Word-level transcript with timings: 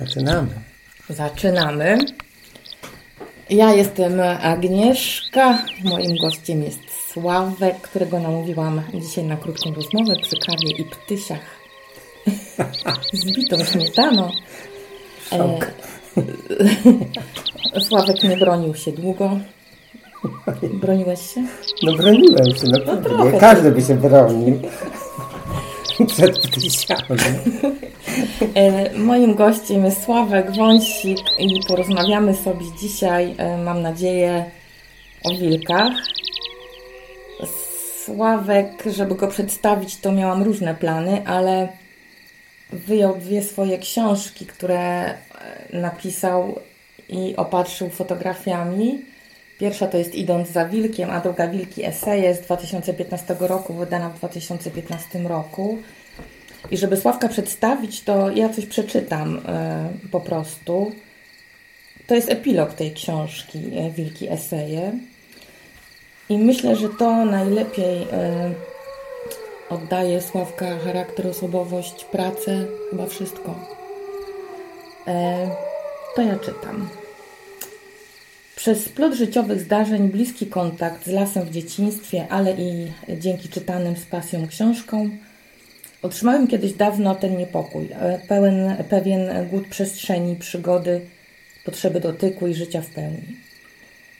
Zaczynamy. 0.00 0.48
Zaczynamy. 1.10 1.98
Ja 3.50 3.74
jestem 3.74 4.20
Agnieszka. 4.42 5.58
Moim 5.84 6.16
gościem 6.16 6.62
jest 6.62 6.80
Sławek, 7.12 7.80
którego 7.80 8.20
namówiłam 8.20 8.82
dzisiaj 8.94 9.24
na 9.24 9.36
krótką 9.36 9.74
rozmowę 9.74 10.14
przy 10.22 10.36
kawie 10.46 10.70
i 10.70 10.84
ptysiach 10.84 11.58
z 13.12 13.24
bitą 13.24 13.64
śmietaną. 13.64 14.30
E, 15.32 15.58
Sławek 17.80 18.22
nie 18.22 18.36
bronił 18.36 18.74
się 18.74 18.92
długo. 18.92 19.38
Broniłeś 20.62 21.20
się? 21.34 21.44
No 21.82 21.92
broniłem 21.92 22.56
się, 22.56 22.66
no, 22.66 22.78
No 22.86 22.96
trochę. 22.96 23.38
Każdy 23.38 23.70
by 23.70 23.82
się 23.82 23.94
bronił. 23.94 24.60
Przed. 26.06 26.38
E, 28.54 28.98
Moim 28.98 29.34
gościem 29.34 29.84
jest 29.84 30.04
Sławek 30.04 30.56
Wąsik 30.56 31.18
i 31.38 31.60
porozmawiamy 31.68 32.34
sobie 32.34 32.66
dzisiaj, 32.80 33.34
e, 33.38 33.56
mam 33.56 33.82
nadzieję, 33.82 34.44
o 35.24 35.30
wilkach. 35.30 35.92
Sławek, 38.04 38.84
żeby 38.86 39.14
go 39.14 39.28
przedstawić, 39.28 39.96
to 39.96 40.12
miałam 40.12 40.42
różne 40.42 40.74
plany, 40.74 41.26
ale 41.26 41.68
wyjął 42.72 43.16
dwie 43.16 43.42
swoje 43.42 43.78
książki, 43.78 44.46
które 44.46 45.04
e, 45.04 45.16
napisał 45.72 46.60
i 47.08 47.36
opatrzył 47.36 47.90
fotografiami. 47.90 49.04
Pierwsza 49.58 49.86
to 49.86 49.98
jest 49.98 50.14
Idąc 50.14 50.48
za 50.48 50.68
wilkiem, 50.68 51.10
a 51.10 51.20
druga 51.20 51.48
Wilki 51.48 51.84
Eseje 51.84 52.34
z 52.34 52.40
2015 52.40 53.36
roku, 53.40 53.74
wydana 53.74 54.10
w 54.10 54.18
2015 54.18 55.18
roku. 55.18 55.78
I 56.70 56.76
żeby 56.76 56.96
Sławka 56.96 57.28
przedstawić, 57.28 58.02
to 58.02 58.30
ja 58.30 58.48
coś 58.48 58.66
przeczytam 58.66 59.40
e, 59.48 59.88
po 60.10 60.20
prostu. 60.20 60.92
To 62.06 62.14
jest 62.14 62.30
epilog 62.30 62.74
tej 62.74 62.92
książki 62.92 63.58
e, 63.58 63.90
Wilki 63.90 64.28
Eseje. 64.28 64.92
I 66.28 66.38
myślę, 66.38 66.76
że 66.76 66.88
to 66.88 67.24
najlepiej 67.24 68.02
e, 68.12 68.50
oddaje 69.68 70.20
Sławka 70.20 70.78
charakter, 70.78 71.26
osobowość, 71.26 72.04
pracę, 72.04 72.64
chyba 72.90 73.06
wszystko. 73.06 73.54
To 76.16 76.22
ja 76.22 76.38
czytam. 76.38 76.88
Przez 78.58 78.84
splot 78.84 79.14
życiowych 79.14 79.60
zdarzeń, 79.60 80.08
bliski 80.08 80.46
kontakt 80.46 81.04
z 81.04 81.10
lasem 81.10 81.46
w 81.46 81.50
dzieciństwie, 81.50 82.26
ale 82.30 82.52
i 82.52 82.92
dzięki 83.18 83.48
czytanym 83.48 83.96
z 83.96 84.06
pasją 84.06 84.48
książkom, 84.48 85.18
Otrzymałem 86.02 86.46
kiedyś 86.46 86.72
dawno 86.72 87.14
ten 87.14 87.36
niepokój, 87.36 87.88
e, 87.92 88.20
pełen, 88.28 88.84
pewien 88.90 89.48
głód 89.50 89.68
przestrzeni, 89.68 90.36
przygody, 90.36 91.00
potrzeby 91.64 92.00
dotyku 92.00 92.46
i 92.46 92.54
życia 92.54 92.80
w 92.80 92.86
pełni. 92.86 93.36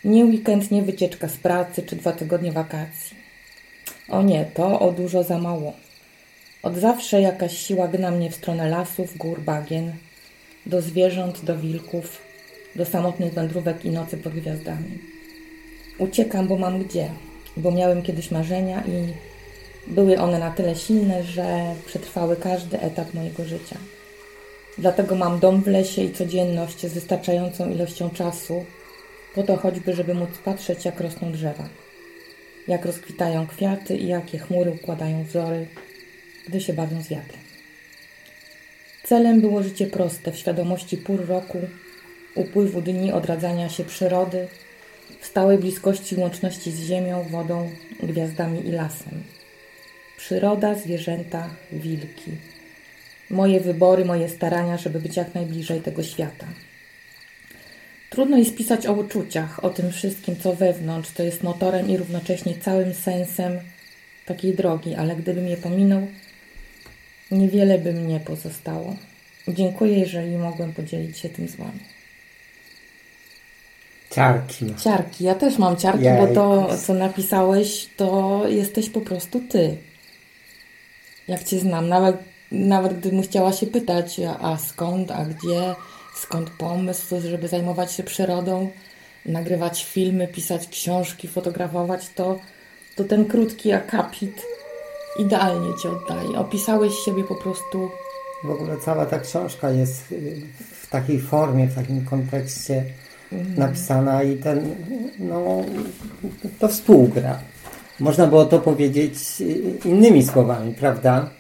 Nie 0.05 0.25
weekend, 0.25 0.71
nie 0.71 0.83
wycieczka 0.83 1.29
z 1.29 1.37
pracy 1.37 1.83
czy 1.83 1.97
dwa 1.97 2.13
tygodnie 2.13 2.53
wakacji. 2.53 3.17
O 4.09 4.23
nie, 4.23 4.45
to 4.45 4.81
o 4.81 4.93
dużo 4.93 5.23
za 5.23 5.39
mało. 5.39 5.73
Od 6.63 6.77
zawsze 6.77 7.21
jakaś 7.21 7.59
siła 7.59 7.89
gna 7.89 8.11
mnie 8.11 8.31
w 8.31 8.35
stronę 8.35 8.69
lasów, 8.69 9.17
gór, 9.17 9.41
bagien, 9.41 9.93
do 10.67 10.83
zwierząt, 10.83 11.45
do 11.45 11.59
wilków, 11.59 12.28
do 12.79 12.85
samotnych 12.85 13.33
wędrówek 13.33 13.85
i 13.85 13.91
nocy 13.91 14.17
pod 14.17 14.33
gwiazdami. 14.33 14.99
Uciekam, 15.99 16.49
bo 16.49 16.57
mam 16.57 16.85
gdzie, 16.85 17.09
bo 17.57 17.71
miałem 17.71 18.03
kiedyś 18.03 18.31
marzenia 18.31 18.83
i 18.87 19.13
były 19.87 20.19
one 20.19 20.39
na 20.39 20.51
tyle 20.51 20.77
silne, 20.77 21.23
że 21.23 21.75
przetrwały 21.87 22.37
każdy 22.37 22.81
etap 22.81 23.15
mojego 23.15 23.45
życia. 23.45 23.77
Dlatego 24.79 25.15
mam 25.15 25.39
dom 25.39 25.63
w 25.63 25.67
lesie 25.67 26.03
i 26.03 26.13
codzienność 26.13 26.87
z 26.87 26.95
wystarczającą 26.95 27.71
ilością 27.71 28.11
czasu, 28.11 28.65
po 29.35 29.43
to 29.43 29.57
choćby, 29.57 29.95
żeby 29.95 30.15
móc 30.15 30.31
patrzeć, 30.45 30.85
jak 30.85 31.01
rosną 31.01 31.33
drzewa, 31.33 31.69
jak 32.69 32.85
rozkwitają 32.85 33.47
kwiaty 33.47 33.97
i 33.97 34.07
jakie 34.07 34.39
chmury 34.39 34.71
układają 34.71 35.25
wzory, 35.25 35.67
gdy 36.49 36.61
się 36.61 36.73
bawią 36.73 37.03
z 37.03 37.09
wiatrem. 37.09 37.41
Celem 39.05 39.41
było 39.41 39.63
życie 39.63 39.87
proste, 39.87 40.33
w 40.33 40.37
świadomości 40.37 40.97
pór 40.97 41.27
roku, 41.27 41.59
upływu 42.41 42.83
dni 42.83 43.13
odradzania 43.13 43.69
się 43.69 43.85
przyrody, 43.85 44.49
w 45.21 45.27
stałej 45.27 45.59
bliskości 45.59 46.17
łączności 46.17 46.71
z 46.73 46.81
ziemią, 46.81 47.23
wodą, 47.31 47.71
gwiazdami 48.03 48.69
i 48.69 48.73
lasem. 48.73 49.23
Przyroda, 50.17 50.75
zwierzęta, 50.75 51.51
wilki. 51.73 52.31
Moje 53.31 53.61
wybory, 53.61 54.05
moje 54.05 54.29
starania, 54.29 54.77
żeby 54.77 55.01
być 55.01 55.17
jak 55.17 55.35
najbliżej 55.35 55.81
tego 55.81 56.03
świata. 56.03 56.47
Trudno 58.11 58.37
jest 58.39 58.57
pisać 58.57 58.87
o 58.87 58.93
uczuciach, 58.93 59.65
o 59.65 59.71
tym 59.71 59.93
wszystkim, 59.93 60.37
co 60.37 60.55
wewnątrz, 60.55 61.11
co 61.11 61.23
jest 61.23 61.43
motorem 61.43 61.89
i 61.89 61.97
równocześnie 61.97 62.55
całym 62.55 62.95
sensem 62.95 63.59
takiej 64.27 64.55
drogi, 64.55 64.95
ale 64.95 65.17
gdybym 65.17 65.49
je 65.49 65.57
pominął, 65.57 66.07
niewiele 67.31 67.79
by 67.79 67.93
mnie 67.93 68.21
pozostało. 68.21 68.97
Dziękuję, 69.49 69.99
jeżeli 69.99 70.37
mogłem 70.37 70.73
podzielić 70.73 71.19
się 71.19 71.29
tym 71.29 71.49
z 71.49 71.57
Wami. 71.57 71.98
Ciarki. 74.19 74.75
Ciarki, 74.75 75.25
ja 75.25 75.35
też 75.35 75.59
mam 75.59 75.77
ciarki, 75.77 76.05
bo 76.21 76.35
to, 76.35 76.69
co 76.87 76.95
napisałeś, 76.95 77.89
to 77.97 78.43
jesteś 78.49 78.91
po 78.91 79.01
prostu 79.01 79.41
ty. 79.41 79.77
Jak 81.29 81.45
cię 81.45 81.59
znam, 81.59 81.89
nawet, 81.89 82.17
nawet 82.53 82.99
gdybym 82.99 83.23
chciała 83.23 83.53
się 83.53 83.67
pytać, 83.67 84.21
a, 84.41 84.57
skąd, 84.57 85.11
a 85.11 85.25
gdzie, 85.25 85.75
skąd 86.17 86.51
pomysł, 86.51 87.21
żeby 87.21 87.49
zajmować 87.49 87.93
się 87.93 88.03
przyrodą, 88.03 88.71
nagrywać 89.27 89.85
filmy, 89.85 90.29
pisać 90.29 90.69
książki, 90.69 91.29
fotografować, 91.29 92.09
to, 92.15 92.39
to 92.97 93.05
ten 93.05 93.25
krótki 93.25 93.73
akapit 93.73 94.47
idealnie 95.19 95.69
cię 95.83 95.91
oddaje. 95.91 96.39
Opisałeś 96.39 96.93
siebie 97.05 97.25
po 97.25 97.35
prostu 97.35 97.91
W 98.45 98.51
ogóle 98.51 98.77
cała 98.77 99.07
ta 99.07 99.19
książka 99.19 99.71
jest 99.71 100.15
w 100.61 100.87
takiej 100.91 101.21
formie, 101.21 101.67
w 101.67 101.75
takim 101.75 102.05
kontekście 102.05 102.85
napisana 103.57 104.23
i 104.23 104.37
ten, 104.37 104.75
no, 105.19 105.65
to 106.59 106.69
współgra. 106.69 107.39
Można 108.01 108.27
było 108.27 108.45
to 108.45 108.59
powiedzieć 108.59 109.15
y, 109.41 109.89
innymi 109.89 110.23
słowami, 110.23 110.75
prawda? 110.75 111.31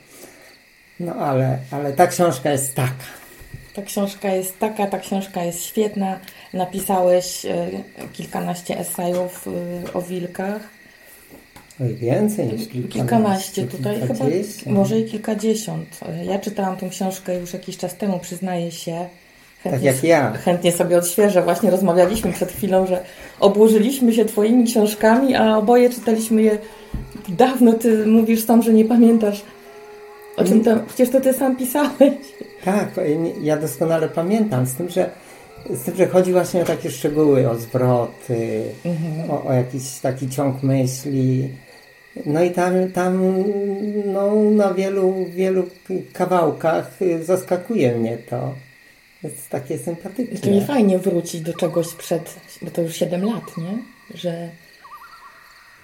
No 1.01 1.15
ale, 1.15 1.59
ale 1.71 1.93
ta 1.93 2.07
książka 2.07 2.51
jest 2.51 2.75
taka. 2.75 3.05
Ta 3.75 3.83
książka 3.83 4.35
jest 4.35 4.59
taka, 4.59 4.87
ta 4.87 4.99
książka 4.99 5.45
jest 5.45 5.65
świetna. 5.65 6.21
Napisałeś 6.53 7.47
e, 7.47 7.71
kilkanaście 8.13 8.79
esejów 8.79 9.49
e, 9.49 9.93
o 9.93 10.03
wilkach. 10.03 10.63
Oj, 11.81 11.95
więcej 11.95 12.47
niż 12.47 12.69
kilkanaście. 12.69 12.89
Kilkanaście 12.99 13.67
tutaj, 13.67 14.01
chyba 14.01 14.25
może 14.67 15.01
i 15.01 15.05
kilkadziesiąt. 15.05 16.01
Ja 16.25 16.39
czytałam 16.39 16.77
tą 16.77 16.91
książkę 16.91 17.35
już 17.41 17.53
jakiś 17.53 17.77
czas 17.77 17.97
temu, 17.97 18.19
przyznaję 18.19 18.73
się. 18.73 19.09
Tak 19.65 19.83
jak 19.83 20.05
ja. 20.05 20.33
Chętnie 20.33 20.73
sobie 20.73 20.99
odświeżę. 20.99 21.43
Właśnie 21.43 21.71
rozmawialiśmy 21.71 22.33
przed 22.33 22.53
chwilą, 22.53 22.87
że 22.87 23.01
obłożyliśmy 23.41 24.13
się 24.13 24.25
Twoimi 24.25 24.65
książkami, 24.65 25.35
a 25.35 25.59
oboje 25.59 25.91
czytaliśmy 25.91 26.43
je 26.43 26.59
dawno. 27.29 27.73
Ty 27.73 28.07
mówisz 28.07 28.45
sam, 28.45 28.63
że 28.63 28.73
nie 28.73 28.85
pamiętasz. 28.85 29.43
O 30.37 30.45
czym 30.45 30.65
to? 30.65 30.77
Przecież 30.87 31.11
to 31.11 31.21
Ty 31.21 31.33
sam 31.33 31.57
pisałeś. 31.57 32.13
Tak, 32.65 32.89
ja 33.43 33.57
doskonale 33.57 34.09
pamiętam, 34.09 34.67
z 34.67 34.75
tym, 34.75 34.89
że, 34.89 35.11
z 35.71 35.81
tym, 35.81 35.97
że 35.97 36.07
chodzi 36.07 36.33
właśnie 36.33 36.63
o 36.63 36.65
takie 36.65 36.91
szczegóły, 36.91 37.51
o 37.51 37.55
zwroty, 37.55 38.63
o, 39.31 39.45
o 39.45 39.53
jakiś 39.53 39.99
taki 40.03 40.29
ciąg 40.29 40.63
myśli. 40.63 41.49
No 42.27 42.43
i 42.43 42.51
tam, 42.51 42.73
tam 42.95 43.35
no, 44.07 44.35
na 44.35 44.75
wielu, 44.75 45.15
wielu 45.31 45.65
kawałkach 46.13 47.03
y, 47.03 47.25
zaskakuje 47.25 47.95
mnie 47.95 48.19
to. 48.31 48.55
Jest 49.23 49.49
takie 49.49 49.79
sympatyczne. 49.79 50.67
fajnie 50.67 50.99
wrócić 50.99 51.41
do 51.41 51.55
czegoś 51.55 51.87
sprzed, 51.87 52.37
bo 52.63 52.71
to 52.71 52.83
już 52.83 52.97
7 52.97 53.25
lat, 53.25 53.57
nie? 53.57 53.79
Że 54.15 54.49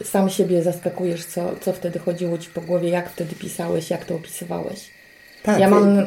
sam 0.05 0.31
siebie 0.31 0.63
zaskakujesz, 0.63 1.27
co, 1.27 1.57
co 1.61 1.73
wtedy 1.73 1.99
chodziło 1.99 2.39
ci 2.39 2.51
po 2.51 2.61
głowie, 2.61 2.89
jak 2.89 3.11
wtedy 3.11 3.35
pisałeś, 3.35 3.91
jak 3.91 4.05
to 4.05 4.15
opisywałeś. 4.15 4.91
Tak, 5.43 5.61
Ja 5.61 5.71
mam. 5.71 6.07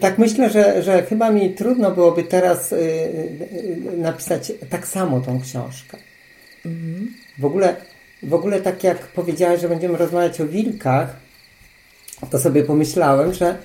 Tak 0.00 0.18
myślę, 0.18 0.50
że, 0.50 0.82
że 0.82 1.02
chyba 1.02 1.30
mi 1.30 1.54
trudno 1.54 1.90
byłoby 1.90 2.22
teraz 2.24 2.72
y, 2.72 2.76
y, 2.76 2.78
y, 3.92 3.96
napisać 3.96 4.52
tak 4.70 4.86
samo 4.86 5.20
tą 5.20 5.40
książkę. 5.40 5.96
W, 7.38 7.44
ogóle, 7.44 7.76
w 8.22 8.34
ogóle 8.34 8.60
tak 8.60 8.84
jak 8.84 8.98
powiedziałeś, 8.98 9.60
że 9.60 9.68
będziemy 9.68 9.98
rozmawiać 9.98 10.40
o 10.40 10.46
wilkach, 10.46 11.16
to 12.30 12.38
sobie 12.38 12.62
pomyślałem, 12.62 13.34
że 13.34 13.56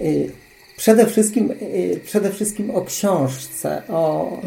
y, 0.00 0.30
przede, 0.82 1.06
wszystkim, 1.06 1.50
y, 1.62 2.00
przede 2.04 2.30
wszystkim 2.30 2.70
o 2.70 2.82
książce, 2.82 3.82
o, 3.88 4.40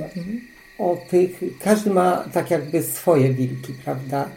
o 0.79 0.97
tych, 1.09 1.43
każdy 1.59 1.89
ma 1.89 2.25
tak 2.33 2.51
jakby 2.51 2.83
swoje 2.83 3.33
wilki, 3.33 3.73
prawda? 3.85 4.29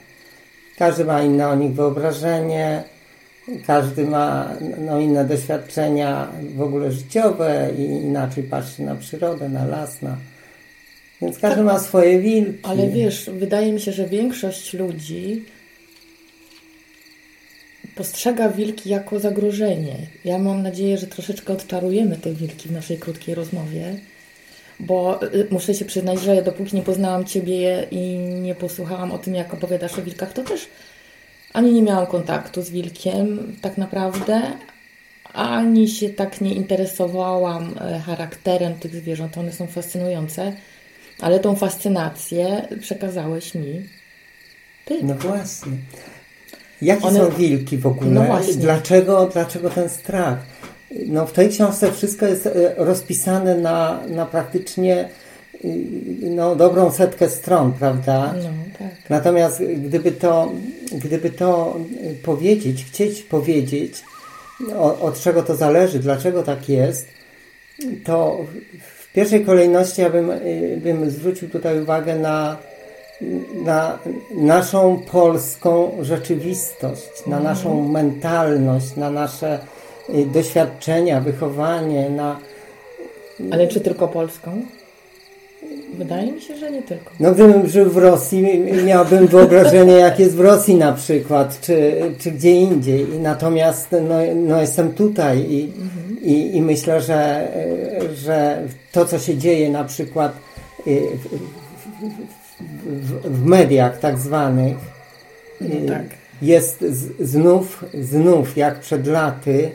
Każdy 0.77 1.05
ma 1.05 1.23
inne 1.23 1.49
o 1.49 1.55
nich 1.55 1.73
wyobrażenie, 1.73 2.83
każdy 3.67 4.05
ma 4.05 4.55
no, 4.79 5.01
inne 5.01 5.25
doświadczenia 5.25 6.29
w 6.57 6.63
ogóle 6.63 6.93
życiowe 6.93 7.71
i 7.79 7.83
inaczej 7.83 8.45
patrzy 8.45 8.83
na 8.83 8.95
przyrodę, 8.95 9.49
na 9.49 9.65
las, 9.65 10.03
na... 10.03 10.17
Więc 11.23 11.39
każdy 11.39 11.57
tak, 11.57 11.67
ma 11.67 11.79
swoje 11.79 12.21
wilki. 12.21 12.59
Ale 12.63 12.89
wiesz, 12.89 13.31
wydaje 13.33 13.73
mi 13.73 13.81
się, 13.81 13.93
że 13.93 14.07
większość 14.07 14.75
ludzi 14.75 15.45
postrzega 17.99 18.49
wilki 18.49 18.91
jako 18.91 19.21
zagrożenie. 19.21 19.97
Ja 20.25 20.39
mam 20.39 20.63
nadzieję, 20.63 20.99
że 20.99 21.07
troszeczkę 21.07 21.53
odczarujemy 21.53 22.17
te 22.17 22.33
wilki 22.33 22.69
w 22.69 22.73
naszej 22.73 22.99
krótkiej 22.99 23.35
rozmowie, 23.35 23.95
bo 24.81 25.23
y, 25.23 25.47
muszę 25.51 25.75
się 25.75 25.85
przyznać, 25.85 26.21
że 26.21 26.43
dopóki 26.43 26.77
nie 26.77 26.83
poznałam 26.83 27.25
Ciebie 27.25 27.87
i 27.91 28.19
nie 28.19 28.55
posłuchałam 28.55 29.13
o 29.13 29.19
tym, 29.19 29.35
jak 29.35 29.55
opowiadasz 29.55 29.99
o 29.99 30.03
wilkach, 30.03 30.33
to 30.33 30.43
też 30.43 30.69
ani 31.53 31.73
nie 31.73 31.83
miałam 31.83 32.07
kontaktu 32.07 32.63
z 32.63 32.71
wilkiem 32.71 33.57
tak 33.61 33.79
naprawdę, 33.79 34.43
ani 35.33 35.89
się 35.89 36.11
tak 36.11 36.41
nie 36.41 36.55
interesowałam 36.55 37.75
e, 37.81 37.99
charakterem 37.99 38.75
tych 38.75 38.95
zwierząt. 38.95 39.39
One 39.39 39.53
są 39.53 39.67
fascynujące, 39.67 40.53
ale 41.21 41.41
tą 41.41 41.57
fascynację 41.57 42.69
przekazałeś 42.81 43.55
mi. 43.55 43.89
Ty. 44.85 44.99
No 45.03 45.15
właśnie. 45.15 45.73
Jakie 46.83 47.07
One... 47.07 47.19
są 47.19 47.31
wilki 47.31 47.79
w 47.79 47.87
ogóle? 47.87 48.11
No 48.11 48.41
dlaczego, 48.57 49.27
dlaczego 49.33 49.71
ten 49.71 49.89
strach? 49.89 50.39
No 51.07 51.27
w 51.27 51.33
tej 51.33 51.49
książce 51.49 51.93
wszystko 51.93 52.27
jest 52.27 52.47
e, 52.47 52.75
rozpisane 52.77 53.55
na, 53.55 54.01
na 54.09 54.27
praktycznie 54.27 55.09
no, 56.21 56.57
dobrą 56.57 56.91
setkę 56.91 57.29
stron, 57.31 57.73
prawda? 57.73 58.35
No, 58.37 58.49
tak. 58.79 59.11
Natomiast 59.11 59.63
gdyby 59.63 60.13
to, 60.13 60.53
gdyby 60.93 61.31
to 61.31 61.77
powiedzieć, 62.23 62.85
chcieć 62.85 63.23
powiedzieć, 63.23 64.03
od 65.01 65.21
czego 65.21 65.43
to 65.43 65.57
zależy, 65.57 65.99
dlaczego 65.99 66.43
tak 66.43 66.69
jest, 66.69 67.07
to 68.05 68.45
w 68.81 69.13
pierwszej 69.13 69.45
kolejności 69.45 70.01
ja 70.01 70.11
bym, 70.11 70.31
bym 70.77 71.11
zwrócił 71.11 71.49
tutaj 71.49 71.81
uwagę 71.81 72.19
na, 72.19 72.57
na 73.65 73.99
naszą 74.35 75.01
polską 75.13 75.91
rzeczywistość, 76.01 77.27
na 77.27 77.37
mhm. 77.37 77.45
naszą 77.45 77.89
mentalność, 77.89 78.97
na 78.97 79.11
nasze 79.11 79.59
y, 80.09 80.27
doświadczenia, 80.27 81.21
wychowanie, 81.21 82.11
na. 82.11 82.39
Ale 83.51 83.69
czy 83.69 83.81
tylko 83.81 84.09
polską? 84.09 84.63
Wydaje 85.95 86.33
mi 86.33 86.41
się, 86.41 86.57
że 86.57 86.71
nie 86.71 86.83
tylko. 86.83 87.11
No 87.21 87.33
gdybym 87.33 87.69
żył 87.69 87.91
w 87.91 87.97
Rosji, 87.97 88.61
miałbym 88.85 89.27
wyobrażenie, 89.27 89.93
jak 89.93 90.19
jest 90.19 90.37
w 90.37 90.41
Rosji 90.41 90.75
na 90.75 90.93
przykład, 90.93 91.61
czy, 91.61 92.01
czy 92.19 92.31
gdzie 92.31 92.53
indziej. 92.53 93.07
Natomiast 93.21 93.89
no, 93.93 94.15
no 94.35 94.61
jestem 94.61 94.93
tutaj 94.93 95.39
i, 95.39 95.65
mhm. 95.65 96.23
i, 96.23 96.57
i, 96.57 96.63
myślę, 96.63 97.01
że, 97.01 97.49
że 98.15 98.63
to, 98.93 99.05
co 99.05 99.19
się 99.19 99.37
dzieje 99.37 99.71
na 99.71 99.85
przykład 99.85 100.33
y, 100.87 101.03
w, 101.17 101.39
w, 102.61 103.39
w 103.39 103.45
mediach 103.45 103.99
tak 103.99 104.19
zwanych, 104.19 104.77
no 105.61 105.77
y, 105.77 105.89
tak. 105.89 106.05
jest 106.43 106.85
znów, 107.21 107.85
znów 108.01 108.57
jak 108.57 108.81
przed 108.81 109.07
laty, 109.07 109.71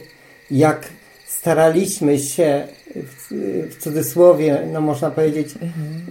jak 0.51 0.89
staraliśmy 1.27 2.19
się 2.19 2.67
w, 2.95 3.33
w 3.69 3.77
cudzysłowie, 3.77 4.67
no 4.73 4.81
można 4.81 5.11
powiedzieć, 5.11 5.49
mhm. 5.61 6.03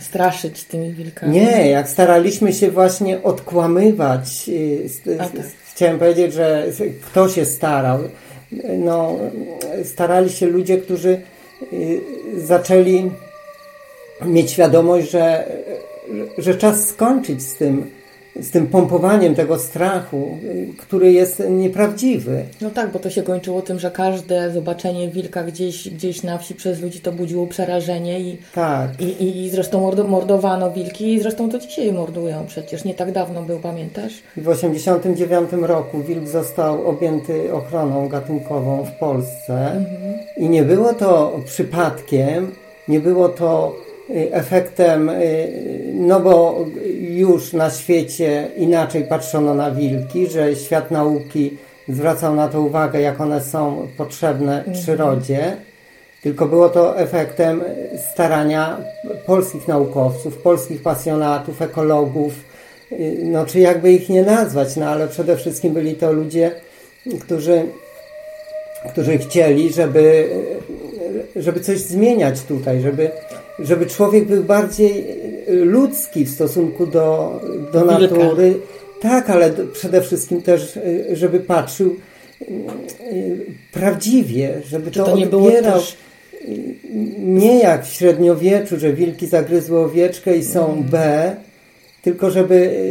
straszyć 0.00 0.64
tymi 0.64 0.92
wilkami. 0.92 1.32
Nie, 1.32 1.70
jak 1.70 1.88
staraliśmy 1.88 2.52
się 2.52 2.70
właśnie 2.70 3.22
odkłamywać, 3.22 4.50
e, 5.06 5.16
tak. 5.18 5.32
chciałem 5.74 5.98
powiedzieć, 5.98 6.32
że 6.32 6.66
kto 7.06 7.28
się 7.28 7.44
starał. 7.44 7.98
No, 8.78 9.18
starali 9.84 10.30
się 10.30 10.46
ludzie, 10.46 10.78
którzy 10.78 11.20
e, 11.62 11.66
zaczęli 12.40 13.10
mieć 14.24 14.50
świadomość, 14.50 15.10
że, 15.10 15.44
że 16.38 16.54
czas 16.54 16.88
skończyć 16.88 17.42
z 17.42 17.54
tym 17.54 17.90
z 18.40 18.50
tym 18.50 18.66
pompowaniem 18.66 19.34
tego 19.34 19.58
strachu, 19.58 20.38
który 20.78 21.12
jest 21.12 21.42
nieprawdziwy. 21.50 22.44
No 22.60 22.70
tak, 22.70 22.92
bo 22.92 22.98
to 22.98 23.10
się 23.10 23.22
kończyło 23.22 23.62
tym, 23.62 23.78
że 23.78 23.90
każde 23.90 24.50
zobaczenie 24.52 25.08
wilka 25.08 25.44
gdzieś, 25.44 25.90
gdzieś 25.90 26.22
na 26.22 26.38
wsi 26.38 26.54
przez 26.54 26.80
ludzi 26.80 27.00
to 27.00 27.12
budziło 27.12 27.46
przerażenie 27.46 28.20
i, 28.20 28.38
tak. 28.54 29.00
i, 29.00 29.44
i 29.44 29.50
zresztą 29.50 29.92
mordowano 30.08 30.70
wilki 30.70 31.14
i 31.14 31.20
zresztą 31.20 31.48
to 31.48 31.58
dzisiaj 31.58 31.92
mordują 31.92 32.46
przecież. 32.46 32.84
Nie 32.84 32.94
tak 32.94 33.12
dawno 33.12 33.42
był, 33.42 33.58
pamiętasz? 33.58 34.12
W 34.36 34.54
1989 34.54 35.68
roku 35.68 36.02
wilk 36.02 36.28
został 36.28 36.88
objęty 36.88 37.52
ochroną 37.52 38.08
gatunkową 38.08 38.84
w 38.84 38.98
Polsce 38.98 39.72
mhm. 39.72 40.14
i 40.36 40.48
nie 40.48 40.62
było 40.62 40.94
to 40.94 41.40
przypadkiem, 41.44 42.52
nie 42.88 43.00
było 43.00 43.28
to 43.28 43.76
efektem, 44.10 45.08
y, 45.08 45.92
no 45.94 46.20
bo 46.20 46.64
już 47.00 47.52
na 47.52 47.70
świecie 47.70 48.48
inaczej 48.56 49.04
patrzono 49.04 49.54
na 49.54 49.70
wilki, 49.70 50.26
że 50.26 50.56
świat 50.56 50.90
nauki 50.90 51.56
zwracał 51.88 52.34
na 52.34 52.48
to 52.48 52.60
uwagę, 52.60 53.00
jak 53.00 53.20
one 53.20 53.40
są 53.40 53.88
potrzebne 53.96 54.58
mhm. 54.58 54.76
przyrodzie, 54.76 55.56
tylko 56.22 56.46
było 56.46 56.68
to 56.68 56.98
efektem 56.98 57.64
starania 58.12 58.76
polskich 59.26 59.68
naukowców, 59.68 60.38
polskich 60.38 60.82
pasjonatów, 60.82 61.62
ekologów, 61.62 62.32
y, 62.92 63.18
no 63.22 63.46
czy 63.46 63.60
jakby 63.60 63.92
ich 63.92 64.08
nie 64.08 64.22
nazwać, 64.22 64.76
no 64.76 64.86
ale 64.86 65.08
przede 65.08 65.36
wszystkim 65.36 65.72
byli 65.72 65.94
to 65.94 66.12
ludzie, 66.12 66.50
którzy, 67.20 67.62
którzy 68.92 69.18
chcieli, 69.18 69.72
żeby, 69.72 70.28
żeby 71.36 71.60
coś 71.60 71.78
zmieniać 71.78 72.42
tutaj, 72.42 72.80
żeby 72.80 73.10
żeby 73.58 73.86
człowiek 73.86 74.26
był 74.26 74.44
bardziej 74.44 75.04
e, 75.48 75.52
ludzki 75.52 76.24
w 76.24 76.30
stosunku 76.30 76.86
do, 76.86 77.40
do 77.72 77.84
natury. 77.84 78.54
Tak, 79.00 79.30
ale 79.30 79.50
przede 79.72 80.02
wszystkim 80.02 80.42
też, 80.42 80.76
e, 80.76 81.16
żeby 81.16 81.40
patrzył 81.40 81.96
e, 82.40 82.44
prawdziwie, 83.72 84.62
żeby 84.68 84.90
to, 84.90 85.04
to 85.04 85.16
nie 85.16 85.24
odbierał. 85.24 85.80
Też... 85.80 85.96
Nie 87.18 87.58
jak 87.58 87.86
w 87.86 87.92
średniowieczu, 87.92 88.78
że 88.78 88.92
wilki 88.92 89.26
zagryzły 89.26 89.78
owieczkę 89.78 90.36
i 90.36 90.44
są. 90.44 90.84
B, 90.90 91.36
tylko 92.06 92.30
żeby, 92.30 92.86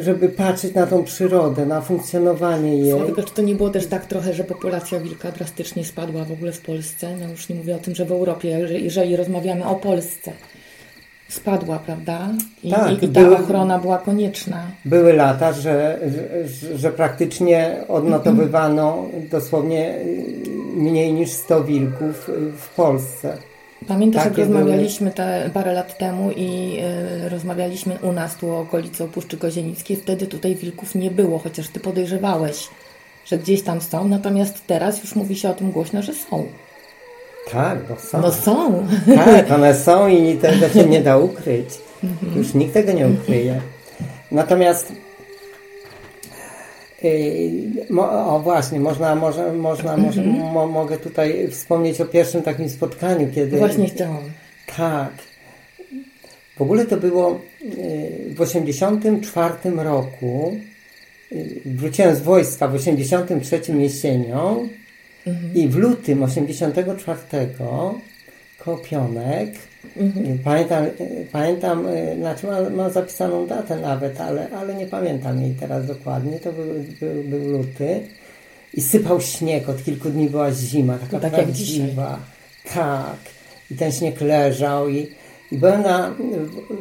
żeby 0.00 0.28
patrzeć 0.28 0.74
na 0.74 0.86
tą 0.86 1.04
przyrodę, 1.04 1.66
na 1.66 1.80
funkcjonowanie 1.80 2.76
jej. 2.76 3.00
Tylko 3.06 3.22
czy 3.22 3.34
to 3.34 3.42
nie 3.42 3.54
było 3.54 3.70
też 3.70 3.86
tak 3.86 4.06
trochę, 4.06 4.34
że 4.34 4.44
populacja 4.44 5.00
wilka 5.00 5.32
drastycznie 5.32 5.84
spadła 5.84 6.24
w 6.24 6.32
ogóle 6.32 6.52
w 6.52 6.60
Polsce? 6.60 7.16
No 7.20 7.28
już 7.28 7.48
nie 7.48 7.56
mówię 7.56 7.76
o 7.76 7.78
tym, 7.78 7.94
że 7.94 8.04
w 8.04 8.12
Europie, 8.12 8.68
jeżeli 8.72 9.16
rozmawiamy 9.16 9.64
o 9.64 9.74
Polsce. 9.74 10.32
Spadła, 11.28 11.78
prawda? 11.78 12.28
I, 12.62 12.70
tak, 12.70 13.02
i, 13.02 13.04
i 13.04 13.08
ta 13.08 13.20
były, 13.20 13.38
ochrona 13.38 13.78
była 13.78 13.98
konieczna. 13.98 14.62
Były 14.84 15.12
lata, 15.12 15.52
że, 15.52 15.98
że, 16.44 16.78
że 16.78 16.92
praktycznie 16.92 17.76
odnotowywano 17.88 19.06
dosłownie 19.30 19.94
mniej 20.74 21.12
niż 21.12 21.30
100 21.30 21.64
wilków 21.64 22.30
w 22.56 22.74
Polsce. 22.74 23.36
Pamiętasz, 23.88 24.24
jak 24.24 24.38
rozmawialiśmy 24.38 25.10
te 25.10 25.50
parę 25.54 25.72
lat 25.72 25.98
temu 25.98 26.30
i 26.30 26.78
y, 27.24 27.28
rozmawialiśmy 27.28 27.98
u 28.02 28.12
nas 28.12 28.36
tu 28.36 28.50
o 28.50 28.60
okolicy 28.60 29.04
Puszczy 29.04 29.36
Kozienickiej, 29.36 29.96
wtedy 29.96 30.26
tutaj 30.26 30.56
wilków 30.56 30.94
nie 30.94 31.10
było, 31.10 31.38
chociaż 31.38 31.68
ty 31.68 31.80
podejrzewałeś, 31.80 32.68
że 33.24 33.38
gdzieś 33.38 33.62
tam 33.62 33.80
są, 33.80 34.08
natomiast 34.08 34.66
teraz 34.66 35.02
już 35.02 35.14
mówi 35.14 35.36
się 35.36 35.50
o 35.50 35.54
tym 35.54 35.70
głośno, 35.70 36.02
że 36.02 36.14
są. 36.14 36.46
Tak, 37.52 37.78
bo 37.88 37.96
są. 37.96 38.20
No 38.20 38.32
są. 38.32 38.86
Tak, 39.14 39.50
one 39.50 39.74
są 39.84 40.08
i 40.08 40.36
tego 40.36 40.68
się 40.68 40.84
nie 40.84 41.00
da 41.00 41.18
ukryć. 41.18 41.68
Mhm. 42.04 42.38
Już 42.38 42.54
nikt 42.54 42.74
tego 42.74 42.92
nie 42.92 43.08
ukryje. 43.08 43.60
Natomiast 44.30 44.92
o 47.98 48.40
właśnie, 48.40 48.80
można, 48.80 49.14
może, 49.14 49.52
można, 49.52 49.96
może, 49.96 50.22
-hmm. 50.22 50.52
mo, 50.52 50.66
mogę 50.66 50.96
tutaj 50.96 51.48
wspomnieć 51.50 52.00
o 52.00 52.04
pierwszym 52.04 52.42
takim 52.42 52.68
spotkaniu, 52.68 53.28
kiedy... 53.34 53.58
Właśnie 53.58 53.88
chciałam. 53.88 54.22
Tak. 54.76 55.12
W 56.56 56.62
ogóle 56.62 56.86
to 56.86 56.96
było 56.96 57.40
w 58.34 58.40
84 58.40 59.54
roku. 59.76 60.56
Wróciłem 61.64 62.16
z 62.16 62.20
wojska 62.20 62.68
w 62.68 62.74
83 62.74 63.60
jesienią 63.78 64.68
-hmm. 65.26 65.34
i 65.54 65.68
w 65.68 65.76
lutym 65.76 66.22
84 66.22 67.18
koło 68.58 68.78
Pionek 68.78 69.50
Mhm. 69.96 70.38
Pamiętam, 70.44 70.86
pamiętam, 71.32 71.86
znaczy 72.18 72.46
mam, 72.46 72.74
mam, 72.74 72.90
zapisaną 72.90 73.46
datę 73.46 73.76
nawet, 73.76 74.20
ale, 74.20 74.50
ale 74.50 74.74
nie 74.74 74.86
pamiętam 74.86 75.42
jej 75.42 75.54
teraz 75.54 75.86
dokładnie. 75.86 76.38
To 76.38 76.52
był, 76.52 76.66
był, 77.00 77.24
był 77.24 77.58
luty 77.58 78.00
i 78.74 78.80
sypał 78.80 79.20
śnieg. 79.20 79.68
Od 79.68 79.84
kilku 79.84 80.10
dni 80.10 80.30
była 80.30 80.52
zima, 80.52 80.98
taka 80.98 81.20
tak 81.20 81.32
prawdziwa. 81.32 82.18
Tak. 82.74 83.16
I 83.70 83.74
ten 83.74 83.92
śnieg 83.92 84.20
leżał 84.20 84.88
i, 84.88 85.08
i 85.52 85.58
byłem 85.58 85.82
na, 85.82 86.14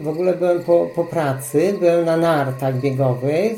w 0.01 0.08
ogóle 0.08 0.34
byłem 0.34 0.63
po, 0.63 0.86
po 0.96 1.04
pracy, 1.04 1.74
byłem 1.80 2.06
na 2.06 2.18
nartach 2.18 2.82
biegowych 2.82 3.58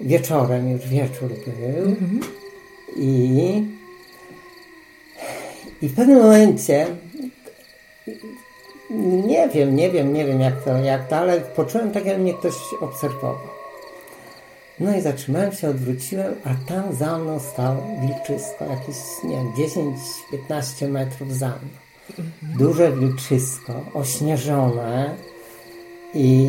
wieczorem, 0.00 0.70
już 0.70 0.88
wieczór 0.88 1.28
był. 1.28 1.88
Mhm. 1.88 2.20
I, 2.96 3.62
I 5.82 5.88
w 5.88 5.94
pewnym 5.94 6.18
momencie 6.18 6.86
nie 9.26 9.48
wiem, 9.48 9.76
nie 9.76 9.90
wiem, 9.90 10.12
nie 10.12 10.24
wiem 10.24 10.40
jak 10.40 10.64
to, 10.64 10.78
jak 10.78 11.08
to, 11.08 11.16
ale 11.16 11.40
poczułem 11.40 11.90
tak, 11.90 12.06
jakby 12.06 12.22
mnie 12.22 12.34
ktoś 12.34 12.54
obserwował. 12.80 13.38
No 14.80 14.96
i 14.96 15.00
zatrzymałem 15.00 15.52
się, 15.52 15.68
odwróciłem, 15.68 16.34
a 16.44 16.68
tam 16.68 16.94
za 16.94 17.18
mną 17.18 17.40
stał 17.40 17.76
wilczysko, 18.00 18.64
jakieś, 18.64 18.96
nie 19.24 19.36
wiem, 19.36 19.52
10-15 20.48 20.88
metrów 20.88 21.36
za 21.36 21.48
mną. 21.48 21.68
Mhm. 22.10 22.58
Duże 22.58 22.92
wilczysko, 22.92 23.84
ośnieżone 23.94 25.14
i, 26.14 26.48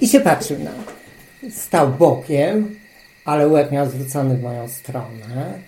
i 0.00 0.08
się 0.08 0.20
patrzył 0.20 0.58
na 0.58 0.70
mnie. 0.70 1.50
Stał 1.50 1.88
bokiem, 1.88 2.76
ale 3.24 3.48
łeb 3.48 3.72
miał 3.72 3.90
zwrócony 3.90 4.36
w 4.36 4.42
moją 4.42 4.68
stronę. 4.68 5.58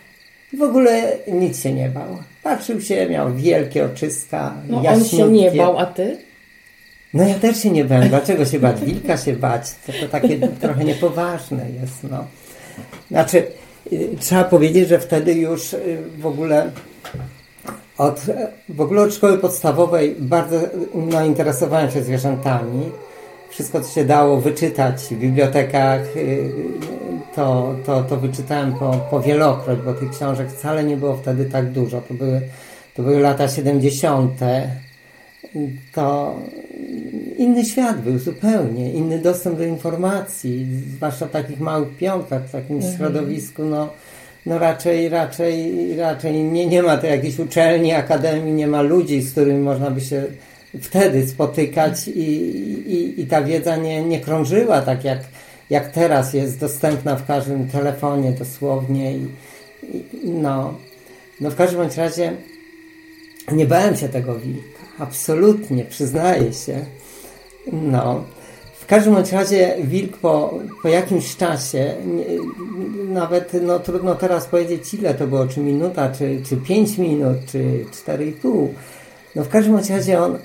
I 0.53 0.57
w 0.57 0.63
ogóle 0.63 1.13
nic 1.33 1.63
się 1.63 1.73
nie 1.73 1.89
bał. 1.89 2.19
Patrzył 2.43 2.81
się, 2.81 3.09
miał 3.09 3.35
wielkie 3.35 3.85
oczyska, 3.85 4.55
No 4.69 4.83
on 4.89 5.05
się 5.05 5.29
nie 5.29 5.51
bał, 5.51 5.79
a 5.79 5.87
ty? 5.87 6.19
No 7.15 7.29
ja 7.29 7.35
też 7.35 7.63
się 7.63 7.71
nie 7.71 7.85
bałem. 7.85 8.09
Dlaczego 8.09 8.45
się 8.45 8.59
bać? 8.59 8.81
Wilka 8.81 9.17
się 9.17 9.33
bać. 9.33 9.63
To, 9.87 9.93
to 9.93 10.09
takie 10.09 10.39
trochę 10.39 10.85
niepoważne 10.85 11.67
jest. 11.81 12.05
No. 12.11 12.25
Znaczy, 13.11 13.47
y, 13.93 14.09
trzeba 14.21 14.45
powiedzieć, 14.45 14.89
że 14.89 14.99
wtedy 14.99 15.35
już 15.35 15.73
y, 15.73 15.99
w 16.19 16.27
ogóle 16.27 16.71
od, 17.99 18.21
w 18.69 18.81
ogóle 18.81 19.03
od 19.03 19.15
szkoły 19.15 19.39
podstawowej 19.39 20.17
bardzo 20.19 20.61
no, 20.95 21.25
interesowałem 21.25 21.91
się 21.91 22.03
zwierzętami. 22.03 22.91
Wszystko, 23.51 23.81
co 23.81 23.95
się 23.95 24.05
dało 24.05 24.41
wyczytać 24.41 25.01
w 25.01 25.19
bibliotekach, 25.19 26.17
y, 26.17 26.53
to, 27.35 27.75
to, 27.87 28.03
to 28.03 28.17
wyczytałem 28.17 28.73
po, 28.73 28.93
po 29.11 29.21
wielokroć, 29.21 29.79
bo 29.81 29.95
tych 29.95 30.11
książek 30.11 30.51
wcale 30.51 30.85
nie 30.85 30.97
było 30.97 31.17
wtedy 31.17 31.45
tak 31.45 31.71
dużo. 31.73 32.01
To 32.01 32.15
były, 32.15 32.41
to 32.95 33.03
były 33.03 33.21
lata 33.21 33.49
70. 33.49 34.33
To 35.95 36.37
inny 37.39 37.65
świat 37.65 38.01
był 38.01 38.19
zupełnie, 38.19 38.93
inny 38.93 39.19
dostęp 39.19 39.59
do 39.59 39.65
informacji, 39.65 40.67
zwłaszcza 40.97 41.27
w 41.27 41.31
takich 41.31 41.61
małych 41.61 41.97
piątkach, 41.97 42.43
w 42.45 42.53
takim 42.53 42.77
mhm. 42.77 42.97
środowisku, 42.97 43.65
no, 43.65 43.89
no 44.47 44.59
raczej, 44.59 45.09
raczej, 45.09 45.97
raczej 45.97 46.45
nie, 46.45 46.67
nie 46.67 46.83
ma 46.83 46.97
to 46.97 47.07
jakiejś 47.07 47.39
uczelni, 47.39 47.93
akademii, 47.93 48.53
nie 48.53 48.67
ma 48.67 48.83
ludzi, 48.83 49.23
z 49.23 49.33
którymi 49.33 49.61
można 49.61 49.91
by 49.91 50.01
się 50.01 50.23
wtedy 50.81 51.29
spotykać 51.29 52.09
i, 52.09 52.21
i, 52.93 53.21
i 53.21 53.27
ta 53.27 53.43
wiedza 53.43 53.77
nie, 53.77 54.03
nie 54.03 54.21
krążyła 54.21 54.83
tak 54.83 55.05
jak, 55.05 55.19
jak 55.71 55.93
teraz 55.93 56.35
jest 56.35 56.61
dostępna 56.61 57.17
w 57.17 57.27
każdym 57.27 57.69
telefonie 57.69 58.33
dosłownie 58.33 59.17
i, 59.17 59.29
i 60.23 60.31
no, 60.31 60.75
no 61.41 61.51
w 61.51 61.57
każdym 61.57 61.81
bądź 61.81 61.97
razie 61.97 62.37
nie 63.53 63.67
bałem 63.67 63.97
się 63.97 64.09
tego 64.09 64.35
wilka. 64.35 64.79
Absolutnie, 64.99 65.85
przyznaję 65.85 66.53
się. 66.53 66.85
No. 67.73 68.25
W 68.81 68.87
każdym 68.87 69.15
bądź 69.15 69.33
razie 69.33 69.77
wilk 69.85 70.17
po, 70.17 70.59
po 70.83 70.89
jakimś 70.89 71.37
czasie, 71.37 71.95
nie, 72.07 72.25
nawet 73.09 73.53
no, 73.63 73.79
trudno 73.79 74.15
teraz 74.15 74.47
powiedzieć 74.47 74.95
ile 74.95 75.15
to 75.15 75.27
było, 75.27 75.47
czy 75.47 75.61
minuta, 75.61 76.13
czy, 76.13 76.43
czy 76.49 76.57
5 76.57 76.99
minut, 76.99 77.37
czy 77.47 77.85
4,5. 78.07 78.69
No 79.37 79.45
w 79.45 79.49
każdym 79.49 79.77
razie 79.77 80.21
on 80.21 80.39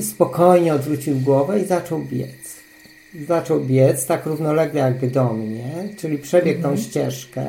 spokojnie 0.00 0.74
odwrócił 0.74 1.16
głowę 1.20 1.60
i 1.60 1.64
zaczął 1.64 1.98
biec. 1.98 2.61
Zaczął 3.28 3.60
biec 3.60 4.06
tak 4.06 4.26
równolegle 4.26 4.80
jakby 4.80 5.06
do 5.06 5.32
mnie, 5.32 5.88
czyli 5.98 6.18
przebiegł 6.18 6.56
mhm. 6.56 6.76
tą 6.76 6.82
ścieżkę 6.82 7.44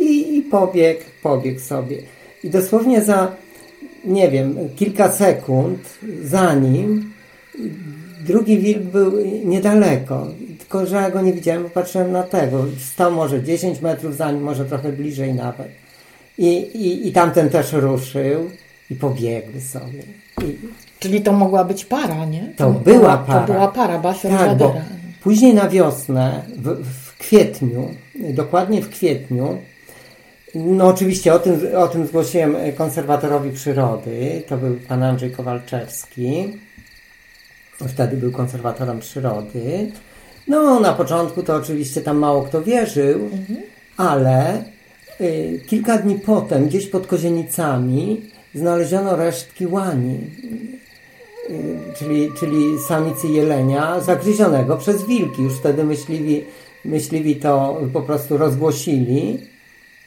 i, 0.00 0.36
i 0.36 0.42
pobiegł, 0.42 1.00
pobiegł 1.22 1.60
sobie. 1.60 1.96
I 2.44 2.50
dosłownie 2.50 3.02
za 3.02 3.36
nie 4.04 4.30
wiem, 4.30 4.56
kilka 4.76 5.10
sekund 5.10 5.98
za 6.22 6.54
nim 6.54 7.12
drugi 8.26 8.58
wilk 8.58 8.82
był 8.82 9.12
niedaleko, 9.44 10.26
tylko 10.58 10.86
że 10.86 10.96
ja 10.96 11.10
go 11.10 11.22
nie 11.22 11.32
widziałem, 11.32 11.70
patrzyłem 11.70 12.12
na 12.12 12.22
tego. 12.22 12.64
Stał 12.92 13.12
może 13.12 13.42
10 13.42 13.80
metrów 13.80 14.16
za 14.16 14.32
nim, 14.32 14.42
może 14.42 14.64
trochę 14.64 14.92
bliżej 14.92 15.34
nawet. 15.34 15.68
I, 16.38 16.56
i, 16.56 17.08
i 17.08 17.12
tamten 17.12 17.50
też 17.50 17.72
ruszył 17.72 18.50
i 18.90 18.94
pobiegły 18.94 19.60
sobie. 19.60 20.02
I, 20.42 20.58
Czyli 21.02 21.20
to 21.20 21.32
mogła 21.32 21.64
być 21.64 21.84
para, 21.84 22.24
nie? 22.24 22.52
To, 22.56 22.64
to 22.64 22.70
była 22.70 23.18
para. 23.18 23.46
To 23.46 23.52
była 23.52 23.68
para, 23.68 23.98
Basio 23.98 24.28
tak, 24.28 24.58
bo 24.58 24.74
Później 25.22 25.54
na 25.54 25.68
wiosnę, 25.68 26.42
w, 26.56 26.84
w 26.84 27.18
kwietniu, 27.18 27.94
dokładnie 28.14 28.82
w 28.82 28.88
kwietniu, 28.88 29.58
no 30.54 30.86
oczywiście 30.86 31.34
o 31.34 31.38
tym, 31.38 31.60
o 31.76 31.88
tym 31.88 32.06
zgłosiłem 32.06 32.56
konserwatorowi 32.76 33.50
przyrody. 33.50 34.42
To 34.48 34.56
był 34.56 34.76
pan 34.88 35.02
Andrzej 35.02 35.30
Kowalczewski. 35.30 36.58
Wtedy 37.88 38.16
był 38.16 38.32
konserwatorem 38.32 39.00
przyrody. 39.00 39.92
No 40.48 40.80
na 40.80 40.92
początku 40.92 41.42
to 41.42 41.56
oczywiście 41.56 42.00
tam 42.00 42.16
mało 42.16 42.42
kto 42.42 42.62
wierzył, 42.62 43.20
mhm. 43.20 43.62
ale 43.96 44.64
y, 45.20 45.60
kilka 45.66 45.98
dni 45.98 46.18
potem 46.18 46.66
gdzieś 46.66 46.86
pod 46.86 47.06
Kozienicami 47.06 48.20
znaleziono 48.54 49.16
resztki 49.16 49.66
łani, 49.66 50.18
czyli, 51.98 52.32
czyli 52.40 52.78
samicy 52.88 53.28
jelenia 53.28 54.00
zagryzionego 54.00 54.76
przez 54.76 55.06
wilki. 55.06 55.42
Już 55.42 55.54
wtedy 55.54 55.84
myśliwi, 55.84 56.44
myśliwi 56.84 57.36
to 57.36 57.80
po 57.92 58.02
prostu 58.02 58.36
rozgłosili. 58.36 59.38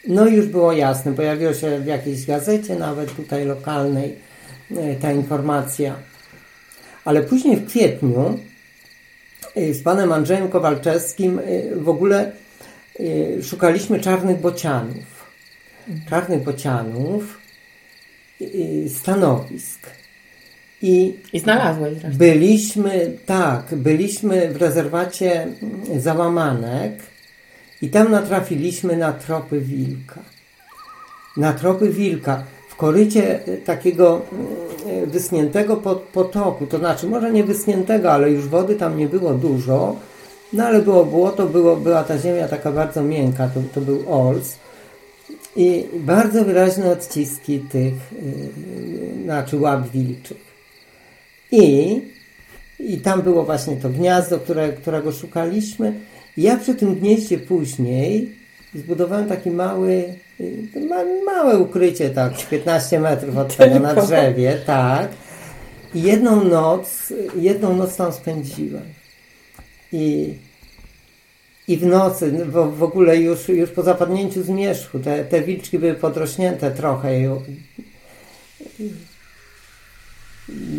No 0.08 0.28
już 0.28 0.46
było 0.46 0.74
jasne, 0.74 1.14
pojawiła 1.14 1.54
się 1.54 1.80
w 1.80 1.86
jakiejś 1.86 2.26
gazecie, 2.26 2.76
nawet 2.76 3.16
tutaj 3.16 3.46
lokalnej, 3.46 4.16
e, 4.78 4.96
ta 4.96 5.12
informacja. 5.12 5.96
Ale 7.06 7.22
później 7.22 7.58
w 7.58 7.68
kwietniu 7.68 8.40
e, 9.56 9.74
z 9.74 9.84
panem 9.84 10.12
Andrzejem 10.12 10.50
Kowalczewskim 10.50 11.42
w 11.76 11.90
ogóle 11.90 12.32
szukaliśmy 13.44 14.00
czarnych 14.00 14.42
bocianów. 14.42 15.26
Czarnych 16.10 16.44
bocianów, 16.44 17.40
stanowisk. 18.90 20.05
I, 20.82 21.14
I 21.34 21.40
znalazłeś 21.40 21.94
zresztą. 21.94 22.18
Byliśmy, 22.18 23.12
tak, 23.26 23.76
byliśmy 23.76 24.54
w 24.54 24.58
rezerwacie 24.58 25.48
Załamanek 25.98 26.94
i 27.82 27.90
tam 27.90 28.12
natrafiliśmy 28.12 28.98
na 28.98 29.14
tropy 29.14 29.62
wilka. 29.62 30.20
Na 31.38 31.54
tropy 31.54 31.90
wilka 31.90 32.44
w 32.70 32.76
korycie 32.76 33.40
takiego 33.66 34.22
mm, 34.32 35.10
wyschniętego 35.10 35.78
potoku, 36.14 36.68
to 36.68 36.78
znaczy 36.78 37.08
może 37.08 37.32
nie 37.32 37.44
wyschniętego, 37.44 38.12
ale 38.12 38.32
już 38.32 38.48
wody 38.48 38.76
tam 38.76 38.98
nie 38.98 39.08
było 39.08 39.34
dużo, 39.34 39.96
no 40.54 40.66
ale 40.66 40.82
było 40.82 41.06
błoto, 41.06 41.46
było, 41.46 41.76
była 41.76 42.04
ta 42.04 42.18
ziemia 42.18 42.48
taka 42.48 42.72
bardzo 42.72 43.04
miękka, 43.04 43.48
to, 43.48 43.62
to 43.74 43.82
był 43.82 44.04
ols 44.14 44.56
i 45.56 45.86
bardzo 45.94 46.46
wyraźne 46.46 46.92
odciski 46.92 47.60
tych, 47.60 47.94
yy, 48.12 49.24
znaczy 49.24 49.58
łap 49.58 49.90
wilczych. 49.90 50.55
I, 51.62 52.02
I 52.80 52.98
tam 52.98 53.22
było 53.22 53.44
właśnie 53.44 53.76
to 53.76 53.90
gniazdo, 53.90 54.40
które, 54.40 54.74
którego 54.74 55.12
szukaliśmy 55.12 55.94
ja 56.38 56.58
przy 56.58 56.76
tym 56.76 56.96
gnieździe 56.96 57.38
później 57.38 58.36
zbudowałem 58.76 59.30
taki 59.30 59.52
mały, 59.52 60.14
małe 61.26 61.60
ukrycie, 61.60 62.10
tak, 62.10 62.50
15 62.50 63.00
metrów 63.00 63.38
od 63.38 63.56
tego 63.56 63.80
na 63.80 63.96
drzewie, 63.96 64.58
tak. 64.66 65.10
I 65.94 66.02
jedną 66.02 66.44
noc, 66.44 67.14
jedną 67.36 67.76
noc 67.76 67.96
tam 67.96 68.14
spędziłem. 68.14 68.84
I, 69.92 70.34
i 71.68 71.78
w 71.78 71.86
nocy, 71.86 72.32
w, 72.32 72.78
w 72.78 72.84
ogóle 72.84 73.18
już, 73.18 73.50
już 73.50 73.70
po 73.70 73.84
zapadnięciu 73.84 74.44
zmierzchu, 74.44 75.00
te, 75.00 75.26
te 75.26 75.42
wilczki 75.42 75.80
były 75.80 75.94
podrośnięte 75.94 76.72
trochę. 76.72 77.20
I, 77.20 77.28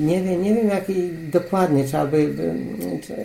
nie 0.04 0.22
wiem, 0.22 0.42
nie 0.42 0.54
wiem 0.54 0.68
jaki 0.68 0.94
dokładnie, 1.32 1.84
trzeba 1.84 2.06
by, 2.06 2.34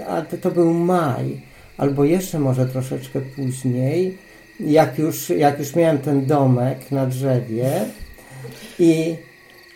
ale 0.07 0.25
to, 0.25 0.51
był 0.51 0.73
maj 0.73 1.41
albo 1.77 2.05
jeszcze 2.05 2.39
może 2.39 2.65
troszeczkę 2.65 3.21
później, 3.35 4.17
jak 4.59 4.99
już, 4.99 5.29
jak 5.29 5.59
już 5.59 5.75
miałem 5.75 5.97
ten 5.97 6.25
domek 6.25 6.91
na 6.91 7.05
drzewie 7.05 7.71
i, 8.79 9.15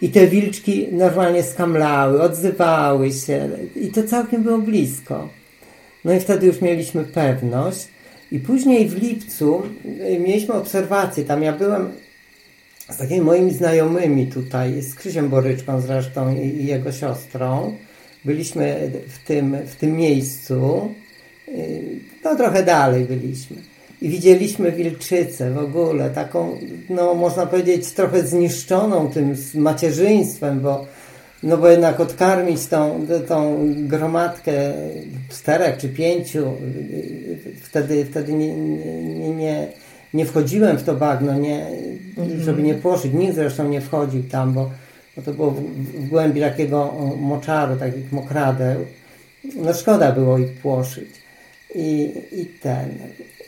i 0.01 0.10
te 0.10 0.27
wilczki 0.27 0.88
normalnie 0.91 1.43
skamlały, 1.43 2.22
odzywały 2.22 3.12
się 3.12 3.50
i 3.75 3.88
to 3.88 4.03
całkiem 4.03 4.43
było 4.43 4.57
blisko. 4.57 5.29
No 6.05 6.13
i 6.13 6.19
wtedy 6.19 6.48
już 6.48 6.62
mieliśmy 6.62 7.03
pewność 7.03 7.88
i 8.31 8.39
później 8.39 8.89
w 8.89 9.01
lipcu 9.01 9.62
mieliśmy 10.19 10.53
obserwację, 10.53 11.25
tam 11.25 11.43
ja 11.43 11.53
byłem 11.53 11.91
z 12.89 12.97
takimi 12.97 13.21
moimi 13.21 13.53
znajomymi 13.53 14.27
tutaj, 14.27 14.81
z 14.81 14.95
Krzysiem 14.95 15.29
Boryczką 15.29 15.81
zresztą 15.81 16.35
i, 16.35 16.39
i 16.39 16.65
jego 16.65 16.91
siostrą. 16.91 17.77
Byliśmy 18.25 18.91
w 19.07 19.27
tym, 19.27 19.57
w 19.65 19.75
tym 19.75 19.95
miejscu 19.95 20.89
no 22.23 22.35
trochę 22.35 22.63
dalej 22.63 23.05
byliśmy. 23.05 23.57
I 24.01 24.09
widzieliśmy 24.09 24.71
wilczycę 24.71 25.51
w 25.51 25.57
ogóle, 25.57 26.09
taką, 26.09 26.57
no 26.89 27.13
można 27.13 27.45
powiedzieć, 27.45 27.91
trochę 27.91 28.27
zniszczoną 28.27 29.09
tym 29.09 29.35
macierzyństwem, 29.55 30.59
bo, 30.59 30.85
no 31.43 31.57
bo 31.57 31.67
jednak 31.67 31.99
odkarmić 31.99 32.67
tą, 32.67 33.07
tą 33.27 33.57
gromadkę 33.75 34.73
czterech 35.29 35.77
czy 35.77 35.89
pięciu, 35.89 36.53
wtedy, 37.61 38.05
wtedy 38.05 38.33
nie, 38.33 38.55
nie, 38.55 39.29
nie, 39.29 39.67
nie 40.15 40.25
wchodziłem 40.25 40.77
w 40.77 40.84
to 40.84 40.95
bagno, 40.95 41.34
nie, 41.34 41.67
żeby 42.39 42.63
nie 42.63 42.74
poszli. 42.74 43.15
Nikt 43.15 43.36
zresztą 43.36 43.69
nie 43.69 43.81
wchodził 43.81 44.24
tam, 44.24 44.53
bo, 44.53 44.69
bo 45.15 45.22
to 45.22 45.34
było 45.34 45.51
w, 45.51 45.62
w 45.62 46.10
głębi 46.10 46.41
takiego 46.41 46.93
moczaru, 47.19 47.75
takich 47.75 48.12
mokradeł. 48.12 48.86
No 49.55 49.74
szkoda 49.74 50.12
było 50.12 50.38
ich 50.38 50.53
płoszyć. 50.53 51.10
I, 51.75 52.13
i 52.31 52.45
ten. 52.45 52.89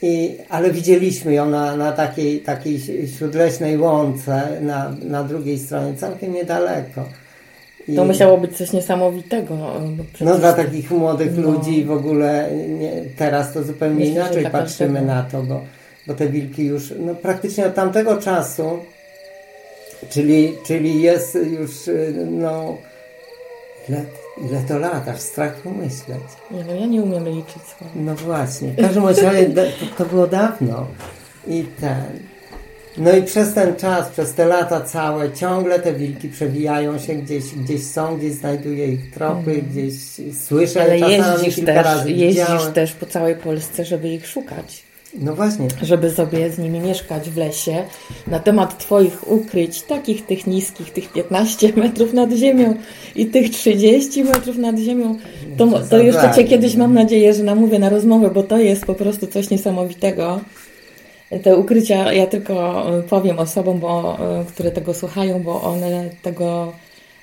I, 0.02 0.36
ale 0.48 0.70
widzieliśmy 0.70 1.34
ją 1.34 1.50
na, 1.50 1.76
na 1.76 1.92
takiej, 1.92 2.40
takiej 2.40 2.80
śródleśnej 3.18 3.78
łące 3.78 4.60
na, 4.60 4.94
na 5.02 5.24
drugiej 5.24 5.58
stronie, 5.58 5.94
całkiem 5.94 6.32
niedaleko. 6.32 7.04
I, 7.88 7.94
to 7.94 8.04
musiało 8.04 8.38
być 8.38 8.56
coś 8.56 8.72
niesamowitego. 8.72 9.72
No 10.20 10.38
dla 10.38 10.52
takich 10.52 10.90
młodych 10.90 11.36
no. 11.36 11.42
ludzi 11.42 11.84
w 11.84 11.90
ogóle 11.90 12.50
nie, 12.68 12.92
teraz 13.16 13.52
to 13.52 13.62
zupełnie 13.62 14.04
Myślę, 14.04 14.12
inaczej 14.12 14.46
patrzymy 14.50 15.02
na 15.02 15.22
to, 15.22 15.42
bo, 15.42 15.60
bo 16.08 16.14
te 16.14 16.28
wilki 16.28 16.64
już 16.64 16.92
no, 16.98 17.14
praktycznie 17.14 17.66
od 17.66 17.74
tamtego 17.74 18.16
czasu, 18.16 18.78
czyli, 20.10 20.54
czyli 20.66 21.02
jest 21.02 21.34
już 21.34 21.70
no, 22.30 22.76
ile, 23.88 24.04
ile 24.48 24.60
to 24.68 24.78
lat, 24.78 25.08
aż 25.08 25.20
strach 25.20 25.54
pomyśleć. 25.54 26.22
Nie, 26.50 26.64
no 26.64 26.74
ja 26.74 26.86
nie 26.86 27.02
umiem 27.02 27.28
liczyć. 27.28 27.62
No 27.94 28.14
właśnie, 28.14 28.68
w 28.68 28.76
każdym 28.76 29.06
razie 29.06 29.50
to, 29.54 29.62
to 29.98 30.04
było 30.04 30.26
dawno 30.26 30.86
i 31.46 31.64
ten. 31.80 32.02
No 32.96 33.16
i 33.16 33.22
przez 33.22 33.54
ten 33.54 33.76
czas, 33.76 34.08
przez 34.08 34.34
te 34.34 34.46
lata 34.46 34.80
całe, 34.80 35.32
ciągle 35.32 35.78
te 35.78 35.92
wilki 35.92 36.28
przewijają 36.28 36.98
się 36.98 37.14
gdzieś, 37.14 37.44
gdzieś 37.54 37.86
są, 37.86 38.18
gdzieś 38.18 38.32
znajduję 38.32 38.86
ich 38.86 39.14
tropy, 39.14 39.50
mm. 39.50 39.66
gdzieś 39.70 39.94
słyszę, 40.46 40.82
Ale 40.82 40.98
jeździsz 40.98 41.54
kilka 41.54 41.74
też, 41.74 41.84
razy 41.84 42.10
jeździsz 42.10 42.44
widziałem. 42.44 42.72
też 42.72 42.92
po 42.92 43.06
całej 43.06 43.36
Polsce, 43.36 43.84
żeby 43.84 44.08
ich 44.08 44.26
szukać. 44.26 44.87
No 45.20 45.34
właśnie. 45.34 45.68
Żeby 45.82 46.10
sobie 46.10 46.50
z 46.50 46.58
nimi 46.58 46.80
mieszkać 46.80 47.30
w 47.30 47.36
lesie. 47.36 47.84
Na 48.26 48.40
temat 48.40 48.78
Twoich 48.78 49.30
ukryć, 49.30 49.82
takich 49.82 50.26
tych 50.26 50.46
niskich, 50.46 50.92
tych 50.92 51.12
15 51.12 51.72
metrów 51.76 52.12
nad 52.12 52.32
ziemią 52.32 52.74
i 53.16 53.26
tych 53.26 53.50
30 53.50 54.24
metrów 54.24 54.58
nad 54.58 54.78
ziemią, 54.78 55.16
to, 55.56 55.66
to 55.90 55.98
jeszcze 55.98 56.34
Cię 56.34 56.44
kiedyś 56.44 56.76
mam 56.76 56.94
nadzieję, 56.94 57.34
że 57.34 57.42
namówię 57.42 57.78
na 57.78 57.88
rozmowę, 57.88 58.30
bo 58.30 58.42
to 58.42 58.58
jest 58.58 58.84
po 58.84 58.94
prostu 58.94 59.26
coś 59.26 59.50
niesamowitego. 59.50 60.40
Te 61.42 61.56
ukrycia 61.56 62.12
ja 62.12 62.26
tylko 62.26 62.86
powiem 63.08 63.38
osobom, 63.38 63.78
bo, 63.78 64.18
które 64.48 64.70
tego 64.70 64.94
słuchają, 64.94 65.42
bo 65.42 65.62
one 65.62 66.10
tego 66.22 66.72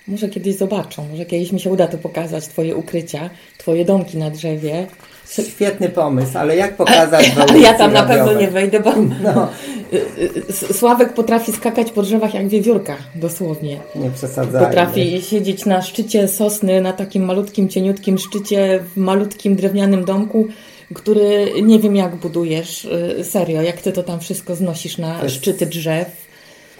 może 0.08 0.30
kiedyś 0.30 0.56
zobaczą, 0.56 1.08
może 1.12 1.25
kiedyś 1.25 1.52
mi 1.52 1.60
się 1.60 1.70
uda 1.70 1.88
to 1.88 1.98
pokazać, 1.98 2.48
Twoje 2.48 2.75
ukrycia, 2.75 3.30
Twoje 3.58 3.86
domki 3.86 4.18
na 4.18 4.30
drzewie. 4.30 4.88
Świetny 5.55 5.89
pomysł, 5.89 6.38
ale 6.38 6.55
jak 6.55 6.75
pokazać 6.75 7.32
Ale 7.50 7.60
ja 7.60 7.74
tam 7.74 7.94
na 7.94 8.03
pewno 8.03 8.34
nie 8.34 8.48
wejdę, 8.48 8.79
bo 8.79 8.91
no. 9.24 9.48
Sławek 10.79 11.13
potrafi 11.13 11.51
skakać 11.51 11.91
po 11.91 12.01
drzewach 12.01 12.34
jak 12.34 12.48
wiewiórka, 12.48 12.98
dosłownie. 13.15 13.79
Nie 13.96 14.12
przesadzaj. 14.12 14.65
Potrafi 14.65 15.22
siedzieć 15.22 15.65
na 15.65 15.82
szczycie 15.82 16.27
sosny, 16.27 16.82
na 16.82 16.94
takim 16.94 17.25
malutkim, 17.25 17.70
cieniutkim 17.70 18.17
szczycie, 18.17 18.79
w 18.96 18.98
malutkim 18.98 19.55
drewnianym 19.55 20.05
domku, 20.05 20.48
który 20.94 21.51
nie 21.62 21.79
wiem 21.79 21.96
jak 21.96 22.15
budujesz, 22.15 22.86
y, 23.20 23.24
serio, 23.24 23.62
jak 23.62 23.82
ty 23.82 23.91
to 23.91 24.03
tam 24.03 24.20
wszystko 24.20 24.55
znosisz 24.55 24.98
na 24.98 25.29
szczyty 25.29 25.65
drzew 25.65 26.25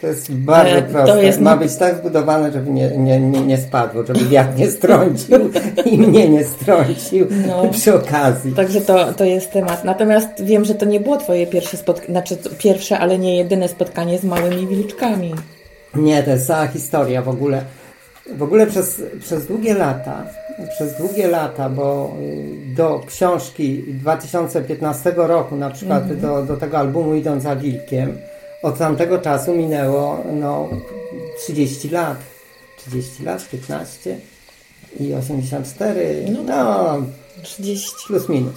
to 0.06 0.10
jest 0.10 0.34
bardzo 0.34 0.76
e, 0.76 0.82
proste. 0.82 1.24
Jest 1.24 1.42
Ma 1.42 1.58
być 1.58 1.76
tak 1.76 1.98
zbudowane, 1.98 2.52
żeby 2.52 2.72
nie, 2.72 2.98
nie, 2.98 3.20
nie, 3.20 3.42
nie 3.42 3.58
spadło, 3.58 4.06
żeby 4.06 4.26
wiatr 4.26 4.58
nie 4.58 4.72
strącił 4.72 5.38
i 5.86 5.98
mnie 5.98 6.30
nie 6.30 6.44
strącił 6.44 7.28
no. 7.48 7.70
przy 7.72 7.96
okazji. 7.96 8.52
Także 8.52 8.82
to, 8.82 9.14
to 9.14 9.24
jest 9.24 9.52
temat. 9.52 9.84
Natomiast 9.84 10.28
wiem, 10.44 10.66
że 10.66 10.76
to 10.76 10.86
nie 10.86 11.00
było 11.00 11.18
Twoje 11.18 11.48
pierwsze 11.48 11.78
spotkanie, 11.78 12.12
znaczy 12.12 12.38
pierwsze, 12.58 13.00
ale 13.00 13.18
nie 13.18 13.38
jedyne 13.38 13.68
spotkanie 13.68 14.20
z 14.20 14.24
małymi 14.24 14.68
wilczkami. 14.68 15.36
Nie, 15.96 16.24
to 16.24 16.30
jest 16.30 16.48
cała 16.48 16.68
historia 16.68 17.22
w 17.22 17.30
ogóle. 17.30 17.62
W 18.38 18.44
ogóle 18.44 18.68
przez, 18.68 19.02
przez 19.20 19.48
długie 19.48 19.74
lata, 19.74 20.24
przez 20.70 20.98
długie 20.98 21.28
lata, 21.28 21.70
bo 21.70 22.16
y, 22.72 22.76
do 22.76 23.02
książki 23.08 23.84
2015 23.88 25.14
roku, 25.16 25.56
na 25.56 25.70
przykład 25.70 26.04
mm 26.04 26.18
-hmm. 26.18 26.22
do, 26.22 26.44
do 26.44 26.58
tego 26.58 26.78
albumu 26.78 27.16
Idąc 27.16 27.44
za 27.44 27.56
Wilkiem, 27.56 28.18
od 28.66 28.78
tamtego 28.78 29.18
czasu 29.18 29.56
minęło 29.56 30.24
no, 30.34 30.70
30 31.38 31.90
lat. 31.90 32.18
30 32.78 33.24
lat, 33.24 33.50
15 33.50 34.18
i 35.00 35.14
84, 35.14 36.26
no, 36.32 36.44
no 36.44 36.98
30 37.44 37.90
plus 38.08 38.30
minus. 38.30 38.56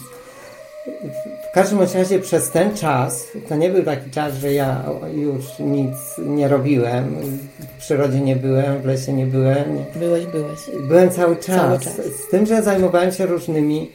W 1.50 1.54
każdym 1.54 1.80
razie 1.80 2.18
przez 2.18 2.50
ten 2.50 2.76
czas, 2.76 3.28
to 3.48 3.56
nie 3.56 3.70
był 3.70 3.84
taki 3.84 4.10
czas, 4.10 4.34
że 4.34 4.52
ja 4.52 4.84
już 5.14 5.44
nic 5.58 5.96
nie 6.18 6.48
robiłem, 6.48 7.16
w 7.60 7.78
przyrodzie 7.78 8.20
nie 8.20 8.36
byłem, 8.36 8.82
w 8.82 8.84
lesie 8.84 9.12
nie 9.12 9.26
byłem. 9.26 9.76
Nie. 9.76 9.84
Byłeś, 10.00 10.26
byłeś. 10.26 10.58
Byłem 10.88 11.10
cały 11.10 11.36
czas, 11.36 11.56
cały 11.56 11.78
czas. 11.78 11.96
Z 11.96 12.30
tym, 12.30 12.46
że 12.46 12.62
zajmowałem 12.62 13.12
się 13.12 13.26
różnymi, 13.26 13.90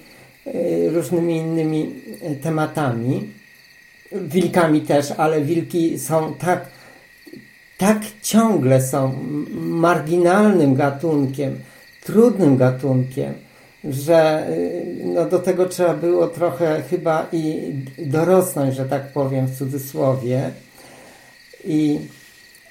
y, 0.48 0.90
różnymi 0.94 1.38
innymi 1.38 1.96
tematami 2.44 3.43
wilkami 4.14 4.82
też, 4.82 5.12
ale 5.18 5.42
wilki 5.42 6.00
są 6.00 6.34
tak, 6.34 6.68
tak 7.78 8.02
ciągle 8.22 8.82
są 8.82 9.14
marginalnym 9.56 10.76
gatunkiem, 10.76 11.60
trudnym 12.04 12.58
gatunkiem, 12.58 13.34
że 13.84 14.48
y, 14.50 15.02
no, 15.06 15.26
do 15.26 15.40
tego 15.40 15.66
trzeba 15.66 15.94
było 15.94 16.28
trochę 16.28 16.84
chyba 16.90 17.28
i 17.32 17.74
dorosnąć, 17.98 18.76
że 18.76 18.86
tak 18.86 19.14
powiem 19.14 19.48
w 19.48 19.58
cudzysłowie. 19.58 20.50
I 21.66 22.00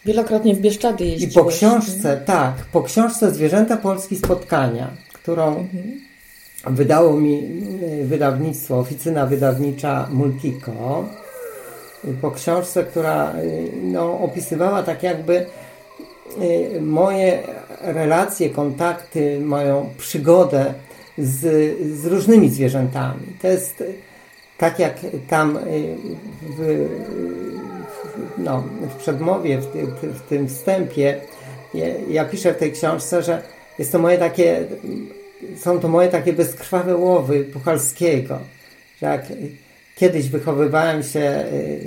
Wielokrotnie 0.04 0.54
w 0.54 0.60
Bieszczady 0.60 1.04
jeździłeś. 1.04 1.34
I 1.34 1.38
po 1.38 1.44
książce, 1.44 2.22
tak, 2.26 2.54
po 2.72 2.82
książce 2.82 3.30
Zwierzęta 3.30 3.76
Polski 3.76 4.16
Spotkania, 4.16 4.90
którą 5.12 5.48
mhm. 5.48 6.00
wydało 6.66 7.16
mi 7.16 7.44
y, 7.82 8.04
wydawnictwo, 8.04 8.78
oficyna 8.78 9.26
wydawnicza 9.26 10.08
Multico, 10.10 11.04
po 12.20 12.30
książce, 12.30 12.84
która 12.84 13.32
no, 13.82 14.20
opisywała 14.20 14.82
tak 14.82 15.02
jakby 15.02 15.46
y, 16.42 16.80
moje 16.80 17.38
relacje, 17.80 18.50
kontakty, 18.50 19.40
moją 19.40 19.90
przygodę 19.98 20.74
z, 21.18 21.40
z 22.00 22.06
różnymi 22.06 22.50
zwierzętami. 22.50 23.26
To 23.42 23.48
jest 23.48 23.84
tak 24.58 24.78
jak 24.78 24.94
tam 25.28 25.56
y, 25.56 25.60
w, 26.58 26.88
no, 28.38 28.64
w 28.80 28.94
przedmowie, 28.94 29.58
w, 29.58 29.66
w, 29.66 30.18
w 30.18 30.20
tym 30.20 30.48
wstępie, 30.48 31.20
ja, 32.08 32.24
piszę 32.24 32.54
w 32.54 32.58
tej 32.58 32.72
książce, 32.72 33.22
że 33.22 33.42
jest 33.78 33.92
to 33.92 33.98
moje 33.98 34.18
takie, 34.18 34.64
są 35.56 35.80
to 35.80 35.88
moje 35.88 36.08
takie 36.08 36.32
bezkrwawe 36.32 36.96
łowy 36.96 37.44
Puchalskiego, 37.44 38.38
że 39.00 39.06
jak 39.06 39.22
Kiedyś 40.02 40.28
wychowywałem 40.28 41.02
się 41.02 41.44
y, 41.52 41.80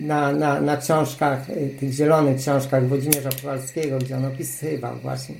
na, 0.00 0.32
na, 0.32 0.60
na 0.60 0.76
książkach, 0.76 1.50
y, 1.50 1.70
tych 1.80 1.92
zielonych 1.92 2.36
książkach 2.36 2.88
Włodzimierza 2.88 3.30
Kowalskiego, 3.42 3.98
gdzie 3.98 4.16
on 4.16 4.24
opisywał 4.24 4.96
właśnie, 5.02 5.34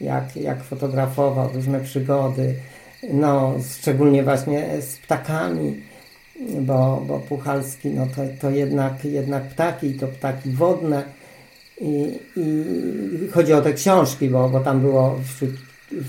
jak, 0.00 0.36
jak 0.36 0.64
fotografował 0.64 1.50
różne 1.54 1.80
przygody, 1.80 2.54
no, 3.12 3.54
szczególnie 3.80 4.22
właśnie 4.22 4.82
z 4.82 4.98
ptakami, 4.98 5.82
bo, 6.60 7.04
bo 7.06 7.18
Puchalski 7.18 7.90
no, 7.90 8.06
to, 8.06 8.22
to 8.40 8.50
jednak, 8.50 9.04
jednak 9.04 9.42
ptaki, 9.42 9.94
to 9.94 10.08
ptaki 10.08 10.50
wodne. 10.50 11.02
I, 11.80 12.18
i 12.36 12.64
chodzi 13.32 13.52
o 13.52 13.62
te 13.62 13.72
książki, 13.72 14.28
bo, 14.28 14.48
bo 14.48 14.60
tam 14.60 14.80
było 14.80 15.20
wśród, 15.24 15.50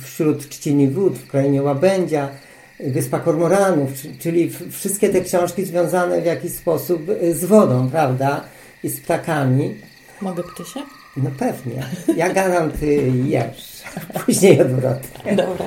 wśród 0.01 0.47
wód 0.91 1.17
w 1.17 1.27
krainie 1.27 1.63
Łabędzia, 1.63 2.29
Wyspa 2.79 3.19
Kormoranów, 3.19 3.89
czyli 4.19 4.51
wszystkie 4.71 5.09
te 5.09 5.21
książki 5.21 5.65
związane 5.65 6.21
w 6.21 6.25
jakiś 6.25 6.51
sposób 6.51 7.01
z 7.31 7.45
wodą, 7.45 7.89
prawda? 7.89 8.43
I 8.83 8.89
z 8.89 8.99
ptakami. 8.99 9.75
Mogę 10.21 10.43
ptysie? 10.43 10.79
No 11.17 11.29
pewnie. 11.39 11.83
Ja 12.15 12.33
gadam, 12.33 12.71
ty 12.71 13.11
jesz. 13.25 13.83
Później 14.25 14.61
odwrotnie. 14.61 15.35
Dobra. 15.35 15.65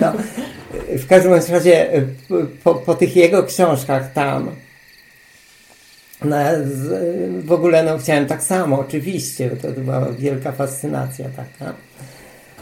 No, 0.00 0.12
w 0.88 1.06
każdym 1.06 1.32
razie 1.32 1.90
po, 2.64 2.74
po 2.74 2.94
tych 2.94 3.16
jego 3.16 3.42
książkach 3.42 4.12
tam 4.12 4.50
no, 6.24 6.36
w 7.44 7.52
ogóle 7.52 7.82
no, 7.82 7.98
chciałem 7.98 8.26
tak 8.26 8.42
samo, 8.42 8.80
oczywiście, 8.80 9.50
to, 9.50 9.72
to 9.72 9.80
była 9.80 10.12
wielka 10.12 10.52
fascynacja 10.52 11.24
taka. 11.36 11.74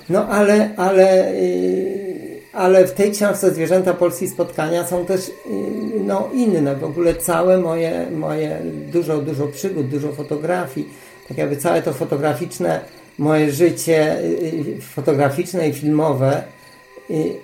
No 0.08 0.28
ale, 0.28 0.70
ale 0.76 1.34
yy, 1.34 2.13
ale 2.54 2.86
w 2.86 2.92
tej 2.92 3.12
książce 3.12 3.54
Zwierzęta 3.54 3.94
Polski 3.94 4.28
Spotkania 4.28 4.86
są 4.86 5.06
też 5.06 5.30
no, 6.00 6.28
inne. 6.32 6.76
W 6.76 6.84
ogóle 6.84 7.14
całe 7.14 7.58
moje, 7.58 8.06
moje 8.10 8.58
dużo, 8.92 9.18
dużo 9.18 9.46
przygód, 9.46 9.88
dużo 9.88 10.12
fotografii. 10.12 10.88
Tak 11.28 11.38
jakby 11.38 11.56
całe 11.56 11.82
to 11.82 11.92
fotograficzne 11.92 12.80
moje 13.18 13.52
życie 13.52 14.16
fotograficzne 14.94 15.68
i 15.68 15.72
filmowe 15.72 16.42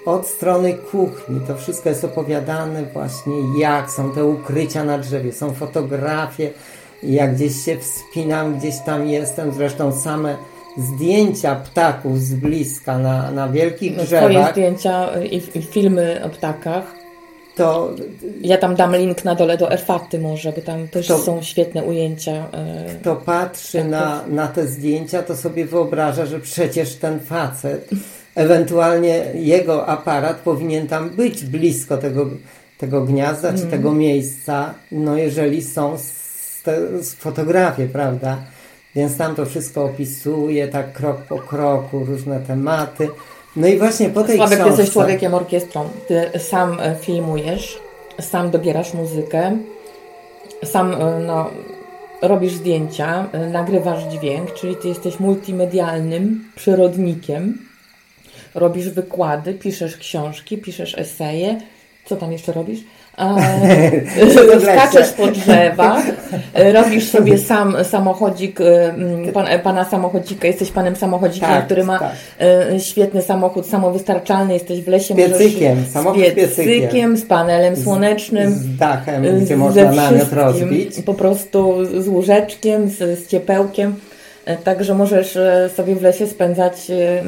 od 0.05 0.27
strony 0.27 0.75
kuchni. 0.75 1.41
To 1.47 1.57
wszystko 1.57 1.89
jest 1.89 2.05
opowiadane 2.05 2.83
właśnie 2.93 3.35
jak 3.59 3.91
są 3.91 4.13
te 4.13 4.25
ukrycia 4.25 4.85
na 4.85 4.99
drzewie, 4.99 5.33
są 5.33 5.55
fotografie, 5.55 6.51
jak 7.03 7.35
gdzieś 7.35 7.65
się 7.65 7.79
wspinam, 7.79 8.59
gdzieś 8.59 8.75
tam 8.87 9.07
jestem, 9.09 9.53
zresztą 9.53 10.01
same 10.01 10.37
zdjęcia 10.79 11.55
ptaków 11.55 12.21
z 12.21 12.35
bliska 12.35 12.99
na, 12.99 13.31
na 13.31 13.49
wielkich 13.49 13.97
drzewach. 13.97 14.31
Twoje 14.31 14.53
zdjęcia 14.53 15.23
i, 15.23 15.37
i, 15.55 15.63
filmy 15.63 16.21
o 16.25 16.29
ptakach. 16.29 17.01
To, 17.57 17.91
ja 18.41 18.59
tam 18.59 18.75
dam 18.75 18.97
link 18.97 19.25
na 19.25 19.35
dole 19.35 19.59
do 19.59 19.73
Erfaty 19.73 20.19
może, 20.19 20.53
bo 20.53 20.61
tam 20.61 20.89
też 20.89 21.07
to, 21.07 21.19
są 21.19 21.43
świetne 21.43 21.85
ujęcia. 21.85 22.47
Kto 23.01 23.17
patrzy 23.17 23.85
na, 23.85 24.27
na 24.29 24.49
te 24.49 24.67
zdjęcia, 24.67 25.23
to 25.23 25.37
sobie 25.37 25.65
wyobraża, 25.65 26.27
że 26.27 26.41
przecież 26.41 26.95
ten 26.95 27.21
facet, 27.21 27.91
ewentualnie 28.35 29.25
jego 29.35 29.87
aparat 29.87 30.37
powinien 30.37 30.87
tam 30.87 31.11
być 31.11 31.45
blisko 31.45 31.97
tego, 31.97 32.27
tego 32.79 33.05
gniazda, 33.05 33.49
mm. 33.49 33.61
czy 33.61 33.67
tego 33.67 33.93
miejsca, 33.93 34.75
no 34.93 35.17
jeżeli 35.17 35.63
są 35.63 35.97
te, 36.63 36.79
fotografie, 37.03 37.87
prawda? 37.87 38.39
Więc 38.95 39.17
tam 39.17 39.35
to 39.35 39.47
wszystko 39.47 39.85
opisuje, 39.85 40.69
tak 40.69 40.93
krok 40.93 41.17
po 41.17 41.39
kroku, 41.39 42.05
różne 42.05 42.41
tematy. 42.41 43.09
No 43.57 43.67
i 43.67 43.79
właśnie 43.79 44.11
po 44.11 44.23
tej 44.23 44.37
Sławek, 44.37 44.59
książce... 44.59 44.77
ty 44.77 44.81
jesteś 44.83 44.95
człowiekiem 44.95 45.35
orkiestrą. 45.35 45.89
Ty 46.09 46.39
sam 46.39 46.81
e, 46.81 46.95
filmujesz, 46.95 47.79
sam 48.21 48.51
dobierasz 48.51 48.95
muzykę, 48.95 49.57
sam 50.65 50.95
e, 50.95 51.21
no, 51.27 51.51
robisz 52.23 52.53
zdjęcia, 52.53 53.29
e, 53.33 53.47
nagrywasz 53.47 54.03
dźwięk, 54.03 54.55
czyli 54.55 54.77
ty 54.77 54.89
jesteś 54.89 55.21
multimedialnym 55.21 56.45
przyrodnikiem. 56.57 57.59
Robisz 58.55 58.89
wykłady, 58.91 59.55
piszesz 59.55 59.97
książki, 59.97 60.59
piszesz 60.59 60.99
eseje. 60.99 61.61
Co 62.05 62.17
tam 62.17 62.33
jeszcze 62.33 62.53
robisz? 62.53 62.81
skaczesz 64.63 65.13
po 65.13 65.27
drzewach, 65.27 66.05
robisz 66.55 67.09
sobie 67.09 67.39
sam 67.39 67.77
samochodzik, 67.85 68.61
y, 68.61 69.33
pan, 69.33 69.47
pana 69.63 69.85
samochodzika, 69.85 70.47
jesteś 70.47 70.71
panem 70.71 70.97
samochodzikiem, 70.97 71.49
tak, 71.49 71.67
który 71.67 71.85
ma 71.85 71.99
tak. 71.99 72.13
Y, 72.75 72.81
świetny 72.81 73.23
samochód, 73.23 73.67
samowystarczalny, 73.67 74.55
jesteś 74.55 74.81
w 74.81 74.89
lesie. 74.89 75.15
Piecykiem, 75.15 75.85
samochód 75.93 76.23
z 76.23 76.35
piecykiem. 76.35 77.17
z 77.17 77.25
panelem 77.25 77.77
słonecznym. 77.77 78.53
Z, 78.53 78.57
z 78.57 78.77
dachem, 78.77 79.41
gdzie 79.41 79.57
można 79.57 79.93
namiot 79.93 80.33
rozbić. 80.33 81.03
Po 81.07 81.15
prostu 81.15 81.77
z 82.03 82.09
łóżeczkiem, 82.09 82.89
z, 82.89 82.99
z 82.99 83.27
ciepełkiem. 83.27 83.95
E, 84.45 84.57
także 84.57 84.95
możesz 84.95 85.37
e, 85.37 85.71
sobie 85.77 85.95
w 85.95 86.03
lesie 86.03 86.27
spędzać 86.27 86.91
e, 86.91 87.23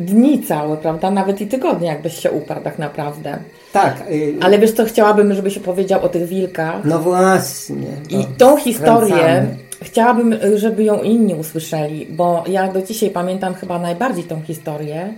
dni 0.00 0.42
całe, 0.42 0.76
prawda? 0.76 1.10
Nawet 1.10 1.40
i 1.40 1.46
tygodnie, 1.46 1.88
jakbyś 1.88 2.18
się 2.18 2.30
uparł 2.30 2.60
tak 2.60 2.78
naprawdę. 2.78 3.38
Tak. 3.72 4.04
Y, 4.10 4.34
Ale 4.40 4.58
wiesz 4.58 4.72
co, 4.72 4.84
chciałabym, 4.84 5.34
żebyś 5.34 5.58
opowiedział 5.58 6.04
o 6.04 6.08
tych 6.08 6.28
wilkach. 6.28 6.84
No 6.84 6.98
właśnie. 6.98 7.86
I 8.08 8.16
no, 8.16 8.24
tą 8.38 8.56
historię 8.56 9.46
chciałabym, 9.82 10.34
żeby 10.54 10.84
ją 10.84 11.02
inni 11.02 11.34
usłyszeli, 11.34 12.06
bo 12.10 12.44
ja 12.48 12.72
do 12.72 12.82
dzisiaj 12.82 13.10
pamiętam 13.10 13.54
chyba 13.54 13.78
najbardziej 13.78 14.24
tą 14.24 14.42
historię. 14.42 15.14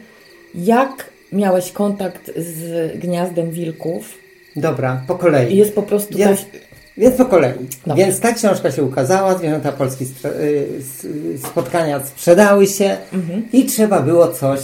Jak 0.55 1.11
miałeś 1.33 1.73
kontakt 1.73 2.31
z 2.37 2.93
gniazdem 2.99 3.51
wilków? 3.51 4.15
Dobra, 4.57 5.03
po 5.07 5.15
kolei. 5.15 5.57
Jest 5.57 5.75
po 5.75 5.83
prostu... 5.83 6.19
Więc, 6.19 6.41
tak... 6.41 6.61
więc 6.97 7.17
po 7.17 7.25
kolei. 7.25 7.55
Więc 7.97 8.21
ta 8.21 8.33
książka 8.33 8.71
się 8.71 8.83
ukazała, 8.83 9.39
Zwierzęta 9.39 9.73
Polski 9.73 10.05
y, 10.25 11.39
spotkania 11.39 12.01
sprzedały 12.01 12.67
się 12.67 12.97
mhm. 13.13 13.43
i 13.53 13.65
trzeba 13.65 14.01
było 14.01 14.29
coś 14.29 14.61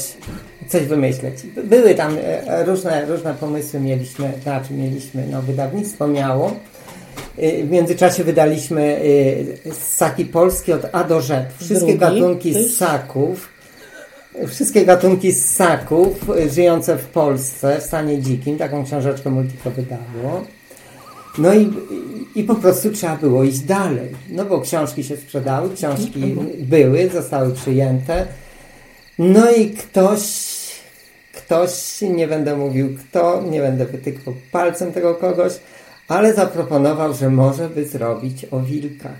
coś 0.68 0.82
wymyśleć. 0.82 1.34
Były 1.64 1.94
tam 1.94 2.16
e, 2.22 2.64
różne, 2.64 3.06
różne 3.06 3.34
pomysły, 3.34 3.80
mieliśmy, 3.80 4.32
znaczy 4.42 4.74
mieliśmy, 4.74 5.26
no 5.30 5.42
wydawnictwo 5.42 6.08
miało. 6.08 6.52
E, 7.38 7.64
w 7.64 7.70
międzyczasie 7.70 8.24
wydaliśmy 8.24 9.00
e, 9.66 9.74
ssaki 9.74 10.24
polskie 10.24 10.74
od 10.74 10.86
A 10.92 11.04
do 11.04 11.22
Z. 11.22 11.52
Wszystkie 11.58 11.86
Drugi, 11.86 11.98
gatunki 11.98 12.54
ssaków, 12.64 13.48
wszystkie 14.48 14.84
gatunki 14.84 15.32
ssaków 15.32 16.30
żyjące 16.52 16.96
w 16.96 17.06
Polsce, 17.06 17.80
w 17.80 17.82
stanie 17.82 18.22
dzikim. 18.22 18.58
Taką 18.58 18.84
książeczkę 18.84 19.30
Multico 19.30 19.70
wydało. 19.70 20.44
No 21.38 21.54
i, 21.54 21.70
i 22.34 22.44
po 22.44 22.54
prostu 22.54 22.90
trzeba 22.90 23.16
było 23.16 23.44
iść 23.44 23.58
dalej. 23.58 24.08
No 24.30 24.44
bo 24.44 24.60
książki 24.60 25.04
się 25.04 25.16
sprzedały, 25.16 25.74
książki 25.74 26.22
mhm. 26.22 26.48
były, 26.58 27.10
zostały 27.14 27.54
przyjęte. 27.54 28.26
No 29.18 29.50
i 29.50 29.70
ktoś 29.70 30.20
ktoś, 31.48 32.00
nie 32.00 32.28
będę 32.28 32.56
mówił 32.56 32.96
kto, 32.96 33.42
nie 33.42 33.60
będę 33.60 33.86
wytykał 33.86 34.34
palcem 34.52 34.92
tego 34.92 35.14
kogoś, 35.14 35.52
ale 36.08 36.34
zaproponował, 36.34 37.14
że 37.14 37.30
może 37.30 37.68
by 37.68 37.86
zrobić 37.86 38.46
o 38.50 38.60
wilkach. 38.60 39.18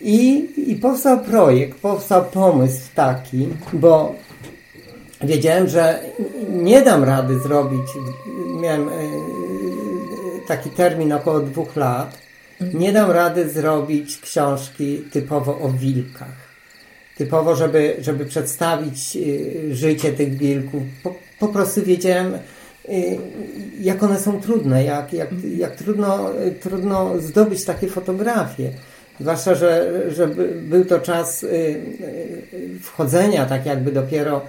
I, 0.00 0.48
I 0.70 0.76
powstał 0.76 1.18
projekt, 1.18 1.78
powstał 1.78 2.24
pomysł 2.24 2.80
taki, 2.94 3.48
bo 3.72 4.14
wiedziałem, 5.20 5.68
że 5.68 6.00
nie 6.48 6.82
dam 6.82 7.04
rady 7.04 7.38
zrobić, 7.38 7.88
miałem 8.60 8.88
e, 8.88 8.92
taki 10.48 10.70
termin 10.70 11.12
około 11.12 11.40
dwóch 11.40 11.76
lat, 11.76 12.18
nie 12.74 12.92
dam 12.92 13.10
rady 13.10 13.50
zrobić 13.50 14.18
książki 14.20 14.98
typowo 15.12 15.58
o 15.58 15.68
wilkach 15.68 16.49
typowo, 17.20 17.56
żeby, 17.56 17.96
żeby 17.98 18.24
przedstawić 18.24 19.16
y, 19.16 19.74
życie 19.74 20.12
tych 20.12 20.36
wilków. 20.36 20.82
Po, 21.02 21.14
po 21.38 21.48
prostu 21.48 21.82
wiedziałem, 21.82 22.34
y, 22.34 23.18
jak 23.80 24.02
one 24.02 24.18
są 24.18 24.40
trudne, 24.40 24.84
jak, 24.84 25.12
jak, 25.12 25.28
jak 25.56 25.76
trudno, 25.76 26.30
trudno 26.60 27.18
zdobyć 27.18 27.64
takie 27.64 27.88
fotografie. 27.88 28.70
Zwłaszcza, 29.20 29.54
że, 29.54 29.92
że 30.10 30.28
był 30.62 30.84
to 30.84 30.98
czas 30.98 31.42
y, 31.42 31.80
wchodzenia 32.82 33.46
tak 33.46 33.66
jakby 33.66 33.92
dopiero 33.92 34.40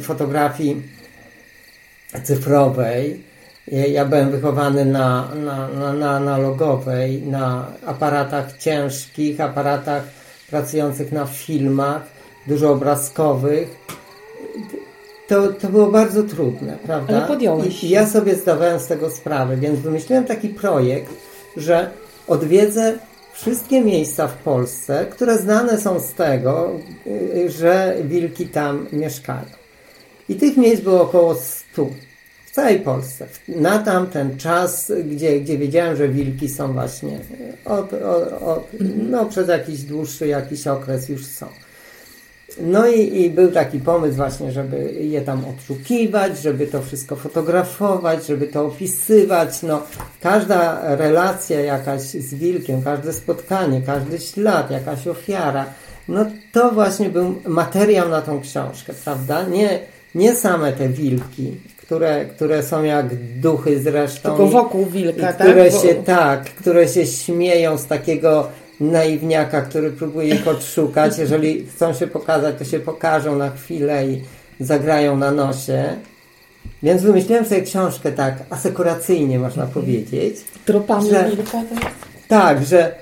fotografii 0.00 0.82
cyfrowej. 2.22 3.22
Ja 3.88 4.04
byłem 4.04 4.30
wychowany 4.30 4.84
na, 4.84 5.28
na, 5.34 5.68
na, 5.68 5.92
na 5.92 6.10
analogowej, 6.10 7.22
na 7.22 7.72
aparatach 7.86 8.58
ciężkich, 8.58 9.40
aparatach 9.40 10.17
pracujących 10.50 11.12
na 11.12 11.26
filmach, 11.26 12.02
dużo 12.46 12.70
obrazkowych. 12.70 13.76
To, 15.28 15.52
to 15.52 15.68
było 15.68 15.86
bardzo 15.86 16.22
trudne, 16.22 16.78
prawda? 16.86 17.16
Ale 17.16 17.26
podjąłeś. 17.26 17.84
I 17.84 17.88
ja 17.88 18.06
sobie 18.06 18.34
zdawałem 18.34 18.80
z 18.80 18.86
tego 18.86 19.10
sprawę, 19.10 19.56
więc 19.56 19.80
wymyśliłem 19.80 20.24
taki 20.24 20.48
projekt, 20.48 21.12
że 21.56 21.90
odwiedzę 22.26 22.98
wszystkie 23.32 23.80
miejsca 23.80 24.28
w 24.28 24.34
Polsce, 24.34 25.06
które 25.10 25.38
znane 25.38 25.80
są 25.80 26.00
z 26.00 26.12
tego, 26.12 26.70
że 27.48 27.96
wilki 28.04 28.46
tam 28.46 28.86
mieszkają. 28.92 29.46
I 30.28 30.34
tych 30.34 30.56
miejsc 30.56 30.82
było 30.82 31.02
około 31.02 31.34
100 31.34 31.84
w 31.84 32.07
całej 32.58 32.80
Polsce. 32.80 33.26
Na 33.48 33.78
tamten 33.78 34.36
czas, 34.36 34.92
gdzie, 35.04 35.40
gdzie 35.40 35.58
wiedziałem, 35.58 35.96
że 35.96 36.08
wilki 36.08 36.48
są 36.48 36.72
właśnie 36.72 37.18
od, 37.64 37.92
od, 37.92 38.42
od, 38.42 38.68
no, 39.10 39.26
przez 39.26 39.48
jakiś 39.48 39.82
dłuższy 39.82 40.26
jakiś 40.26 40.66
okres 40.66 41.08
już 41.08 41.26
są. 41.26 41.46
No 42.60 42.86
i, 42.86 43.22
i, 43.22 43.30
był 43.30 43.52
taki 43.52 43.80
pomysł 43.80 44.16
właśnie, 44.16 44.52
żeby 44.52 44.92
je 44.92 45.20
tam 45.20 45.44
odszukiwać, 45.44 46.38
żeby 46.38 46.66
to 46.66 46.82
wszystko 46.82 47.16
fotografować, 47.16 48.26
żeby 48.26 48.46
to 48.46 48.66
opisywać. 48.66 49.62
No, 49.62 49.82
każda 50.20 50.80
relacja 50.96 51.60
jakaś 51.60 52.00
z 52.00 52.34
wilkiem, 52.34 52.82
każde 52.82 53.12
spotkanie, 53.12 53.82
każdy 53.82 54.18
ślad, 54.18 54.70
jakaś 54.70 55.06
ofiara, 55.06 55.66
no 56.08 56.26
to 56.52 56.72
właśnie 56.72 57.10
był 57.10 57.34
materiał 57.46 58.08
na 58.08 58.22
tą 58.22 58.40
książkę, 58.40 58.92
prawda? 59.04 59.42
Nie, 59.42 59.80
nie 60.14 60.36
same 60.36 60.72
te 60.72 60.88
wilki, 60.88 61.56
które, 61.88 62.24
które 62.24 62.62
są 62.62 62.82
jak 62.82 63.06
duchy 63.40 63.80
zresztą. 63.80 64.28
Tylko 64.28 64.46
wokół 64.46 64.86
wilka, 64.86 65.30
i, 65.30 65.34
które 65.34 65.70
tak? 65.70 65.82
Się, 65.82 65.94
tak, 65.94 66.44
które 66.44 66.88
się 66.88 67.06
śmieją 67.06 67.78
z 67.78 67.86
takiego 67.86 68.48
naiwniaka, 68.80 69.62
który 69.62 69.90
próbuje 69.90 70.34
ich 70.34 70.48
odszukać. 70.48 71.18
Jeżeli 71.18 71.66
chcą 71.66 71.92
się 71.92 72.06
pokazać, 72.06 72.54
to 72.58 72.64
się 72.64 72.80
pokażą 72.80 73.36
na 73.36 73.50
chwilę 73.50 74.06
i 74.06 74.22
zagrają 74.60 75.16
na 75.16 75.30
nosie. 75.30 75.84
Więc 76.82 77.02
wymyśliłem 77.02 77.44
sobie 77.44 77.62
książkę 77.62 78.12
tak 78.12 78.34
asekuracyjnie, 78.50 79.38
można 79.38 79.66
powiedzieć. 79.66 80.36
Tropami 80.64 81.10
że, 81.10 81.30
wilka 81.30 81.62
Tak, 82.28 82.64
że 82.64 82.94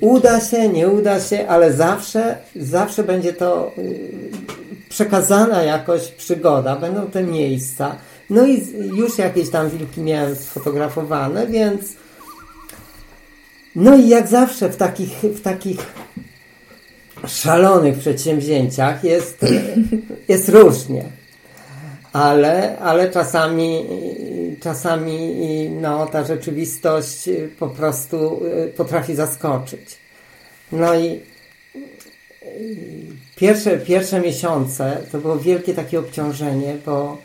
uda 0.00 0.40
się, 0.40 0.68
nie 0.68 0.88
uda 0.88 1.20
się, 1.20 1.48
ale 1.48 1.72
zawsze, 1.72 2.36
zawsze 2.56 3.04
będzie 3.04 3.32
to 3.32 3.72
y, 3.78 4.54
przekazana 4.94 5.62
jakoś 5.62 6.08
przygoda, 6.08 6.76
będą 6.76 7.06
te 7.06 7.22
miejsca. 7.22 7.96
No 8.30 8.46
i 8.46 8.66
już 8.96 9.18
jakieś 9.18 9.50
tam 9.50 9.70
wilki 9.70 10.00
miałem 10.00 10.36
sfotografowane, 10.36 11.46
więc 11.46 11.82
no 13.76 13.96
i 13.96 14.08
jak 14.08 14.28
zawsze 14.28 14.68
w 14.68 14.76
takich, 14.76 15.18
w 15.18 15.40
takich 15.40 15.78
szalonych 17.26 17.98
przedsięwzięciach 17.98 19.04
jest, 19.04 19.46
jest 20.28 20.48
różnie. 20.48 21.04
Ale, 22.12 22.78
ale 22.78 23.10
czasami, 23.10 23.86
czasami 24.60 25.18
no, 25.70 26.06
ta 26.06 26.24
rzeczywistość 26.24 27.30
po 27.58 27.68
prostu 27.68 28.40
potrafi 28.76 29.14
zaskoczyć. 29.14 29.98
No 30.72 30.94
i 30.94 31.33
pierwsze, 33.36 33.78
pierwsze 33.78 34.20
miesiące 34.20 34.96
to 35.12 35.18
było 35.18 35.38
wielkie 35.38 35.74
takie 35.74 35.98
obciążenie, 35.98 36.76
bo, 36.86 37.18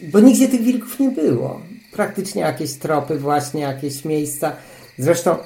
bo 0.00 0.20
nigdzie 0.20 0.48
tych 0.48 0.62
wilków 0.62 0.98
nie 1.00 1.10
było. 1.10 1.60
Praktycznie 1.92 2.42
jakieś 2.42 2.74
tropy, 2.74 3.18
właśnie 3.18 3.60
jakieś 3.60 4.04
miejsca. 4.04 4.52
Zresztą 4.98 5.36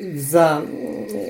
w 0.00 0.20
za, 0.20 0.62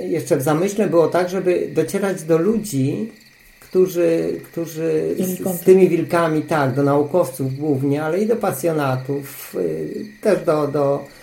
jeszcze 0.08 0.36
w 0.36 0.42
zamyśle 0.42 0.88
było 0.88 1.08
tak, 1.08 1.28
żeby 1.28 1.68
docierać 1.74 2.22
do 2.22 2.38
ludzi, 2.38 3.12
którzy, 3.60 4.40
którzy 4.52 5.16
z, 5.18 5.58
z, 5.58 5.60
tymi 5.60 5.88
wilkami, 5.88 6.42
tak, 6.42 6.74
do 6.74 6.82
naukowców 6.82 7.56
głównie, 7.56 8.02
ale 8.02 8.20
i 8.20 8.26
do 8.26 8.36
pasjonatów, 8.36 9.56
y, 9.58 10.06
też 10.20 10.44
do, 10.44 10.68
do, 10.68 11.04
y, 11.04 11.17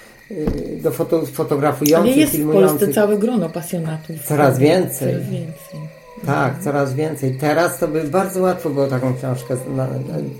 do 0.81 0.91
foto, 0.91 1.25
fotografujących, 1.25 2.11
ale 2.11 2.21
jest 2.21 2.31
filmujących. 2.31 2.75
w 2.75 2.79
Polsce 2.79 2.93
całe 2.93 3.17
grono 3.17 3.49
pasjonatów. 3.49 4.23
Coraz 4.23 4.59
więcej. 4.59 5.13
Coraz 5.13 5.29
więcej. 5.29 5.79
Tak, 6.25 6.47
mhm. 6.47 6.63
coraz 6.63 6.93
więcej. 6.93 7.37
Teraz 7.39 7.79
to 7.79 7.87
by 7.87 8.03
bardzo 8.03 8.41
łatwo 8.41 8.69
było 8.69 8.87
taką 8.87 9.15
książkę 9.17 9.57
na, 9.75 9.87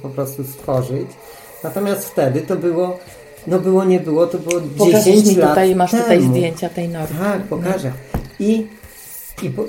po 0.02 0.10
prostu 0.10 0.44
stworzyć. 0.44 1.08
Natomiast 1.64 2.06
wtedy 2.06 2.42
to 2.42 2.56
było 2.56 3.00
no 3.48 3.60
było, 3.60 3.86
nie 3.86 4.00
było, 4.00 4.28
to 4.28 4.38
było 4.38 4.62
Pokażesz 4.78 5.06
10 5.06 5.28
mi 5.28 5.36
lat 5.36 5.50
tutaj, 5.50 5.76
masz 5.76 5.92
temu. 5.92 6.04
tutaj 6.04 6.22
zdjęcia 6.22 6.70
tej 6.70 6.90
normy. 6.90 7.20
Tak, 7.20 7.42
pokażę. 7.44 7.92
I, 8.40 8.68
i 9.44 9.50
po, 9.50 9.64
e, 9.64 9.68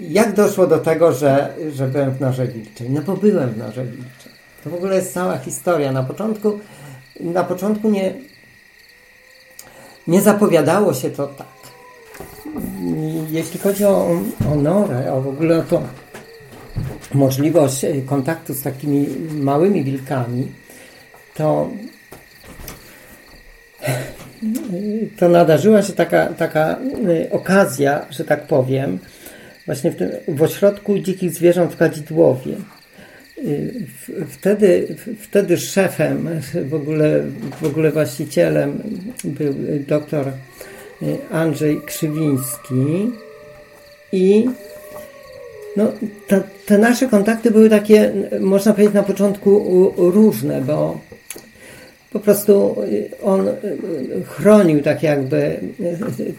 jak 0.00 0.34
doszło 0.34 0.66
do 0.66 0.78
tego, 0.78 1.12
że, 1.12 1.54
że 1.72 1.88
byłem 1.88 2.10
w 2.10 2.20
Norze 2.20 2.46
Wilczej? 2.46 2.90
No 2.90 3.02
bo 3.02 3.16
byłem 3.16 3.50
w 3.50 3.56
Norze 3.58 3.84
Wilczej. 3.84 4.32
To 4.64 4.70
w 4.70 4.74
ogóle 4.74 4.96
jest 4.96 5.14
cała 5.14 5.38
historia. 5.38 5.92
Na 5.92 6.02
początku, 6.02 6.58
na 7.20 7.44
początku 7.44 7.90
nie, 7.90 8.14
nie 10.06 10.20
zapowiadało 10.20 10.94
się 10.94 11.10
to 11.10 11.26
tak. 11.26 11.46
Jeśli 13.30 13.60
chodzi 13.60 13.84
o, 13.84 14.20
o 14.52 14.54
Norę, 14.54 15.12
o 15.12 15.20
w 15.20 15.28
ogóle 15.28 15.58
o 15.58 15.62
to 15.62 15.82
możliwość 17.14 17.86
kontaktu 18.06 18.54
z 18.54 18.62
takimi 18.62 19.06
małymi 19.32 19.84
wilkami, 19.84 20.52
to 21.34 21.70
to 25.18 25.28
nadarzyła 25.28 25.82
się 25.82 25.92
taka, 25.92 26.26
taka 26.26 26.78
y, 27.08 27.28
okazja, 27.32 28.06
że 28.10 28.24
tak 28.24 28.46
powiem, 28.46 28.98
właśnie 29.66 29.90
w, 29.90 29.96
tym, 29.96 30.10
w 30.28 30.42
ośrodku 30.42 30.98
dzikich 30.98 31.32
zwierząt 31.32 31.72
w 31.72 31.76
Kadzidłowie. 31.76 32.56
Wtedy, 34.28 34.96
wtedy 35.20 35.56
szefem, 35.56 36.28
w 36.68 36.74
ogóle, 36.74 37.22
w 37.60 37.66
ogóle 37.66 37.90
właścicielem 37.90 38.82
był 39.24 39.54
doktor 39.88 40.26
Andrzej 41.30 41.80
Krzywiński 41.86 43.10
i 44.12 44.46
no, 45.76 45.92
te, 46.26 46.42
te 46.66 46.78
nasze 46.78 47.08
kontakty 47.08 47.50
były 47.50 47.70
takie, 47.70 48.12
można 48.40 48.72
powiedzieć, 48.72 48.94
na 48.94 49.02
początku 49.02 49.92
różne, 49.96 50.60
bo 50.60 51.00
po 52.12 52.20
prostu 52.20 52.76
on 53.22 53.48
chronił 54.26 54.82
tak 54.82 55.02
jakby 55.02 55.60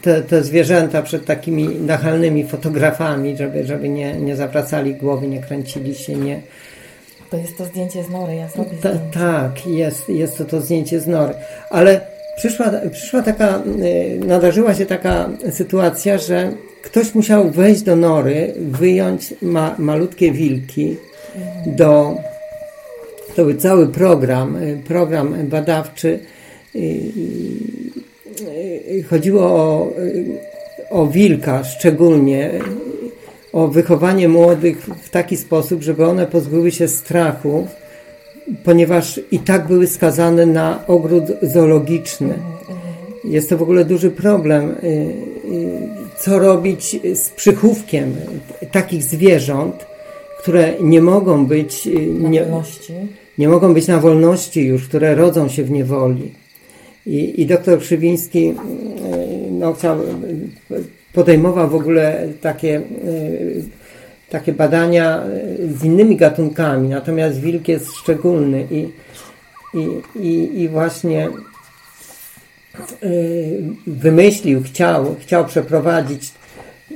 te, 0.02 0.22
te 0.22 0.42
zwierzęta 0.42 1.02
przed 1.02 1.24
takimi 1.24 1.68
nachalnymi 1.68 2.46
fotografami, 2.46 3.36
żeby, 3.36 3.64
żeby 3.64 3.88
nie, 3.88 4.16
nie 4.16 4.36
zawracali 4.36 4.94
głowy, 4.94 5.28
nie 5.28 5.40
kręcili 5.40 5.94
się, 5.94 6.16
nie... 6.16 6.40
To 7.32 7.38
jest 7.38 7.58
to 7.58 7.64
zdjęcie 7.64 8.04
z 8.04 8.10
Nory, 8.10 8.34
ja 8.34 8.48
zrobię 8.48 8.70
Ta, 8.82 8.90
Tak, 9.12 9.66
jest, 9.66 10.08
jest 10.08 10.38
to 10.38 10.44
to 10.44 10.60
zdjęcie 10.60 11.00
z 11.00 11.06
Nory. 11.06 11.34
Ale 11.70 12.00
przyszła, 12.36 12.70
przyszła 12.92 13.22
taka, 13.22 13.62
y, 13.82 14.20
nadarzyła 14.26 14.74
się 14.74 14.86
taka 14.86 15.28
sytuacja, 15.50 16.18
że 16.18 16.52
ktoś 16.82 17.14
musiał 17.14 17.50
wejść 17.50 17.82
do 17.82 17.96
Nory, 17.96 18.54
wyjąć 18.56 19.34
ma, 19.42 19.74
malutkie 19.78 20.32
wilki 20.32 20.96
do 21.66 22.14
to 23.36 23.44
był 23.44 23.54
cały 23.54 23.88
program, 23.88 24.56
y, 24.56 24.80
program 24.88 25.48
badawczy. 25.48 26.18
Y, 26.76 27.12
chodziło 29.10 29.42
o, 29.42 29.92
o 30.90 31.06
wilka 31.06 31.64
szczególnie, 31.64 32.50
o 33.52 33.68
wychowanie 33.68 34.28
młodych 34.28 34.88
w 35.02 35.10
taki 35.10 35.36
sposób, 35.36 35.82
żeby 35.82 36.06
one 36.06 36.26
pozbyły 36.26 36.70
się 36.70 36.88
strachu, 36.88 37.66
ponieważ 38.64 39.20
i 39.30 39.38
tak 39.38 39.66
były 39.66 39.86
skazane 39.86 40.46
na 40.46 40.86
ogród 40.86 41.24
zoologiczny. 41.42 42.34
Jest 43.24 43.48
to 43.48 43.58
w 43.58 43.62
ogóle 43.62 43.84
duży 43.84 44.10
problem, 44.10 44.74
co 46.18 46.38
robić 46.38 47.00
z 47.14 47.28
przychówkiem 47.28 48.14
takich 48.72 49.02
zwierząt, 49.02 49.86
które 50.38 50.72
nie 50.80 51.02
mogą 51.02 51.46
być 51.46 51.88
nie, 52.20 52.46
nie 53.38 53.48
mogą 53.48 53.74
być 53.74 53.86
na 53.86 54.00
wolności 54.00 54.64
już, 54.64 54.88
które 54.88 55.14
rodzą 55.14 55.48
się 55.48 55.64
w 55.64 55.70
niewoli. 55.70 56.32
I, 57.06 57.42
i 57.42 57.46
doktor 57.46 57.78
Krzywiński 57.78 58.54
no, 59.50 59.72
chciał, 59.72 59.98
podejmował 61.12 61.70
w 61.70 61.74
ogóle 61.74 62.28
takie, 62.40 62.76
e, 62.76 62.82
takie 64.30 64.52
badania 64.52 65.22
z 65.74 65.84
innymi 65.84 66.16
gatunkami, 66.16 66.88
natomiast 66.88 67.40
wilk 67.40 67.68
jest 67.68 67.86
szczególny 67.96 68.66
i, 68.70 68.88
i, 69.74 69.88
i, 70.20 70.60
i 70.62 70.68
właśnie 70.68 71.28
e, 71.28 71.30
wymyślił, 73.86 74.62
chciał, 74.62 75.16
chciał 75.20 75.44
przeprowadzić 75.46 76.30
e, 76.90 76.94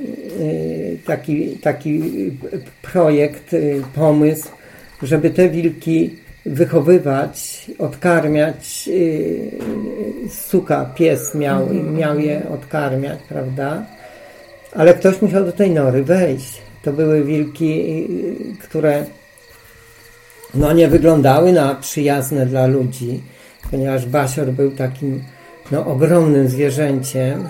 taki, 1.05 1.49
taki 1.49 2.01
projekt, 2.81 3.55
pomysł, 3.95 4.49
żeby 5.03 5.29
te 5.29 5.49
wilki 5.49 6.15
wychowywać, 6.45 7.65
odkarmiać. 7.79 8.89
Suka, 10.29 10.85
pies 10.85 11.35
miał, 11.35 11.61
mhm. 11.61 11.95
miał 11.95 12.19
je 12.19 12.49
odkarmiać, 12.49 13.19
prawda? 13.29 13.96
Ale 14.77 14.93
ktoś 14.93 15.21
musiał 15.21 15.45
do 15.45 15.51
tej 15.51 15.71
nory 15.71 16.03
wejść. 16.03 16.61
To 16.83 16.93
były 16.93 17.23
wilki, 17.23 17.77
yy, 17.77 18.57
które 18.63 19.05
no 20.53 20.73
nie 20.73 20.87
wyglądały 20.87 21.53
na 21.53 21.75
przyjazne 21.75 22.45
dla 22.45 22.67
ludzi, 22.67 23.21
ponieważ 23.71 24.05
Basior 24.05 24.47
był 24.47 24.71
takim 24.71 25.23
no, 25.71 25.85
ogromnym 25.85 26.47
zwierzęciem 26.49 27.49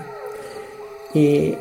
i 1.16 1.56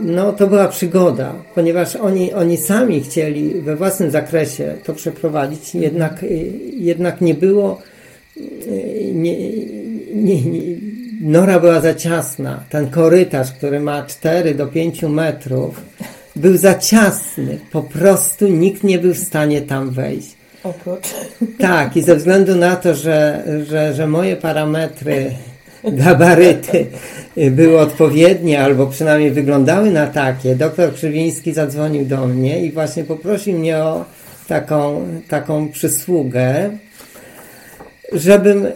no, 0.00 0.32
to 0.32 0.46
była 0.46 0.68
przygoda, 0.68 1.32
ponieważ 1.54 1.96
oni, 1.96 2.32
oni 2.32 2.56
sami 2.56 3.00
chcieli 3.00 3.60
we 3.60 3.76
własnym 3.76 4.10
zakresie 4.10 4.74
to 4.84 4.94
przeprowadzić, 4.94 5.74
jednak, 5.74 6.24
jednak 6.76 7.20
nie 7.20 7.34
było, 7.34 7.82
nie, 9.12 9.38
nie, 10.14 10.42
nie, 10.42 10.60
nora 11.24 11.60
była 11.60 11.80
za 11.80 11.94
ciasna. 11.94 12.64
Ten 12.70 12.90
korytarz, 12.90 13.52
który 13.52 13.80
ma 13.80 14.02
4 14.02 14.54
do 14.54 14.66
5 14.66 15.02
metrów, 15.02 15.82
był 16.36 16.56
za 16.56 16.74
ciasny. 16.74 17.58
Po 17.72 17.82
prostu 17.82 18.48
nikt 18.48 18.84
nie 18.84 18.98
był 18.98 19.14
w 19.14 19.18
stanie 19.18 19.62
tam 19.62 19.90
wejść. 19.90 20.36
Oprócz. 20.64 21.08
Tak, 21.58 21.96
i 21.96 22.02
ze 22.02 22.16
względu 22.16 22.56
na 22.56 22.76
to, 22.76 22.94
że, 22.94 23.44
że, 23.68 23.94
że 23.94 24.06
moje 24.06 24.36
parametry 24.36 25.30
gabaryty 25.84 26.86
były 27.50 27.80
odpowiednie, 27.80 28.62
albo 28.62 28.86
przynajmniej 28.86 29.30
wyglądały 29.30 29.90
na 29.90 30.06
takie, 30.06 30.56
doktor 30.56 30.94
Krzywiński 30.94 31.52
zadzwonił 31.52 32.04
do 32.04 32.26
mnie 32.26 32.60
i 32.60 32.72
właśnie 32.72 33.04
poprosił 33.04 33.58
mnie 33.58 33.78
o 33.78 34.04
taką, 34.48 35.06
taką 35.28 35.68
przysługę, 35.68 36.70
żebym, 38.12 38.66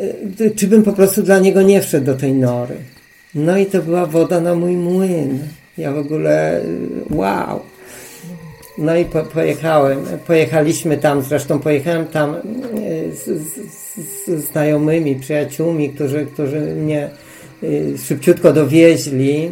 czy 0.57 0.67
bym 0.67 0.83
po 0.83 0.93
prostu 0.93 1.23
dla 1.23 1.39
niego 1.39 1.63
nie 1.63 1.83
wszedł 1.83 2.07
do 2.07 2.15
tej 2.15 2.33
nory. 2.33 2.75
No 3.35 3.59
i 3.59 3.67
to 3.67 3.83
była 3.83 4.07
woda 4.07 4.41
na 4.41 4.55
mój 4.55 4.77
młyn. 4.77 5.39
Ja 5.79 5.93
w 5.93 5.99
ogóle, 5.99 6.61
wow. 7.11 7.61
No 8.79 8.97
i 8.97 9.05
po, 9.05 9.23
pojechałem, 9.23 9.99
pojechaliśmy 10.27 10.99
tam, 10.99 11.23
zresztą 11.23 11.59
pojechałem 11.59 12.07
tam 12.07 12.35
e, 12.35 12.41
z, 13.13 13.25
z, 13.25 14.27
z 14.27 14.51
znajomymi, 14.51 15.17
przyjaciółmi, 15.17 15.91
którzy, 15.91 16.27
którzy 16.27 16.61
mnie 16.61 17.11
e, 17.63 17.99
szybciutko 17.99 18.53
dowieźli. 18.53 19.51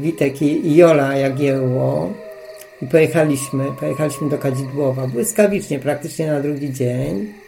Witek 0.00 0.42
i 0.42 0.76
Jola 0.76 1.16
Jagiełło. 1.16 2.12
I 2.82 2.86
pojechaliśmy, 2.86 3.64
pojechaliśmy 3.80 4.30
do 4.30 4.38
Kadzidłowa. 4.38 5.06
Błyskawicznie, 5.06 5.78
praktycznie 5.78 6.26
na 6.26 6.40
drugi 6.40 6.72
dzień. 6.72 7.41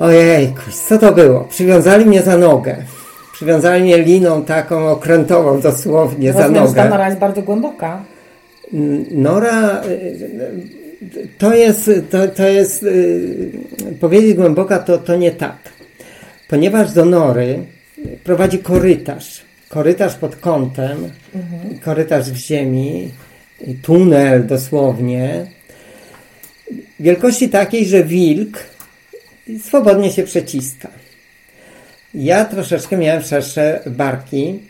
Ojej, 0.00 0.52
co 0.88 0.98
to 0.98 1.12
było? 1.12 1.40
Przywiązali 1.40 2.06
mnie 2.06 2.22
za 2.22 2.36
nogę. 2.36 2.76
Przywiązali 3.32 3.82
mnie 3.82 3.98
liną 3.98 4.44
taką 4.44 4.88
okrętową 4.88 5.60
dosłownie 5.60 6.32
Rozumiem, 6.32 6.54
za 6.54 6.60
nogę. 6.60 6.74
ta 6.74 6.88
nora 6.88 7.06
jest 7.06 7.18
bardzo 7.18 7.42
głęboka. 7.42 8.02
Nora 9.10 9.82
to 11.38 11.54
jest, 11.54 11.90
to, 12.10 12.28
to 12.28 12.48
jest 12.48 12.86
powiedzieć 14.00 14.34
głęboka 14.36 14.78
to, 14.78 14.98
to 14.98 15.16
nie 15.16 15.30
tak. 15.30 15.56
Ponieważ 16.48 16.92
do 16.92 17.04
nory 17.04 17.58
prowadzi 18.24 18.58
korytarz. 18.58 19.44
Korytarz 19.68 20.14
pod 20.14 20.36
kątem, 20.36 21.10
mhm. 21.34 21.78
korytarz 21.78 22.30
w 22.30 22.36
ziemi, 22.36 23.10
tunel 23.82 24.46
dosłownie. 24.46 25.46
Wielkości 27.00 27.48
takiej, 27.48 27.86
że 27.86 28.04
wilk 28.04 28.69
swobodnie 29.58 30.12
się 30.12 30.22
przeciska. 30.22 30.88
Ja 32.14 32.44
troszeczkę 32.44 32.96
miałem 32.96 33.22
szersze 33.22 33.80
barki 33.86 34.60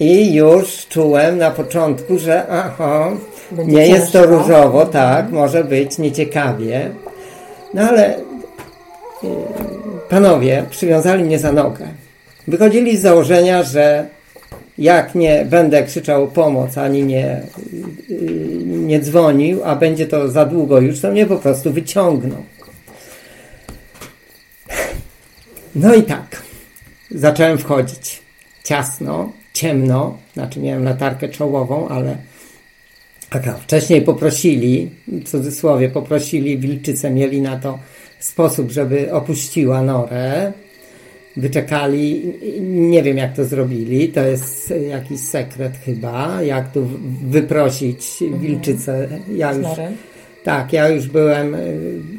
i 0.00 0.34
już 0.34 0.86
czułem 0.86 1.38
na 1.38 1.50
początku, 1.50 2.18
że 2.18 2.46
aha, 2.48 3.10
nie 3.52 3.88
jest 3.88 4.12
to 4.12 4.26
różowo, 4.26 4.86
tak, 4.86 5.24
mhm. 5.24 5.34
może 5.34 5.64
być 5.64 5.98
nieciekawie. 5.98 6.90
No 7.74 7.82
ale 7.82 8.18
y, 8.18 8.22
panowie 10.08 10.64
przywiązali 10.70 11.24
mnie 11.24 11.38
za 11.38 11.52
nogę. 11.52 11.86
Wychodzili 12.48 12.96
z 12.96 13.00
założenia, 13.00 13.62
że 13.62 14.06
jak 14.78 15.14
nie 15.14 15.46
będę 15.50 15.82
krzyczał 15.82 16.28
pomoc, 16.28 16.78
ani 16.78 17.04
nie, 17.04 17.42
y, 18.10 18.14
nie 18.64 19.00
dzwonił, 19.00 19.60
a 19.64 19.76
będzie 19.76 20.06
to 20.06 20.28
za 20.28 20.44
długo 20.44 20.80
już, 20.80 21.00
to 21.00 21.10
mnie 21.10 21.26
po 21.26 21.36
prostu 21.36 21.72
wyciągną. 21.72 22.36
No 25.74 25.94
i 25.94 26.02
tak, 26.02 26.42
zacząłem 27.10 27.58
wchodzić. 27.58 28.22
Ciasno, 28.64 29.32
ciemno, 29.52 30.18
znaczy 30.34 30.60
miałem 30.60 30.84
latarkę 30.84 31.28
czołową, 31.28 31.88
ale 31.88 32.16
taka, 33.30 33.52
wcześniej 33.52 34.02
poprosili, 34.02 34.90
w 35.08 35.24
cudzysłowie 35.24 35.88
poprosili 35.88 36.58
wilczycę, 36.58 37.10
mieli 37.10 37.40
na 37.40 37.56
to 37.56 37.78
sposób, 38.18 38.70
żeby 38.70 39.12
opuściła 39.12 39.82
norę. 39.82 40.52
Wyczekali, 41.36 42.34
nie 42.60 43.02
wiem 43.02 43.16
jak 43.16 43.36
to 43.36 43.44
zrobili, 43.44 44.08
to 44.08 44.20
jest 44.20 44.74
jakiś 44.90 45.20
sekret 45.20 45.72
chyba, 45.84 46.42
jak 46.42 46.72
tu 46.72 46.88
wyprosić 47.22 48.22
mhm. 48.22 48.42
wilczycę. 48.42 49.08
Ja 49.36 49.52
już, 49.52 49.66
tak, 50.48 50.72
ja 50.72 50.88
już 50.88 51.06
byłem, 51.06 51.56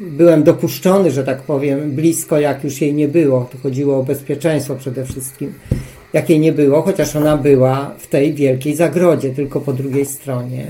byłem 0.02 0.42
dopuszczony, 0.42 1.10
że 1.10 1.24
tak 1.24 1.42
powiem, 1.42 1.90
blisko, 1.90 2.40
jak 2.40 2.64
już 2.64 2.80
jej 2.80 2.94
nie 2.94 3.08
było. 3.08 3.48
Tu 3.52 3.58
chodziło 3.58 3.98
o 3.98 4.02
bezpieczeństwo 4.02 4.76
przede 4.76 5.04
wszystkim, 5.04 5.52
jak 6.12 6.30
jej 6.30 6.40
nie 6.40 6.52
było, 6.52 6.82
chociaż 6.82 7.16
ona 7.16 7.36
była 7.36 7.94
w 7.98 8.06
tej 8.06 8.34
wielkiej 8.34 8.76
zagrodzie, 8.76 9.30
tylko 9.30 9.60
po 9.60 9.72
drugiej 9.72 10.06
stronie. 10.06 10.64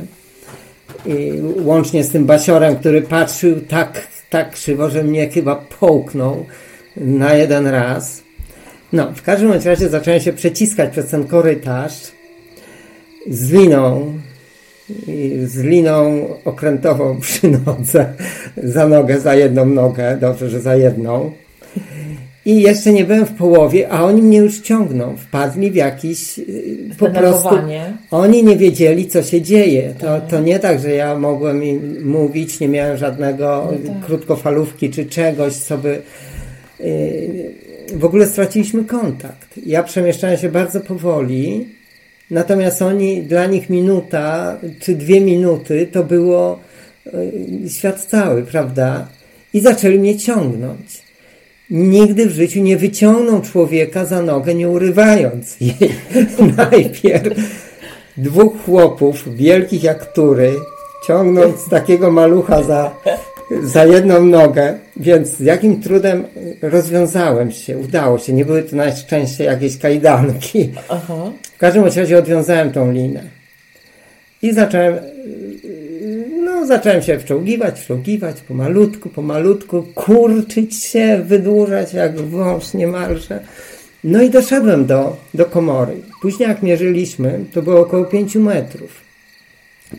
I 1.07 1.33
łącznie 1.65 2.05
z 2.05 2.11
tym 2.11 2.27
basiorem, 2.27 2.77
który 2.77 3.03
patrzył 3.03 3.61
tak, 3.61 4.09
tak 4.31 4.51
krzywo, 4.51 4.91
że 4.91 5.05
mnie 5.05 5.29
chyba 5.29 5.57
połknął 5.81 6.47
na 6.97 7.35
jeden 7.35 7.67
raz. 7.67 8.23
No, 8.93 9.13
w 9.15 9.23
każdym 9.23 9.53
razie 9.53 9.89
zacząłem 9.89 10.21
się 10.21 10.33
przeciskać 10.33 10.91
przez 10.91 11.07
ten 11.07 11.25
korytarz 11.25 12.13
z 13.31 13.53
liną, 13.53 14.15
z 15.45 15.59
liną 15.59 16.27
okrętową 16.45 17.21
przy 17.21 17.51
nodze, 17.67 18.13
za 18.57 18.89
nogę, 18.89 19.21
za 19.21 19.35
jedną 19.35 19.67
nogę, 19.67 20.17
dobrze, 20.21 20.51
że 20.51 20.61
za 20.61 20.77
jedną. 20.77 21.31
I 22.47 22.61
jeszcze 22.61 22.93
nie 22.93 23.05
byłem 23.05 23.27
w 23.27 23.35
połowie, 23.35 23.89
a 23.89 24.05
oni 24.05 24.23
mnie 24.23 24.39
już 24.39 24.61
ciągną. 24.61 25.17
Wpadli 25.17 25.71
w 25.71 25.75
jakiś 25.75 26.39
y, 26.39 26.45
po 26.99 27.11
prostu. 27.11 27.49
Oni 28.11 28.45
nie 28.45 28.57
wiedzieli, 28.57 29.07
co 29.07 29.23
się 29.23 29.43
dzieje. 29.43 29.95
To, 29.99 30.21
to 30.21 30.41
nie 30.41 30.59
tak, 30.59 30.81
że 30.81 30.91
ja 30.91 31.19
mogłem 31.19 31.65
im 31.65 32.09
mówić, 32.11 32.61
nie 32.61 32.69
miałem 32.69 32.97
żadnego 32.97 33.69
no 33.73 33.95
tak. 33.95 34.07
krótkofalówki 34.07 34.91
czy 34.91 35.07
czegoś, 35.07 35.55
co 35.55 35.79
by. 35.79 36.03
Y, 36.81 37.55
w 37.97 38.05
ogóle 38.05 38.27
straciliśmy 38.27 38.85
kontakt. 38.85 39.59
Ja 39.67 39.83
przemieszczałem 39.83 40.37
się 40.37 40.49
bardzo 40.49 40.81
powoli 40.81 41.67
Natomiast 42.31 42.83
oni, 42.83 43.23
dla 43.23 43.47
nich 43.47 43.71
minuta 43.71 44.57
czy 44.81 44.95
dwie 44.95 45.21
minuty 45.21 45.89
to 45.93 46.05
było 46.05 46.59
e, 47.07 47.11
świat 47.69 48.05
cały, 48.05 48.43
prawda? 48.43 49.09
I 49.55 49.61
zaczęli 49.61 49.99
mnie 49.99 50.19
ciągnąć. 50.19 51.03
Nigdy 51.71 52.27
w 52.27 52.33
życiu 52.33 52.61
nie 52.61 52.77
wyciągną 52.77 53.41
człowieka 53.41 54.05
za 54.05 54.23
nogę, 54.23 54.55
nie 54.55 54.69
urywając 54.69 55.57
jej. 55.61 55.95
Najpierw 56.57 57.39
dwóch 58.17 58.65
chłopów, 58.65 59.37
wielkich 59.37 59.83
jak 59.83 60.13
tury, 60.13 60.53
ciągnąc 61.07 61.69
takiego 61.69 62.11
malucha 62.11 62.63
za 62.63 62.95
za 63.63 63.85
jedną 63.85 64.25
nogę, 64.25 64.79
więc 64.97 65.29
z 65.29 65.41
jakim 65.41 65.83
trudem 65.83 66.25
rozwiązałem 66.63 67.53
się, 67.53 67.79
udało 67.79 68.19
się. 68.19 68.33
Nie 68.33 68.45
były 68.45 68.63
to 68.63 68.77
na 68.77 68.97
szczęście 68.97 69.45
jakieś 69.45 69.79
kajdanki. 69.79 70.73
Aha. 70.89 71.33
W 71.55 71.59
każdym 71.59 71.85
razie 71.85 72.19
odwiązałem 72.19 72.73
tą 72.73 72.93
linę. 72.93 73.23
I 74.43 74.53
zacząłem, 74.53 74.99
no 76.45 76.67
zacząłem 76.67 77.03
się 77.03 77.19
wczołgiwać, 77.19 77.81
wczołgiwać 77.81 78.41
pomalutku, 78.41 79.09
pomalutku, 79.09 79.83
kurczyć 79.95 80.85
się, 80.85 81.23
wydłużać 81.27 81.95
jak 81.95 82.21
wąż 82.21 82.75
niemalże. 82.75 83.41
No 84.05 84.23
i 84.23 84.31
doszedłem 84.31 84.87
do, 84.87 85.17
do 85.35 85.45
komory. 85.45 85.97
Później 86.23 86.49
jak 86.49 86.63
mierzyliśmy, 86.63 87.45
to 87.53 87.63
było 87.63 87.81
około 87.81 88.05
5 88.05 88.37
metrów. 88.37 89.01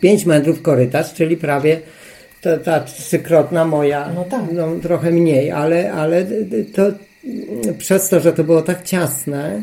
5 0.02 0.26
metrów 0.26 0.62
korytarz, 0.62 1.14
czyli 1.14 1.38
prawie 1.38 1.80
ta, 2.42 2.58
ta 2.58 2.80
trzykrotna 2.80 3.66
moja, 3.66 4.10
no, 4.16 4.24
tak. 4.24 4.42
no 4.54 4.68
trochę 4.82 5.12
mniej, 5.12 5.52
ale, 5.52 5.94
ale 5.94 6.26
to 6.74 6.92
przez 7.78 8.10
to, 8.10 8.20
że 8.20 8.34
to 8.34 8.44
było 8.44 8.62
tak 8.62 8.84
ciasne, 8.84 9.62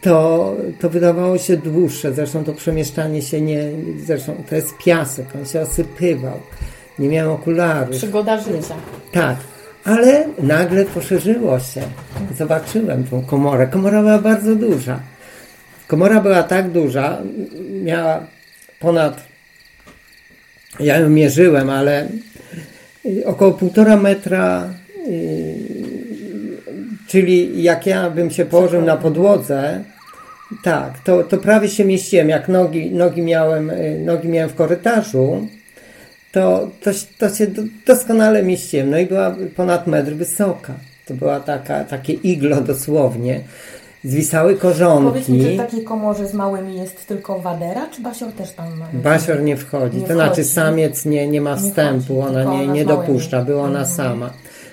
to, 0.00 0.56
to 0.80 0.90
wydawało 0.90 1.38
się 1.38 1.56
dłuższe. 1.56 2.12
Zresztą 2.12 2.44
to 2.44 2.52
przemieszczanie 2.52 3.22
się 3.22 3.40
nie, 3.40 3.70
zresztą 4.06 4.44
to 4.48 4.54
jest 4.54 4.78
piasek, 4.78 5.26
on 5.34 5.46
się 5.46 5.60
osypywał. 5.60 6.40
Nie 6.98 7.08
miałem 7.08 7.32
okularów. 7.32 7.96
Przygoda 7.96 8.40
życia. 8.40 8.74
Tak, 9.12 9.36
ale 9.84 10.24
nagle 10.38 10.84
poszerzyło 10.84 11.60
się. 11.60 11.82
Zobaczyłem 12.38 13.04
tą 13.04 13.24
komorę. 13.24 13.66
Komora 13.66 14.00
była 14.00 14.18
bardzo 14.18 14.56
duża. 14.56 15.00
Komora 15.86 16.20
była 16.20 16.42
tak 16.42 16.70
duża, 16.70 17.18
miała 17.82 18.26
ponad 18.80 19.33
ja 20.80 20.98
ją 20.98 21.08
mierzyłem, 21.08 21.70
ale 21.70 22.08
około 23.24 23.52
półtora 23.52 23.96
metra, 23.96 24.70
y, 25.08 25.54
czyli 27.08 27.62
jak 27.62 27.86
ja 27.86 28.10
bym 28.10 28.30
się 28.30 28.44
położył 28.44 28.82
na 28.82 28.96
podłodze, 28.96 29.84
tak, 30.64 30.98
to, 31.04 31.24
to 31.24 31.38
prawie 31.38 31.68
się 31.68 31.84
mieściłem. 31.84 32.28
Jak 32.28 32.48
nogi, 32.48 32.90
nogi, 32.90 33.22
miałem, 33.22 33.70
y, 33.70 34.02
nogi 34.04 34.28
miałem 34.28 34.50
w 34.50 34.54
korytarzu, 34.54 35.48
to, 36.32 36.70
to, 36.82 36.90
to 37.18 37.34
się 37.34 37.46
doskonale 37.86 38.42
mieściłem. 38.42 38.90
No 38.90 38.98
i 38.98 39.06
była 39.06 39.36
ponad 39.56 39.86
metr 39.86 40.12
wysoka. 40.12 40.74
To 41.06 41.14
była 41.14 41.40
taka, 41.40 41.84
takie 41.84 42.12
iglo 42.12 42.60
dosłownie 42.60 43.40
zwisały 44.04 44.56
korzonki. 44.56 45.08
Powiedz 45.08 45.28
mi, 45.28 45.40
czy 45.40 45.54
w 45.54 45.56
takiej 45.56 45.84
komorze 45.84 46.28
z 46.28 46.34
małymi 46.34 46.76
jest 46.76 47.06
tylko 47.06 47.38
wadera, 47.38 47.86
czy 47.86 48.02
basior 48.02 48.32
też 48.32 48.52
tam 48.52 48.76
ma? 48.78 48.86
Basior 48.92 49.42
nie 49.42 49.56
wchodzi, 49.56 49.96
nie 49.96 50.06
to 50.06 50.14
znaczy 50.14 50.30
wchodzi. 50.30 50.42
znaczy 50.48 50.54
samiec 50.54 51.04
nie, 51.04 51.28
nie 51.28 51.40
ma 51.40 51.56
wstępu, 51.56 52.14
nie 52.14 52.22
wchodzi, 52.22 52.36
ona 52.36 52.44
nie, 52.44 52.66
nie 52.66 52.84
dopuszcza, 52.84 53.42
była 53.42 53.62
ona 53.62 53.78
mhm. 53.78 53.96
sama. 53.96 54.30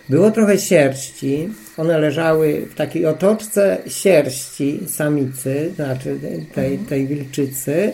Było 0.10 0.32
trochę 0.32 0.58
sierści, 0.58 1.50
one 1.78 2.00
leżały 2.00 2.66
w 2.72 2.76
takiej 2.76 3.06
otoczce 3.06 3.78
sierści 3.88 4.80
samicy, 4.88 5.72
znaczy 5.76 6.20
tej, 6.56 6.72
mhm. 6.72 6.88
tej 6.88 7.08
wilczycy 7.08 7.94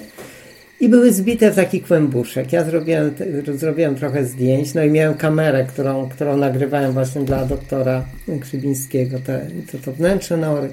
i 0.79 0.89
były 0.89 1.13
zbite 1.13 1.51
w 1.51 1.55
taki 1.55 1.81
kłębuszek. 1.81 2.53
Ja 2.53 2.63
zrobiłem, 2.63 3.11
zrobiłem 3.55 3.95
trochę 3.95 4.25
zdjęć, 4.25 4.73
no 4.73 4.83
i 4.83 4.89
miałem 4.89 5.13
kamerę, 5.17 5.65
którą, 5.65 6.09
którą 6.09 6.37
nagrywałem 6.37 6.91
właśnie 6.91 7.21
dla 7.21 7.45
doktora 7.45 8.05
Krzywińskiego, 8.41 9.19
te, 9.25 9.45
to, 9.71 9.77
to 9.77 9.91
wnętrze 9.91 10.37
nory. 10.37 10.69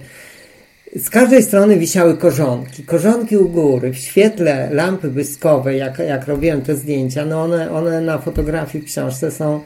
Z 0.97 1.11
każdej 1.11 1.43
strony 1.43 1.77
wisiały 1.77 2.17
korzonki. 2.17 2.83
Korzonki 2.83 3.37
u 3.37 3.49
góry, 3.49 3.93
w 3.93 3.97
świetle 3.97 4.69
lampy 4.73 5.09
błyskowej, 5.09 5.79
jak, 5.79 5.99
jak 5.99 6.29
robiłem 6.29 6.63
te 6.63 6.77
zdjęcia, 6.77 7.25
no 7.25 7.43
one, 7.43 7.71
one 7.71 8.01
na 8.01 8.19
fotografii 8.19 8.85
w 8.85 8.87
książce 8.87 9.31
są 9.31 9.61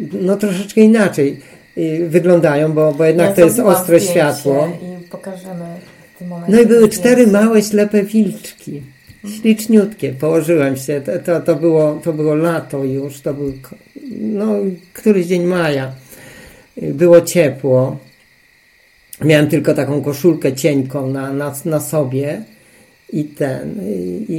no 0.00 0.36
troszeczkę 0.36 0.80
inaczej 0.80 1.40
y, 1.78 2.06
wyglądają, 2.08 2.72
bo, 2.72 2.92
bo 2.92 3.04
jednak 3.04 3.28
ja 3.28 3.34
to 3.34 3.40
jest 3.40 3.58
ostre 3.58 4.00
światło. 4.00 4.68
I 4.82 5.08
pokażemy 5.08 5.64
No 6.48 6.60
i 6.60 6.66
były 6.66 6.88
cztery 6.88 7.26
małe 7.26 7.62
ślepe 7.62 8.02
wilczki. 8.02 8.82
Śliczniutkie, 9.36 10.12
położyłem 10.12 10.76
się. 10.76 11.00
To, 11.00 11.12
to, 11.18 11.40
to, 11.40 11.56
było, 11.56 12.00
to 12.04 12.12
było 12.12 12.34
lato 12.34 12.84
już, 12.84 13.20
to 13.20 13.34
był 13.34 13.52
no, 14.20 14.54
któryś 14.92 15.26
dzień 15.26 15.44
maja. 15.44 15.92
Było 16.82 17.20
ciepło. 17.20 17.96
Miałem 19.24 19.46
tylko 19.48 19.74
taką 19.74 20.02
koszulkę 20.02 20.52
cienką 20.52 21.10
na, 21.10 21.32
na, 21.32 21.54
na 21.64 21.80
sobie 21.80 22.42
i 23.12 23.24
ten, 23.24 23.80
i, 24.28 24.32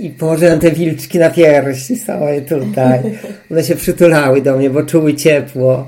i, 0.00 0.06
i 0.06 0.10
położyłem 0.10 0.58
te 0.58 0.70
wilczki 0.70 1.18
na 1.18 1.30
piersi 1.30 1.96
sobie 1.96 2.40
tutaj. 2.40 3.00
One 3.50 3.64
się 3.64 3.76
przytulały 3.76 4.42
do 4.42 4.56
mnie, 4.56 4.70
bo 4.70 4.82
czuły 4.82 5.14
ciepło. 5.14 5.86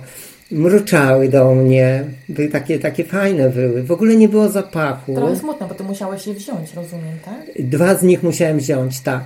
Mruczały 0.50 1.28
do 1.28 1.54
mnie. 1.54 2.04
Były 2.28 2.48
takie, 2.48 2.78
takie 2.78 3.04
fajne 3.04 3.50
były. 3.50 3.82
W 3.82 3.92
ogóle 3.92 4.16
nie 4.16 4.28
było 4.28 4.48
zapachu. 4.48 5.14
Trochę 5.14 5.36
smutno, 5.36 5.68
bo 5.68 5.74
ty 5.74 5.84
musiałeś 5.84 6.26
je 6.26 6.34
wziąć, 6.34 6.74
rozumiem, 6.74 7.18
tak? 7.24 7.66
Dwa 7.66 7.94
z 7.94 8.02
nich 8.02 8.22
musiałem 8.22 8.58
wziąć, 8.58 9.00
tak. 9.00 9.24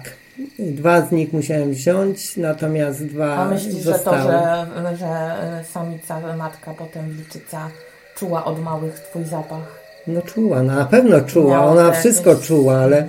Dwa 0.58 1.06
z 1.06 1.12
nich 1.12 1.32
musiałem 1.32 1.70
wziąć, 1.70 2.36
natomiast 2.36 3.06
dwa 3.06 3.34
A 3.36 3.48
myślisz, 3.48 3.74
zostały. 3.74 4.16
że 4.16 4.24
to, 4.28 4.90
że, 4.90 4.96
że 4.96 5.64
samica, 5.72 6.36
matka, 6.36 6.74
potem 6.74 7.10
wilczyca 7.10 7.70
czuła 8.18 8.44
od 8.44 8.62
małych 8.62 9.00
twój 9.00 9.24
zapach? 9.24 9.78
No 10.06 10.22
czuła, 10.22 10.62
no 10.62 10.74
na 10.74 10.84
pewno 10.84 11.20
czuła, 11.20 11.50
Miało 11.50 11.70
ona 11.70 11.88
to 11.90 11.94
wszystko 11.96 12.30
jakieś- 12.30 12.46
czuła, 12.46 12.76
ale 12.76 13.06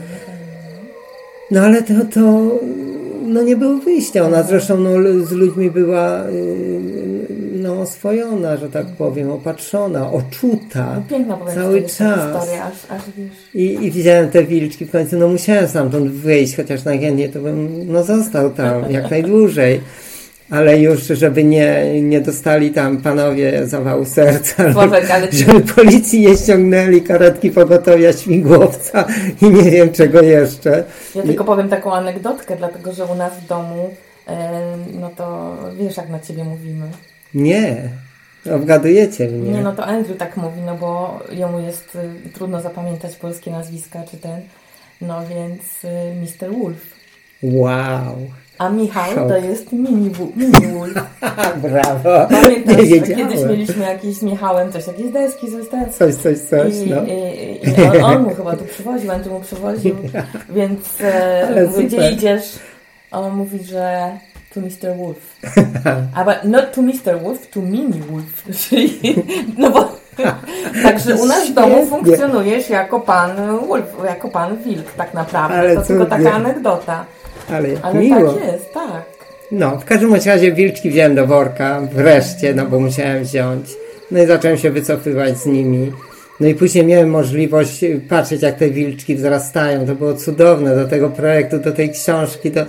no 1.52 1.62
ale 1.62 1.82
to, 1.84 1.94
to 2.14 2.52
no 3.24 3.42
nie 3.42 3.56
było 3.56 3.78
wyjścia. 3.78 4.26
Ona 4.26 4.44
zresztą 4.44 4.78
no, 4.78 4.90
z 5.26 5.32
ludźmi 5.32 5.72
była 5.72 6.24
y, 6.28 6.80
no, 7.54 7.82
oswojona, 7.82 8.58
że 8.58 8.70
tak 8.70 8.86
powiem, 8.88 9.32
opatrzona, 9.32 10.12
oczuta 10.12 11.02
piękna 11.10 11.38
cały 11.56 11.82
czas. 11.82 11.98
historia, 11.98 12.66
aż, 12.66 12.92
aż. 12.98 13.02
I, 13.54 13.64
I 13.64 13.92
widziałem 13.92 14.30
te 14.30 14.44
wilczki 14.44 14.86
w 14.86 14.92
końcu, 14.92 15.18
no 15.18 15.28
musiałem 15.28 15.68
stamtąd 15.68 16.12
wyjść, 16.12 16.56
chociaż 16.56 16.84
najchętniej 16.84 17.30
to 17.30 17.40
bym 17.40 17.88
no, 17.92 18.04
został 18.04 18.50
tam 18.50 18.92
jak 18.92 19.12
najdłużej. 19.12 19.82
Ale 20.50 20.80
już, 20.80 21.04
żeby 21.04 21.44
nie, 21.44 22.02
nie 22.02 22.22
dostali 22.22 22.72
tam 22.72 22.98
panowie 22.98 23.68
zawału 23.68 24.06
serca, 24.06 24.70
Bożek, 24.74 25.12
ale 25.12 25.32
żeby 25.32 25.62
policji 25.62 26.22
nie 26.22 26.38
ściągnęli 26.38 27.02
karetki 27.02 27.52
pogotowia 27.52 28.14
śmigłowca 28.14 29.06
i 29.42 29.50
nie 29.50 29.72
wiem 29.72 29.92
czego 29.92 30.22
jeszcze. 30.22 30.84
Ja 31.16 31.24
tylko 31.24 31.44
powiem 31.44 31.70
taką 31.70 31.94
anegdotkę, 31.94 32.56
dlatego 32.56 32.94
że 32.94 33.06
u 33.06 33.16
nas 33.16 33.34
w 33.40 33.48
domu, 33.48 33.90
e, 34.28 34.62
no 34.94 35.10
to 35.10 35.58
wiesz 35.78 35.98
jak 35.98 36.10
na 36.10 36.20
ciebie 36.20 36.44
mówimy. 36.44 36.86
Nie, 37.34 37.90
obgadujecie 38.56 39.28
mnie. 39.28 39.52
Nie, 39.52 39.62
no 39.62 39.72
to 39.72 39.86
Andrew 39.86 40.18
tak 40.18 40.38
mówi, 40.38 40.62
no 40.62 40.76
bo 40.76 41.20
jemu 41.32 41.60
jest 41.60 41.98
y, 42.26 42.30
trudno 42.30 42.62
zapamiętać 42.62 43.16
polskie 43.16 43.52
nazwiska 43.52 44.04
czy 44.12 44.18
ten, 44.18 44.42
no 45.02 45.22
więc 45.28 45.62
y, 45.84 45.88
Mr. 46.22 46.54
Wolf. 46.60 47.00
Wow, 47.44 48.16
A 48.60 48.70
Michał 48.70 49.16
Szok. 49.16 49.28
to 49.28 49.38
jest 49.38 49.72
Mini, 49.72 50.12
mini 50.36 50.68
Wolf. 50.74 50.94
brawo, 51.64 52.28
Pamiętasz, 52.30 52.78
nie 52.78 52.84
wiedziałem. 52.84 53.30
kiedyś 53.30 53.46
mieliśmy 53.46 53.84
jakieś 53.84 54.16
z 54.16 54.24
Michałem 54.24 54.72
coś, 54.72 54.88
jakieś 54.88 55.12
deski, 55.12 55.48
tam. 55.72 55.90
Coś, 55.90 56.16
coś, 56.16 56.38
coś, 56.40 56.76
I, 56.76 56.90
no. 56.90 57.02
i, 57.06 57.82
i 57.82 58.02
on, 58.02 58.04
on 58.04 58.24
mu 58.24 58.36
chyba 58.36 58.56
tu 58.56 58.66
przywoził, 58.66 59.12
Andrew 59.12 59.34
mu 59.34 59.40
przywoził, 59.40 59.96
więc 60.56 61.02
e, 61.02 61.68
mówię, 61.68 61.84
gdzie 61.84 62.12
idziesz? 62.12 62.44
A 63.12 63.20
on 63.20 63.36
mówi, 63.36 63.64
że 63.64 64.12
to 64.54 64.60
Mr. 64.60 64.98
Wolf. 64.98 65.40
Ale 66.16 66.40
not 66.44 66.72
to 66.72 66.82
Mr. 66.82 67.24
Wolf, 67.24 67.48
to 67.50 67.62
Mini 67.62 68.02
Wolf. 68.02 68.44
Czyli, 68.70 69.00
no 69.58 69.70
bo 69.70 69.92
także 70.84 71.16
u 71.16 71.26
nas 71.26 71.50
w 71.50 71.54
domu 71.54 71.86
funkcjonujesz 71.86 72.70
jako 72.70 73.00
pan 73.00 73.60
Wolf, 73.68 73.86
jako 74.06 74.30
pan 74.30 74.58
Wilk 74.58 74.92
tak 74.98 75.14
naprawdę. 75.14 75.58
Ale 75.58 75.76
to 75.76 75.82
tylko 75.82 76.06
taka 76.06 76.32
anegdota. 76.32 77.06
Ale 77.52 77.70
jak 77.70 77.80
Ale 77.86 78.00
miło. 78.00 78.34
tak 78.34 78.44
jest, 78.44 78.74
tak. 78.74 79.04
No, 79.52 79.78
w 79.80 79.86
każdym 79.86 80.14
razie 80.14 80.52
wilczki 80.52 80.90
wziąłem 80.90 81.16
do 81.16 81.28
worka, 81.28 81.82
wreszcie, 81.94 82.54
no 82.54 82.66
bo 82.66 82.80
musiałem 82.80 83.24
wziąć. 83.24 83.70
No 84.12 84.24
i 84.24 84.26
zacząłem 84.26 84.58
się 84.58 84.72
wycofywać 84.72 85.38
z 85.38 85.46
nimi. 85.46 85.92
No 86.40 86.48
i 86.48 86.56
później 86.56 86.86
miałem 86.86 87.10
możliwość 87.10 87.86
patrzeć, 88.10 88.42
jak 88.42 88.56
te 88.56 88.70
wilczki 88.70 89.16
wzrastają. 89.16 89.86
To 89.86 89.96
było 89.96 90.14
cudowne 90.14 90.76
do 90.76 90.88
tego 90.88 91.10
projektu, 91.10 91.60
do 91.60 91.72
tej 91.72 91.90
książki. 91.92 92.52
To 92.52 92.62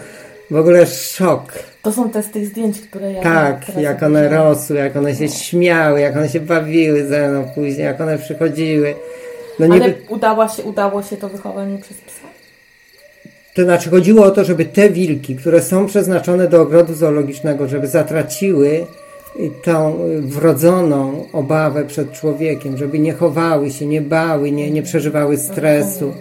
w 0.51 0.57
ogóle 0.57 0.87
szok. 0.87 1.53
To 1.83 1.93
są 1.93 2.11
te 2.11 2.23
z 2.23 2.31
tych 2.31 2.47
zdjęć, 2.47 2.81
które 2.81 3.13
ja 3.13 3.23
Tak, 3.23 3.77
jak 3.79 4.03
one 4.03 4.23
widziałam. 4.25 4.47
rosły, 4.49 4.77
jak 4.77 4.97
one 4.97 5.15
się 5.15 5.29
śmiały, 5.29 6.01
jak 6.01 6.17
one 6.17 6.29
się 6.29 6.41
bawiły 6.41 7.07
ze 7.07 7.29
mną 7.29 7.45
później, 7.55 7.85
jak 7.85 8.01
one 8.01 8.19
przychodziły. 8.19 8.95
No 9.59 9.67
Ale 9.67 9.75
niby, 9.75 9.95
udało 10.09 10.49
się, 10.49 10.63
udało 10.63 11.03
się 11.03 11.17
to 11.17 11.29
wychowanie 11.29 11.79
przez 11.79 11.97
psa? 11.97 12.27
To 13.61 13.65
znaczy 13.65 13.91
chodziło 13.91 14.25
o 14.25 14.31
to, 14.31 14.45
żeby 14.45 14.65
te 14.65 14.91
wilki, 14.91 15.37
które 15.37 15.63
są 15.63 15.87
przeznaczone 15.87 16.49
do 16.49 16.63
ogrodu 16.63 16.95
zoologicznego, 16.95 17.69
żeby 17.69 17.87
zatraciły 17.87 18.87
tą 19.63 19.99
wrodzoną 20.21 21.27
obawę 21.33 21.85
przed 21.85 22.13
człowiekiem, 22.13 22.77
żeby 22.77 22.99
nie 22.99 23.13
chowały 23.13 23.71
się, 23.71 23.87
nie 23.87 24.01
bały, 24.01 24.53
nie, 24.53 24.71
nie 24.71 24.83
przeżywały 24.83 25.37
stresu. 25.37 26.13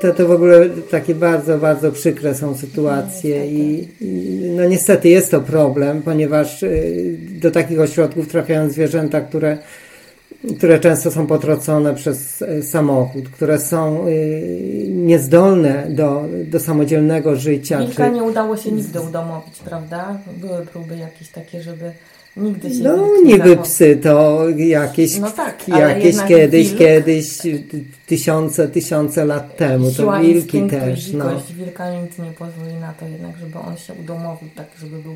To, 0.00 0.14
to 0.14 0.26
w 0.26 0.30
ogóle 0.30 0.68
takie 0.90 1.14
bardzo, 1.14 1.58
bardzo 1.58 1.92
przykre 1.92 2.34
są 2.34 2.56
sytuacje 2.56 3.46
i, 3.46 3.88
i 4.00 4.40
no 4.56 4.64
niestety 4.64 5.08
jest 5.08 5.30
to 5.30 5.40
problem, 5.40 6.02
ponieważ 6.02 6.62
y, 6.62 7.16
do 7.42 7.50
takich 7.50 7.80
ośrodków 7.80 8.28
trafiają 8.28 8.70
zwierzęta, 8.70 9.20
które 9.20 9.58
które 10.58 10.80
często 10.80 11.10
są 11.10 11.26
potrocone 11.26 11.94
przez 11.94 12.42
e, 12.42 12.62
samochód, 12.62 13.28
które 13.28 13.58
są 13.58 14.06
y, 14.08 14.86
niezdolne 14.90 15.86
do, 15.90 16.24
do 16.44 16.60
samodzielnego 16.60 17.36
życia. 17.36 17.78
Wilka 17.78 18.06
czy- 18.06 18.12
nie 18.14 18.22
udało 18.22 18.56
się 18.56 18.72
nigdy 18.72 19.00
udomowić, 19.00 19.58
prawda? 19.64 20.18
Były 20.36 20.66
próby 20.66 20.96
jakieś 20.96 21.28
takie, 21.28 21.62
żeby 21.62 21.92
nigdy 22.36 22.74
się 22.74 22.82
No, 22.84 22.96
wilk 22.96 23.08
nie 23.24 23.32
niby 23.32 23.38
zachował. 23.38 23.64
psy 23.64 23.98
to 24.02 24.44
jakieś, 24.56 25.18
No 25.18 25.30
tak, 25.30 25.68
jakieś 25.68 26.16
kiedyś, 26.28 26.68
wilk- 26.68 26.78
kiedyś, 26.78 27.38
tysiące, 28.06 28.68
tysiące 28.68 29.24
lat 29.24 29.56
temu, 29.56 29.90
to 29.92 30.20
wilki 30.20 30.62
też. 30.62 31.12
No. 31.12 31.24
wilka 31.56 31.90
nic 32.02 32.18
nie 32.18 32.30
pozwoli 32.30 32.74
na 32.80 32.92
to 32.92 33.08
jednak, 33.08 33.36
żeby 33.36 33.58
on 33.58 33.76
się 33.76 33.92
udomowił, 34.00 34.48
tak 34.56 34.66
żeby 34.80 34.98
był... 34.98 35.12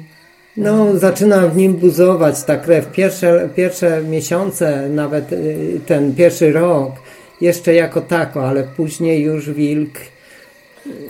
No, 0.57 0.99
zaczyna 0.99 1.49
w 1.49 1.57
nim 1.57 1.75
buzować 1.75 2.43
ta 2.43 2.57
krew. 2.57 2.93
Pierwsze, 2.93 3.49
pierwsze 3.57 4.03
miesiące, 4.03 4.89
nawet 4.89 5.33
y, 5.33 5.81
ten 5.87 6.15
pierwszy 6.15 6.53
rok, 6.53 6.93
jeszcze 7.41 7.75
jako 7.75 8.01
tako, 8.01 8.49
ale 8.49 8.65
później 8.65 9.23
już 9.23 9.51
wilk 9.51 9.91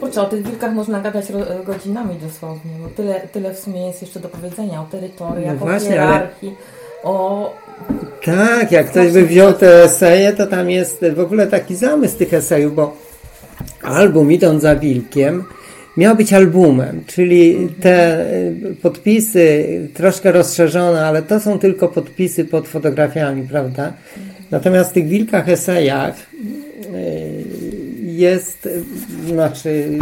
Kurczę, 0.01 0.23
o 0.23 0.27
tych 0.27 0.43
wilkach 0.43 0.73
można 0.73 1.01
gadać 1.01 1.27
godzinami 1.67 2.17
dosłownie, 2.17 2.73
bo 2.83 2.89
tyle, 2.89 3.21
tyle 3.33 3.55
w 3.55 3.59
sumie 3.59 3.87
jest 3.87 4.03
jeszcze 4.03 4.21
do 4.21 4.29
powiedzenia 4.29 4.81
o 4.81 4.85
terytoriach, 4.85 5.55
No 5.61 5.63
o 5.63 5.67
właśnie, 5.67 5.91
hierarchii, 5.91 6.57
o... 7.03 7.55
Tak, 8.25 8.73
jak 8.73 8.91
ktoś 8.91 9.13
by 9.13 9.27
wziął 9.27 9.53
te 9.53 9.85
eseje, 9.85 10.33
to 10.33 10.47
tam 10.47 10.71
jest 10.71 11.05
w 11.15 11.21
ogóle 11.21 11.47
taki 11.47 11.77
zamysł 11.77 12.19
tych 12.19 12.35
esejów, 12.35 12.75
bo 12.75 12.97
album 13.83 14.33
idąc 14.33 14.63
za 14.63 14.77
wilkiem 14.77 15.45
miał 15.97 16.17
być 16.17 16.33
albumem, 16.33 17.05
czyli 17.07 17.69
te 17.81 18.27
y, 18.35 18.77
podpisy 18.83 19.67
troszkę 19.95 20.33
rozszerzone, 20.33 21.07
ale 21.07 21.23
to 21.23 21.41
są 21.41 21.59
tylko 21.59 21.89
podpisy 21.89 22.45
pod 22.45 22.69
fotografiami, 22.69 23.49
prawda? 23.49 23.93
Natomiast 24.51 24.91
w 24.91 24.93
tych 24.93 25.09
wilkach 25.09 25.49
esejach 25.49 26.15
y, 26.15 27.61
jest, 28.03 28.67
y, 28.67 28.83
znaczy, 29.29 29.99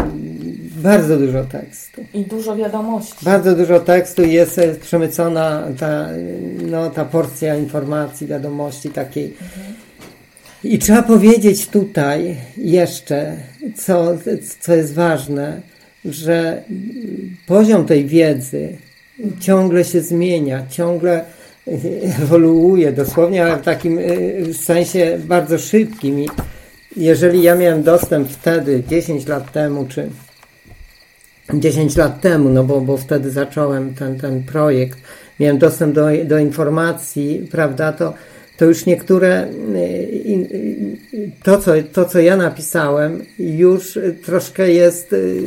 bardzo 0.77 1.17
dużo 1.17 1.45
tekstu. 1.45 2.05
i 2.15 2.25
dużo 2.25 2.57
wiadomości. 2.57 3.25
Bardzo 3.25 3.57
dużo 3.57 3.81
tekstu 3.81 4.23
i 4.23 4.33
jest 4.33 4.61
przemycona 4.81 5.69
ta, 5.79 6.09
no, 6.71 6.91
ta 6.91 7.05
porcja 7.05 7.57
informacji, 7.57 8.27
wiadomości 8.27 8.91
takiej. 8.91 9.35
I 10.65 10.79
trzeba 10.79 11.03
powiedzieć 11.03 11.69
tutaj 11.69 12.37
jeszcze, 12.57 13.37
co, 13.77 14.17
co 14.61 14.75
jest 14.75 14.95
ważne, 14.95 15.61
że 16.05 16.63
poziom 17.47 17.87
tej 17.87 18.07
wiedzy 18.07 18.77
ciągle 19.41 19.85
się 19.85 20.01
zmienia, 20.01 20.67
ciągle 20.71 21.25
ewoluuje 22.23 22.93
dosłownie, 22.93 23.45
ale 23.45 23.57
w 23.57 23.63
takim 23.63 23.99
y, 23.99 24.55
sensie 24.55 25.19
bardzo 25.25 25.59
szybkim. 25.59 26.21
I 26.21 26.29
jeżeli 26.97 27.43
ja 27.43 27.55
miałem 27.55 27.83
dostęp 27.83 28.29
wtedy, 28.31 28.83
10 28.89 29.27
lat 29.27 29.53
temu, 29.53 29.87
czy 29.89 30.09
10 31.55 31.97
lat 31.97 32.21
temu, 32.21 32.49
no 32.49 32.65
bo, 32.65 32.81
bo 32.81 32.97
wtedy 32.97 33.31
zacząłem 33.31 33.95
ten, 33.95 34.19
ten 34.19 34.43
projekt, 34.43 34.99
miałem 35.41 35.59
dostęp 35.59 35.95
do, 35.95 36.07
do 36.25 36.39
informacji, 36.39 37.49
prawda, 37.51 37.93
to, 37.93 38.15
to 38.59 38.65
już 38.65 38.87
niektóre, 38.87 39.47
y, 39.77 41.31
to 41.43 41.59
co, 41.59 41.73
to 41.93 42.05
co 42.05 42.19
ja 42.21 42.37
napisałem 42.37 43.25
już 43.39 43.99
troszkę 44.25 44.73
jest, 44.73 45.13
y, 45.13 45.43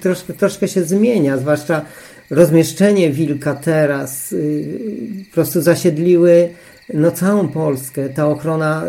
troszkę, 0.00 0.32
troszkę 0.32 0.68
się 0.68 0.84
zmienia, 0.84 1.38
zwłaszcza 1.38 1.84
rozmieszczenie 2.30 3.10
wilka 3.10 3.54
teraz, 3.54 4.32
y, 4.32 5.24
po 5.28 5.34
prostu 5.34 5.62
zasiedliły 5.62 6.48
no 6.94 7.10
całą 7.10 7.48
Polskę, 7.48 8.08
ta 8.08 8.28
ochrona 8.28 8.82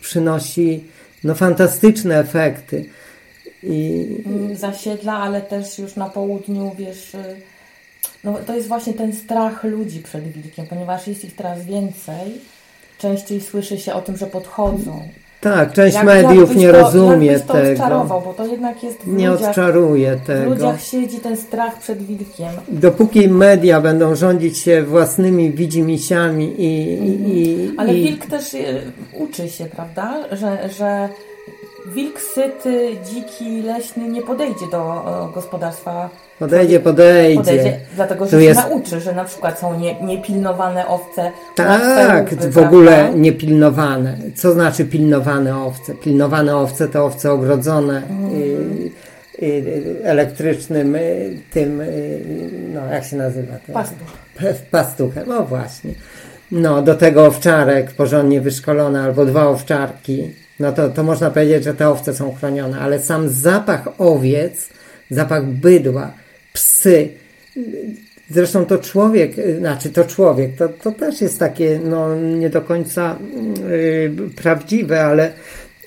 przynosi 0.00 0.84
no 1.24 1.34
fantastyczne 1.34 2.18
efekty. 2.18 2.84
I... 3.62 4.06
Mm, 4.26 4.56
zasiedla, 4.56 5.12
ale 5.12 5.40
też 5.40 5.78
już 5.78 5.96
na 5.96 6.10
południu, 6.10 6.72
wiesz, 6.78 7.12
no 8.24 8.34
to 8.46 8.54
jest 8.54 8.68
właśnie 8.68 8.94
ten 8.94 9.12
strach 9.12 9.64
ludzi 9.64 10.00
przed 10.00 10.24
wilkiem, 10.28 10.66
ponieważ 10.66 11.06
jest 11.06 11.24
ich 11.24 11.36
teraz 11.36 11.64
więcej, 11.64 12.40
częściej 13.04 13.40
słyszy 13.40 13.78
się 13.78 13.94
o 13.94 14.00
tym, 14.00 14.16
że 14.16 14.26
podchodzą. 14.26 15.02
Tak, 15.40 15.72
część 15.72 15.94
jak, 15.94 16.06
mediów 16.06 16.56
nie 16.56 16.72
to, 16.72 16.72
rozumie 16.72 17.40
to 17.40 17.52
tego. 17.52 17.72
Odczarował, 17.72 18.20
bo 18.20 18.34
to 18.34 18.46
jednak 18.46 18.82
jest 18.82 18.98
w 18.98 19.16
nie 19.16 19.28
ludziach, 19.28 19.48
odczaruje 19.48 20.20
tego. 20.26 20.42
W 20.42 20.52
ludziach 20.54 20.82
siedzi 20.82 21.18
ten 21.18 21.36
strach 21.36 21.78
przed 21.78 22.02
wilkiem. 22.02 22.48
Dopóki 22.68 23.28
media 23.28 23.80
będą 23.80 24.14
rządzić 24.14 24.58
się 24.58 24.82
własnymi 24.82 25.50
widzimisiami 25.50 26.54
i... 26.58 26.70
i 27.28 27.70
Ale 27.76 27.94
i... 27.94 28.04
wilk 28.04 28.26
też 28.26 28.54
y, 28.54 28.92
uczy 29.12 29.48
się, 29.48 29.64
prawda? 29.64 30.14
Że, 30.32 30.68
że 30.78 31.08
wilk 31.86 32.20
syty, 32.20 32.96
dziki, 33.04 33.62
leśny 33.62 34.08
nie 34.08 34.22
podejdzie 34.22 34.66
do 34.70 35.04
gospodarstwa. 35.34 36.10
Podejdzie, 36.38 36.80
podejdzie. 36.80 37.40
podejdzie 37.40 37.80
dlatego, 37.94 38.24
że 38.24 38.30
to 38.30 38.38
się 38.38 38.44
jest... 38.44 38.60
nauczy, 38.60 39.00
że 39.00 39.12
na 39.12 39.24
przykład 39.24 39.58
są 39.58 39.78
nie, 39.78 40.00
niepilnowane 40.00 40.86
owce. 40.86 41.30
Tak, 41.54 42.34
w 42.34 42.58
ogóle 42.58 43.10
niepilnowane. 43.14 44.16
Co 44.34 44.52
znaczy 44.52 44.84
pilnowane 44.84 45.64
owce? 45.64 45.94
Pilnowane 45.94 46.56
owce 46.56 46.88
to 46.88 47.04
owce 47.04 47.32
ogrodzone. 47.32 48.02
Mm. 48.10 48.90
elektrycznym 50.04 50.96
tym, 51.52 51.82
no 52.74 52.86
jak 52.86 53.04
się 53.04 53.16
nazywa? 53.16 53.54
Pastuch. 53.72 54.08
Pastuchem, 54.70 55.24
no 55.28 55.44
właśnie. 55.44 55.90
No, 56.52 56.82
do 56.82 56.94
tego 56.94 57.26
owczarek 57.26 57.90
porządnie 57.90 58.40
wyszkolony 58.40 59.00
albo 59.00 59.24
dwa 59.24 59.46
owczarki 59.46 60.43
no 60.60 60.72
to, 60.72 60.88
to 60.88 61.02
można 61.02 61.30
powiedzieć, 61.30 61.64
że 61.64 61.74
te 61.74 61.88
owce 61.88 62.14
są 62.14 62.34
chronione, 62.34 62.78
ale 62.78 63.00
sam 63.00 63.28
zapach 63.28 63.88
owiec, 63.98 64.68
zapach 65.10 65.46
bydła, 65.46 66.12
psy, 66.52 67.08
zresztą 68.30 68.66
to 68.66 68.78
człowiek, 68.78 69.32
znaczy 69.58 69.90
to 69.90 70.04
człowiek, 70.04 70.56
to, 70.56 70.68
to 70.68 70.92
też 70.92 71.20
jest 71.20 71.38
takie 71.38 71.80
no, 71.84 72.16
nie 72.16 72.50
do 72.50 72.60
końca 72.60 73.18
yy, 73.70 74.30
prawdziwe, 74.36 75.04
ale, 75.04 75.32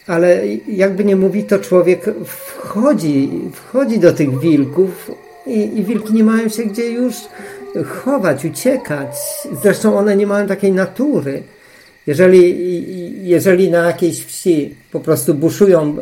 ale 0.08 0.42
jakby 0.68 1.06
nie 1.06 1.16
mówi, 1.16 1.44
to 1.44 1.60
człowiek 1.60 2.06
wchodzi, 2.26 3.30
wchodzi 3.54 4.00
do 4.00 4.14
tych 4.14 4.40
wilków 4.40 5.12
i, 5.46 5.80
i 5.80 5.84
wilki 5.84 6.14
nie 6.14 6.24
mają 6.24 6.50
się 6.50 6.64
gdzie 6.64 6.92
już 6.92 7.16
chować, 7.86 8.46
uciekać. 8.46 9.16
Zresztą 9.62 9.98
one 9.98 10.16
nie 10.16 10.28
mają 10.28 10.48
takiej 10.48 10.72
natury. 10.72 11.44
Jeżeli, 12.08 13.28
jeżeli 13.28 13.70
na 13.70 13.78
jakiejś 13.78 14.26
wsi 14.26 14.76
po 14.92 15.00
prostu 15.00 15.34
buszują 15.34 15.98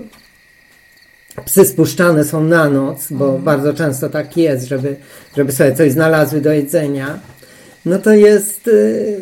psy 1.45 1.65
spuszczane 1.65 2.23
są 2.23 2.43
na 2.43 2.69
noc, 2.69 3.07
bo 3.11 3.25
mhm. 3.25 3.43
bardzo 3.43 3.73
często 3.73 4.09
tak 4.09 4.37
jest, 4.37 4.67
żeby, 4.67 4.95
żeby 5.37 5.51
sobie 5.51 5.75
coś 5.75 5.91
znalazły 5.91 6.41
do 6.41 6.53
jedzenia, 6.53 7.19
no 7.85 7.99
to 7.99 8.13
jest, 8.13 8.67
y, 8.67 9.17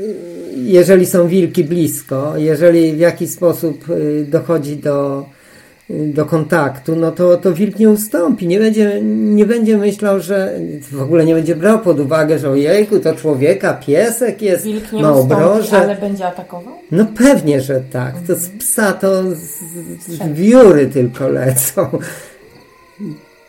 jeżeli 0.55 1.05
są 1.05 1.27
wilki 1.27 1.63
blisko, 1.63 2.33
jeżeli 2.37 2.93
w 2.93 2.99
jakiś 2.99 3.29
sposób 3.29 3.89
y, 3.89 4.25
dochodzi 4.29 4.77
do, 4.77 5.25
do 5.89 6.25
kontaktu, 6.25 6.95
no 6.95 7.11
to, 7.11 7.37
to 7.37 7.53
wilk 7.53 7.79
nie 7.79 7.89
ustąpi. 7.89 8.47
Nie 8.47 8.59
będzie, 8.59 9.01
nie 9.03 9.45
będzie 9.45 9.77
myślał, 9.77 10.19
że 10.19 10.59
w 10.91 11.01
ogóle 11.01 11.25
nie 11.25 11.33
będzie 11.33 11.55
brał 11.55 11.79
pod 11.79 11.99
uwagę, 11.99 12.39
że 12.39 12.49
ojejku, 12.49 12.99
to 12.99 13.15
człowieka, 13.15 13.73
piesek 13.73 14.41
jest, 14.41 14.63
wilk 14.63 14.91
nie 14.91 15.07
obroże. 15.07 15.77
ale 15.77 15.95
będzie 15.95 16.27
atakował? 16.27 16.73
No 16.91 17.05
pewnie, 17.17 17.61
że 17.61 17.81
tak. 17.91 18.15
To 18.27 18.35
z 18.35 18.49
psa 18.49 18.93
to 18.93 19.23
z, 19.35 19.59
z 20.07 20.33
wióry 20.33 20.87
tylko 20.87 21.27
lecą. 21.27 21.89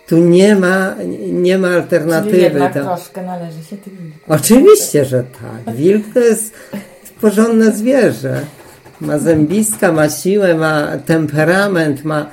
Tu 0.07 0.19
nie 0.19 0.57
ma, 0.57 0.95
nie 1.33 1.59
ma 1.59 1.69
alternatywy. 1.69 2.31
Czyli 2.31 2.43
jednak 2.43 2.75
to... 2.75 2.85
troszkę 2.85 3.23
należy 3.23 3.65
się 3.65 3.77
tym 3.77 4.13
Oczywiście, 4.29 5.05
że 5.05 5.25
tak. 5.65 5.75
Wilk 5.75 6.05
to 6.15 6.21
jest 6.21 6.55
porządne 7.21 7.73
zwierzę 7.73 8.41
ma 9.01 9.19
zębiska, 9.19 9.93
ma 9.93 10.11
siłę, 10.11 10.55
ma 10.55 10.99
temperament, 10.99 12.05
ma 12.05 12.31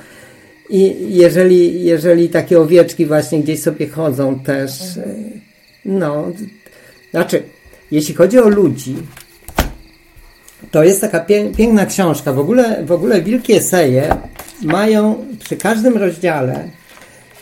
i 0.70 0.96
jeżeli, 1.16 1.84
jeżeli 1.84 2.28
takie 2.28 2.60
owieczki 2.60 3.06
właśnie 3.06 3.40
gdzieś 3.40 3.62
sobie 3.62 3.88
chodzą 3.88 4.38
też, 4.38 4.70
no, 5.84 6.32
znaczy, 7.10 7.42
jeśli 7.90 8.14
chodzi 8.14 8.38
o 8.38 8.48
ludzi, 8.48 8.96
to 10.70 10.84
jest 10.84 11.00
taka 11.00 11.20
piękna 11.56 11.86
książka. 11.86 12.32
W 12.32 12.38
ogóle, 12.38 12.84
w 12.84 12.92
ogóle 12.92 13.22
Wielkie 13.22 13.56
Eseje 13.56 14.16
mają 14.62 15.26
przy 15.44 15.56
każdym 15.56 15.96
rozdziale, 15.96 16.68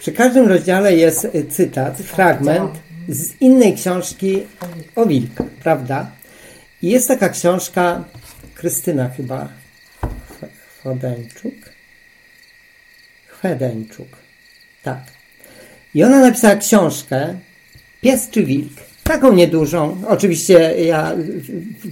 przy 0.01 0.13
każdym 0.13 0.49
rozdziale 0.49 0.97
jest 0.97 1.29
cytat, 1.51 1.99
fragment 1.99 2.71
z 3.09 3.41
innej 3.41 3.75
książki 3.75 4.43
o 4.97 5.07
wilkach, 5.07 5.47
prawda? 5.47 6.11
I 6.83 6.91
jest 6.91 7.09
taka 7.09 7.29
książka 7.29 8.05
Krystyna 8.61 9.09
chyba 9.09 9.49
Chwedeńczuk. 10.81 11.55
Chwedeńczuk. 13.27 14.09
Tak. 14.83 15.01
I 15.95 16.05
ona 16.05 16.21
napisała 16.21 16.57
książkę 16.57 17.35
Pies 18.01 18.31
czy 18.31 18.45
wilk. 18.45 18.73
Taką 19.05 19.33
niedużą. 19.33 20.03
Oczywiście 20.09 20.75
ja 20.85 21.13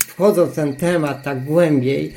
wchodząc 0.06 0.52
w 0.52 0.54
ten 0.54 0.76
temat 0.76 1.22
tak 1.22 1.44
głębiej, 1.44 2.12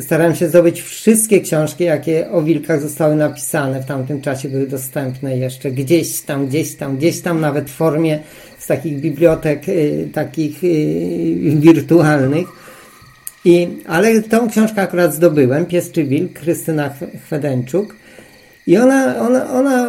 starałem 0.00 0.34
się 0.34 0.48
zdobyć 0.48 0.82
wszystkie 0.82 1.40
książki, 1.40 1.84
jakie 1.84 2.30
o 2.30 2.42
wilkach 2.42 2.80
zostały 2.80 3.16
napisane. 3.16 3.82
W 3.82 3.86
tamtym 3.86 4.20
czasie 4.20 4.48
były 4.48 4.66
dostępne 4.66 5.36
jeszcze 5.36 5.70
gdzieś 5.70 6.20
tam, 6.20 6.46
gdzieś 6.46 6.74
tam, 6.74 6.96
gdzieś 6.96 7.20
tam, 7.20 7.40
nawet 7.40 7.70
w 7.70 7.74
formie 7.74 8.20
z 8.58 8.66
takich 8.66 9.00
bibliotek, 9.00 9.68
y, 9.68 10.08
takich 10.12 10.64
y, 10.64 11.56
wirtualnych. 11.56 12.61
I, 13.44 13.68
ale 13.86 14.22
tą 14.22 14.50
książkę 14.50 14.82
akurat 14.82 15.14
zdobyłem, 15.14 15.66
Pies 15.66 15.92
czy 15.92 16.04
Wilk, 16.04 16.32
Krystyna 16.32 16.90
Chwedeńczuk. 17.26 17.96
I 18.66 18.78
ona, 18.78 19.16
ona, 19.18 19.50
ona 19.50 19.88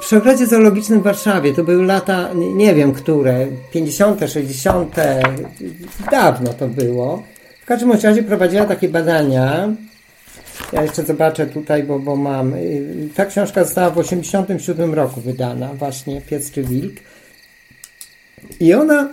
przy 0.00 0.16
ogrodzie 0.16 0.46
zoologicznym 0.46 1.00
w 1.00 1.04
Warszawie, 1.04 1.54
to 1.54 1.64
były 1.64 1.86
lata, 1.86 2.30
nie 2.34 2.74
wiem 2.74 2.92
które, 2.92 3.46
50., 3.72 4.20
60., 4.30 4.96
dawno 6.10 6.54
to 6.54 6.68
było. 6.68 7.22
W 7.62 7.66
każdym 7.66 7.92
razie 7.92 8.22
prowadziła 8.22 8.64
takie 8.64 8.88
badania. 8.88 9.68
Ja 10.72 10.82
jeszcze 10.82 11.02
zobaczę 11.02 11.46
tutaj, 11.46 11.82
bo, 11.82 11.98
bo 11.98 12.16
mam. 12.16 12.54
Ta 13.14 13.26
książka 13.26 13.64
została 13.64 13.90
w 13.90 13.98
87 13.98 14.94
roku 14.94 15.20
wydana, 15.20 15.74
właśnie 15.74 16.20
Pies 16.20 16.50
czy 16.50 16.62
Wilk. 16.62 16.94
I 18.60 18.74
ona 18.74 19.08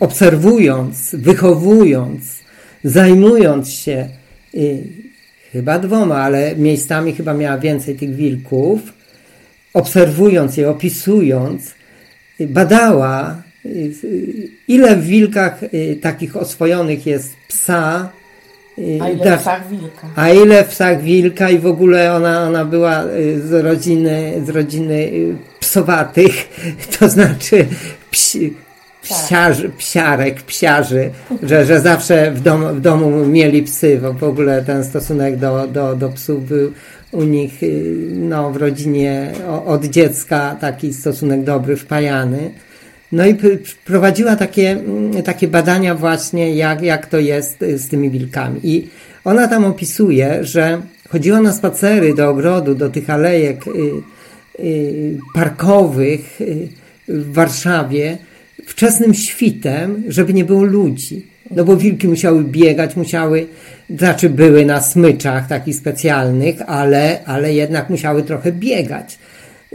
obserwując, 0.00 1.14
wychowując, 1.14 2.22
zajmując 2.84 3.70
się 3.70 4.08
y, 4.54 4.82
chyba 5.52 5.78
dwoma, 5.78 6.16
ale 6.16 6.56
miejscami 6.56 7.12
chyba 7.12 7.34
miała 7.34 7.58
więcej 7.58 7.94
tych 7.94 8.14
wilków, 8.14 8.80
obserwując 9.74 10.56
je, 10.56 10.70
opisując, 10.70 11.74
y, 12.40 12.46
badała, 12.46 13.42
ile 14.68 14.96
w 14.96 15.06
wilkach 15.06 15.60
takich 16.00 16.36
oswojonych 16.36 17.06
jest 17.06 17.30
psa, 17.48 18.12
a 18.78 19.08
ile 19.08 19.24
tak, 19.24 19.38
w 19.38 19.42
psach 19.42 19.68
wilka? 19.68 20.08
A 20.16 20.30
ile 20.30 20.64
psach 20.64 21.02
wilka 21.02 21.50
i 21.50 21.58
w 21.58 21.66
ogóle 21.66 22.14
ona, 22.14 22.46
ona 22.46 22.64
była 22.64 23.04
z 23.44 23.64
rodziny, 23.64 24.42
z 24.46 24.48
rodziny 24.48 25.10
psowatych, 25.60 26.48
to 26.98 27.08
znaczy 27.08 27.66
psi, 28.10 28.54
psiarzy, 29.02 29.68
psiarek, 29.68 30.42
psiarzy, 30.42 31.10
że, 31.42 31.66
że 31.66 31.80
zawsze 31.80 32.30
w, 32.30 32.40
dom, 32.40 32.74
w 32.74 32.80
domu 32.80 33.26
mieli 33.26 33.62
psy, 33.62 33.98
bo 34.02 34.12
w 34.12 34.24
ogóle 34.24 34.62
ten 34.62 34.84
stosunek 34.84 35.36
do, 35.36 35.66
do, 35.66 35.96
do 35.96 36.08
psów 36.08 36.48
był 36.48 36.72
u 37.12 37.22
nich 37.22 37.62
y, 37.62 37.94
no, 38.10 38.50
w 38.50 38.56
rodzinie 38.56 39.32
od 39.66 39.84
dziecka 39.84 40.56
taki 40.60 40.94
stosunek 40.94 41.44
dobry, 41.44 41.76
wpajany. 41.76 42.50
No 43.12 43.26
i 43.26 43.36
prowadziła 43.84 44.36
takie, 44.36 44.70
mm, 44.70 45.22
takie 45.22 45.48
badania 45.48 45.94
właśnie, 45.94 46.54
jak, 46.54 46.82
jak 46.82 47.06
to 47.06 47.18
jest 47.18 47.62
y, 47.62 47.78
z 47.78 47.88
tymi 47.88 48.10
wilkami. 48.10 48.60
I 48.62 48.88
ona 49.24 49.48
tam 49.48 49.64
opisuje, 49.64 50.44
że 50.44 50.82
chodziła 51.08 51.40
na 51.40 51.52
spacery 51.52 52.14
do 52.14 52.30
ogrodu, 52.30 52.74
do 52.74 52.90
tych 52.90 53.10
alejek 53.10 53.64
y, 54.58 55.18
parkowych 55.34 56.40
w 57.08 57.32
Warszawie, 57.32 58.18
wczesnym 58.66 59.14
świtem, 59.14 60.02
żeby 60.08 60.34
nie 60.34 60.44
było 60.44 60.64
ludzi. 60.64 61.26
No 61.50 61.64
bo 61.64 61.76
wilki 61.76 62.08
musiały 62.08 62.44
biegać, 62.44 62.96
musiały, 62.96 63.46
znaczy 63.90 64.30
były 64.30 64.64
na 64.64 64.80
smyczach 64.80 65.48
takich 65.48 65.76
specjalnych, 65.76 66.56
ale, 66.66 67.24
ale 67.24 67.54
jednak 67.54 67.90
musiały 67.90 68.22
trochę 68.22 68.52
biegać, 68.52 69.18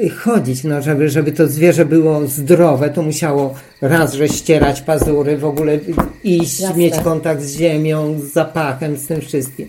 chodzić, 0.05 0.63
no 0.63 0.81
żeby, 0.81 1.09
żeby 1.09 1.31
to 1.31 1.47
zwierzę 1.47 1.85
było 1.85 2.27
zdrowe, 2.27 2.89
to 2.89 3.01
musiało 3.01 3.55
raz, 3.81 4.13
że 4.13 4.29
ścierać 4.29 4.81
pazury, 4.81 5.37
w 5.37 5.45
ogóle 5.45 5.79
iść, 6.23 6.59
Jasne. 6.59 6.77
mieć 6.77 6.99
kontakt 6.99 7.41
z 7.41 7.57
ziemią, 7.57 8.19
z 8.19 8.33
zapachem, 8.33 8.97
z 8.97 9.07
tym 9.07 9.21
wszystkim. 9.21 9.67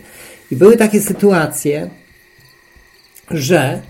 I 0.51 0.57
były 0.57 0.77
takie 0.77 1.01
sytuacje, 1.01 1.91
że 3.31 3.81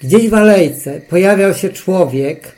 gdzieś 0.00 0.28
w 0.28 0.34
alejce 0.34 1.00
pojawiał 1.08 1.54
się 1.54 1.68
człowiek 1.68 2.52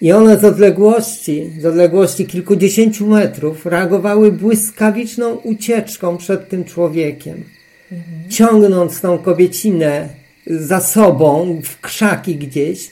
i 0.00 0.12
one 0.12 0.38
z 0.38 0.44
odległości, 0.44 1.50
z 1.60 1.66
odległości 1.66 2.26
kilkudziesięciu 2.26 3.06
metrów 3.06 3.66
reagowały 3.66 4.32
błyskawiczną 4.32 5.34
ucieczką 5.34 6.16
przed 6.16 6.48
tym 6.48 6.64
człowiekiem. 6.64 7.44
Mhm. 7.92 8.30
Ciągnąc 8.30 9.00
tą 9.00 9.18
kobiecinę 9.18 10.08
za 10.46 10.80
sobą 10.80 11.60
w 11.64 11.80
krzaki 11.80 12.36
gdzieś, 12.36 12.90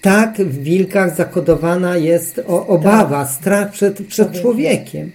tak 0.00 0.36
w 0.36 0.62
wilkach 0.62 1.16
zakodowana 1.16 1.96
jest 1.96 2.40
obawa, 2.46 3.24
tak. 3.24 3.34
strach 3.34 3.70
przed, 3.70 4.06
przed 4.06 4.40
człowiekiem. 4.40 5.10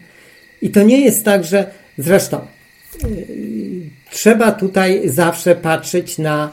I 0.61 0.69
to 0.69 0.83
nie 0.83 1.01
jest 1.01 1.25
tak, 1.25 1.43
że 1.43 1.71
zresztą 1.97 2.39
yy, 3.03 3.09
trzeba 4.11 4.51
tutaj 4.51 5.09
zawsze 5.09 5.55
patrzeć 5.55 6.17
na, 6.17 6.51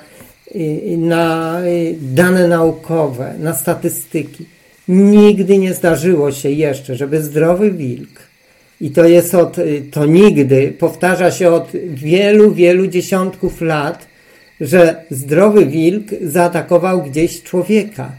yy, 0.55 0.97
na 0.99 1.57
yy, 1.65 1.95
dane 2.01 2.49
naukowe, 2.49 3.35
na 3.39 3.55
statystyki. 3.55 4.45
Nigdy 4.89 5.59
nie 5.59 5.75
zdarzyło 5.75 6.33
się 6.33 6.51
jeszcze, 6.51 6.97
żeby 6.97 7.23
zdrowy 7.23 7.71
wilk, 7.71 8.27
i 8.81 8.91
to 8.91 9.05
jest 9.05 9.35
od, 9.35 9.57
to 9.91 10.07
nigdy, 10.07 10.75
powtarza 10.79 11.31
się 11.31 11.51
od 11.51 11.69
wielu, 11.87 12.55
wielu 12.55 12.87
dziesiątków 12.87 13.61
lat, 13.61 14.07
że 14.61 15.05
zdrowy 15.11 15.67
wilk 15.67 16.07
zaatakował 16.23 17.03
gdzieś 17.03 17.43
człowieka. 17.43 18.11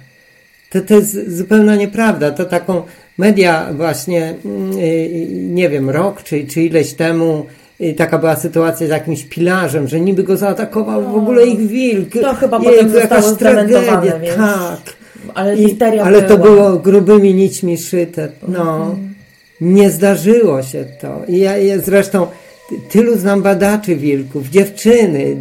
To, 0.69 0.81
to 0.81 0.93
jest 0.93 1.37
zupełna 1.37 1.75
nieprawda. 1.75 2.31
To 2.31 2.45
taką 2.45 2.81
media 3.17 3.73
właśnie, 3.73 4.35
mm, 4.45 5.55
nie 5.55 5.69
wiem, 5.69 5.89
rok 5.89 6.23
czy, 6.23 6.47
czy 6.47 6.61
ileś 6.61 6.93
temu 6.93 7.45
y, 7.81 7.93
taka 7.93 8.17
była 8.17 8.35
sytuacja 8.35 8.87
z 8.87 8.89
jakimś 8.89 9.23
pilarzem, 9.23 9.87
że 9.87 9.99
niby 9.99 10.23
go 10.23 10.37
zaatakował 10.37 11.03
w 11.11 11.15
ogóle 11.15 11.47
ich 11.47 11.67
wilk. 11.67 12.13
To 12.21 12.33
chyba 12.33 12.57
Jej, 12.57 12.65
potem 12.65 12.95
jakaś 12.95 13.25
tragedia, 13.39 14.19
wiesz? 14.19 14.35
tak. 14.35 14.97
Ale, 15.33 15.55
I, 15.55 15.77
ale 16.03 16.21
to 16.21 16.37
było 16.37 16.73
grubymi 16.73 17.33
nićmi 17.33 17.77
szyte. 17.77 18.29
No, 18.47 18.77
mhm. 18.77 19.13
nie 19.61 19.91
zdarzyło 19.91 20.63
się 20.63 20.85
to. 21.01 21.21
I 21.27 21.39
ja, 21.39 21.57
ja 21.57 21.79
zresztą 21.79 22.27
tylu 22.89 23.17
znam 23.17 23.41
badaczy 23.41 23.95
wilków, 23.95 24.49
dziewczyny, 24.49 25.37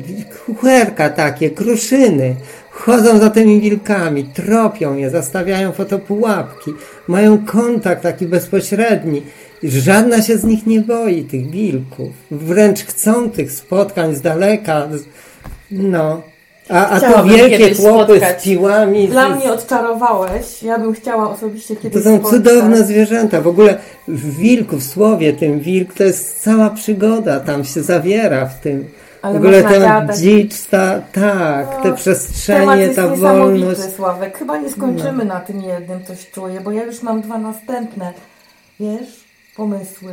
kucherka 0.46 1.10
takie, 1.10 1.50
kruszyny, 1.50 2.36
chodzą 2.70 3.18
za 3.18 3.30
tymi 3.30 3.60
wilkami, 3.60 4.24
tropią 4.24 4.96
je, 4.96 5.10
zastawiają 5.10 5.72
fotopułapki, 5.72 6.70
mają 7.08 7.46
kontakt 7.46 8.02
taki 8.02 8.26
bezpośredni. 8.26 9.22
Żadna 9.62 10.22
się 10.22 10.38
z 10.38 10.44
nich 10.44 10.66
nie 10.66 10.80
boi, 10.80 11.24
tych 11.24 11.50
wilków. 11.50 12.12
Wręcz 12.30 12.80
chcą 12.84 13.30
tych 13.30 13.52
spotkań 13.52 14.14
z 14.14 14.20
daleka. 14.20 14.88
No. 15.70 16.22
A, 16.68 16.88
a 16.88 17.00
to 17.00 17.24
wielkie 17.24 17.74
chłopy 17.74 18.12
spotkać. 18.14 18.40
z 18.40 18.44
piłami. 18.44 19.08
Dla 19.08 19.28
mnie 19.28 19.52
odczarowałeś. 19.52 20.62
Ja 20.62 20.78
bym 20.78 20.92
chciała 20.94 21.30
osobiście 21.30 21.76
kiedyś 21.76 22.02
To 22.02 22.10
są 22.10 22.16
spotkać. 22.16 22.38
cudowne 22.38 22.84
zwierzęta. 22.84 23.40
W 23.40 23.46
ogóle 23.46 23.78
w 24.08 24.36
wilku, 24.36 24.76
w 24.76 24.84
słowie 24.84 25.32
tym 25.32 25.60
wilk, 25.60 25.94
to 25.94 26.04
jest 26.04 26.42
cała 26.42 26.70
przygoda. 26.70 27.40
Tam 27.40 27.64
się 27.64 27.82
zawiera 27.82 28.46
w 28.46 28.60
tym. 28.60 28.88
Ale 29.22 29.34
w 29.34 29.36
ogóle 29.36 29.62
ten 29.62 30.08
dzicz, 30.16 30.54
ta, 30.70 31.00
tak, 31.12 31.82
te 31.82 31.92
przestrzenie, 31.92 32.88
ta 32.88 33.08
wolność. 33.08 33.80
Sławek. 33.96 34.38
Chyba 34.38 34.58
nie 34.58 34.70
skończymy 34.70 35.24
no. 35.24 35.34
na 35.34 35.40
tym 35.40 35.62
jednym, 35.62 36.04
coś 36.04 36.30
czuję, 36.30 36.60
bo 36.60 36.70
ja 36.70 36.84
już 36.84 37.02
mam 37.02 37.20
dwa 37.20 37.38
następne, 37.38 38.12
wiesz, 38.80 39.24
pomysły. 39.56 40.12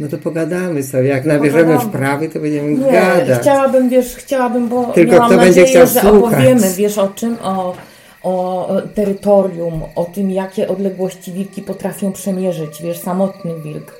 No 0.00 0.08
to 0.08 0.18
pogadamy 0.18 0.82
sobie. 0.82 1.08
Jak 1.08 1.24
nabierzemy 1.24 1.78
wprawy, 1.78 2.28
to 2.28 2.40
będziemy 2.40 2.74
nie, 2.74 2.92
gadać. 2.92 3.40
Chciałabym, 3.40 3.88
wiesz, 3.88 4.16
chciałabym, 4.16 4.68
bo 4.68 4.84
Tylko 4.84 5.12
miałam 5.12 5.28
kto 5.28 5.36
nadzieję, 5.36 5.66
będzie 5.66 5.86
że 5.86 6.00
słuchać. 6.00 6.14
opowiemy, 6.14 6.72
wiesz, 6.76 6.98
o 6.98 7.08
czym? 7.08 7.36
O, 7.42 7.74
o 8.22 8.68
terytorium, 8.94 9.82
o 9.94 10.04
tym, 10.04 10.30
jakie 10.30 10.68
odległości 10.68 11.32
wilki 11.32 11.62
potrafią 11.62 12.12
przemierzyć. 12.12 12.82
Wiesz, 12.82 12.98
samotny 12.98 13.60
wilk, 13.60 13.92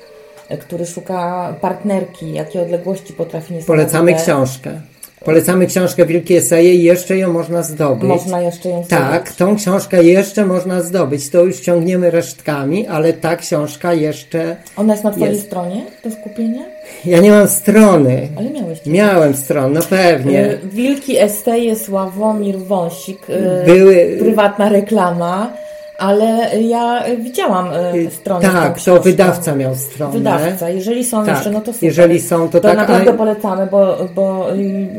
który 0.61 0.85
szuka 0.85 1.53
partnerki, 1.61 2.33
jakie 2.33 2.61
odległości 2.61 3.13
potrafi 3.13 3.53
Polecamy 3.67 4.13
książkę. 4.13 4.81
Polecamy 5.25 5.67
książkę 5.67 6.05
Wielkie 6.05 6.37
Eseje 6.37 6.75
i 6.75 6.83
jeszcze 6.83 7.17
ją 7.17 7.33
można 7.33 7.63
zdobyć. 7.63 8.03
Można 8.09 8.41
jeszcze 8.41 8.69
ją 8.69 8.75
zdobyć. 8.83 8.89
Tak, 8.89 9.31
tą 9.31 9.55
książkę 9.55 10.03
jeszcze 10.03 10.45
można 10.45 10.81
zdobyć. 10.81 11.29
To 11.29 11.43
już 11.43 11.59
ciągniemy 11.59 12.11
resztkami, 12.11 12.87
ale 12.87 13.13
ta 13.13 13.35
książka 13.35 13.93
jeszcze. 13.93 14.55
Ona 14.77 14.93
jest 14.93 15.03
na 15.03 15.11
Twojej 15.11 15.33
jest. 15.33 15.45
stronie, 15.45 15.85
to 16.03 16.11
skupienie? 16.11 16.65
Ja 17.05 17.19
nie 17.19 17.31
mam 17.31 17.47
strony. 17.47 18.27
Ale 18.37 18.49
miałeś. 18.49 18.85
Miałem 18.85 19.33
stronę, 19.33 19.79
no 19.79 19.81
pewnie. 19.89 20.45
Y, 20.45 20.59
Wilki 20.63 21.17
Eseje 21.19 21.75
Sławomir 21.75 22.57
Wąsik. 22.59 23.29
Y, 23.29 23.63
Były. 23.65 24.15
Prywatna 24.19 24.69
reklama. 24.69 25.53
Ale 25.97 26.49
ja 26.61 27.03
widziałam 27.17 27.69
e, 27.73 28.11
stronę. 28.11 28.49
Tak, 28.49 28.81
to 28.81 28.99
wydawca 28.99 29.55
miał 29.55 29.75
stronę. 29.75 30.13
Wydawca. 30.13 30.69
Jeżeli 30.69 31.05
są 31.05 31.25
tak, 31.25 31.35
jeszcze, 31.35 31.51
no 31.51 31.61
to 31.61 31.73
super. 31.73 31.87
Jeżeli 31.87 32.21
są, 32.21 32.49
to, 32.49 32.59
to 32.61 32.67
tak. 32.67 32.77
naprawdę 32.77 33.13
polecamy, 33.13 33.67
bo, 33.67 33.97
bo 34.15 34.47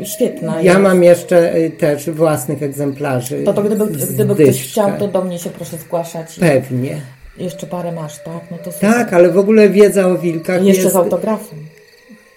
świetna 0.05 0.55
Ja 0.57 0.73
jest. 0.73 0.83
mam 0.83 1.03
jeszcze 1.03 1.53
e, 1.53 1.71
też 1.71 2.11
własnych 2.11 2.63
egzemplarzy. 2.63 3.43
To, 3.45 3.53
to 3.53 3.63
gdyby, 3.63 3.87
gdyby 3.87 4.35
ktoś 4.35 4.63
chciał, 4.63 4.91
to 4.99 5.09
do 5.09 5.25
mnie 5.25 5.39
się 5.39 5.51
proszę 5.51 5.77
zgłaszać. 5.77 6.39
Pewnie. 6.41 7.01
Jeszcze 7.39 7.67
parę 7.67 7.93
masz, 7.93 8.19
tak? 8.19 8.41
No 8.51 8.57
to 8.65 8.73
super. 8.73 8.93
Tak, 8.93 9.13
ale 9.13 9.31
w 9.31 9.39
ogóle 9.39 9.69
wiedza 9.69 10.07
o 10.07 10.19
wilkach 10.19 10.63
I 10.63 10.67
jeszcze 10.67 10.83
jest... 10.83 10.95
z 10.95 10.97
autografem. 10.97 11.59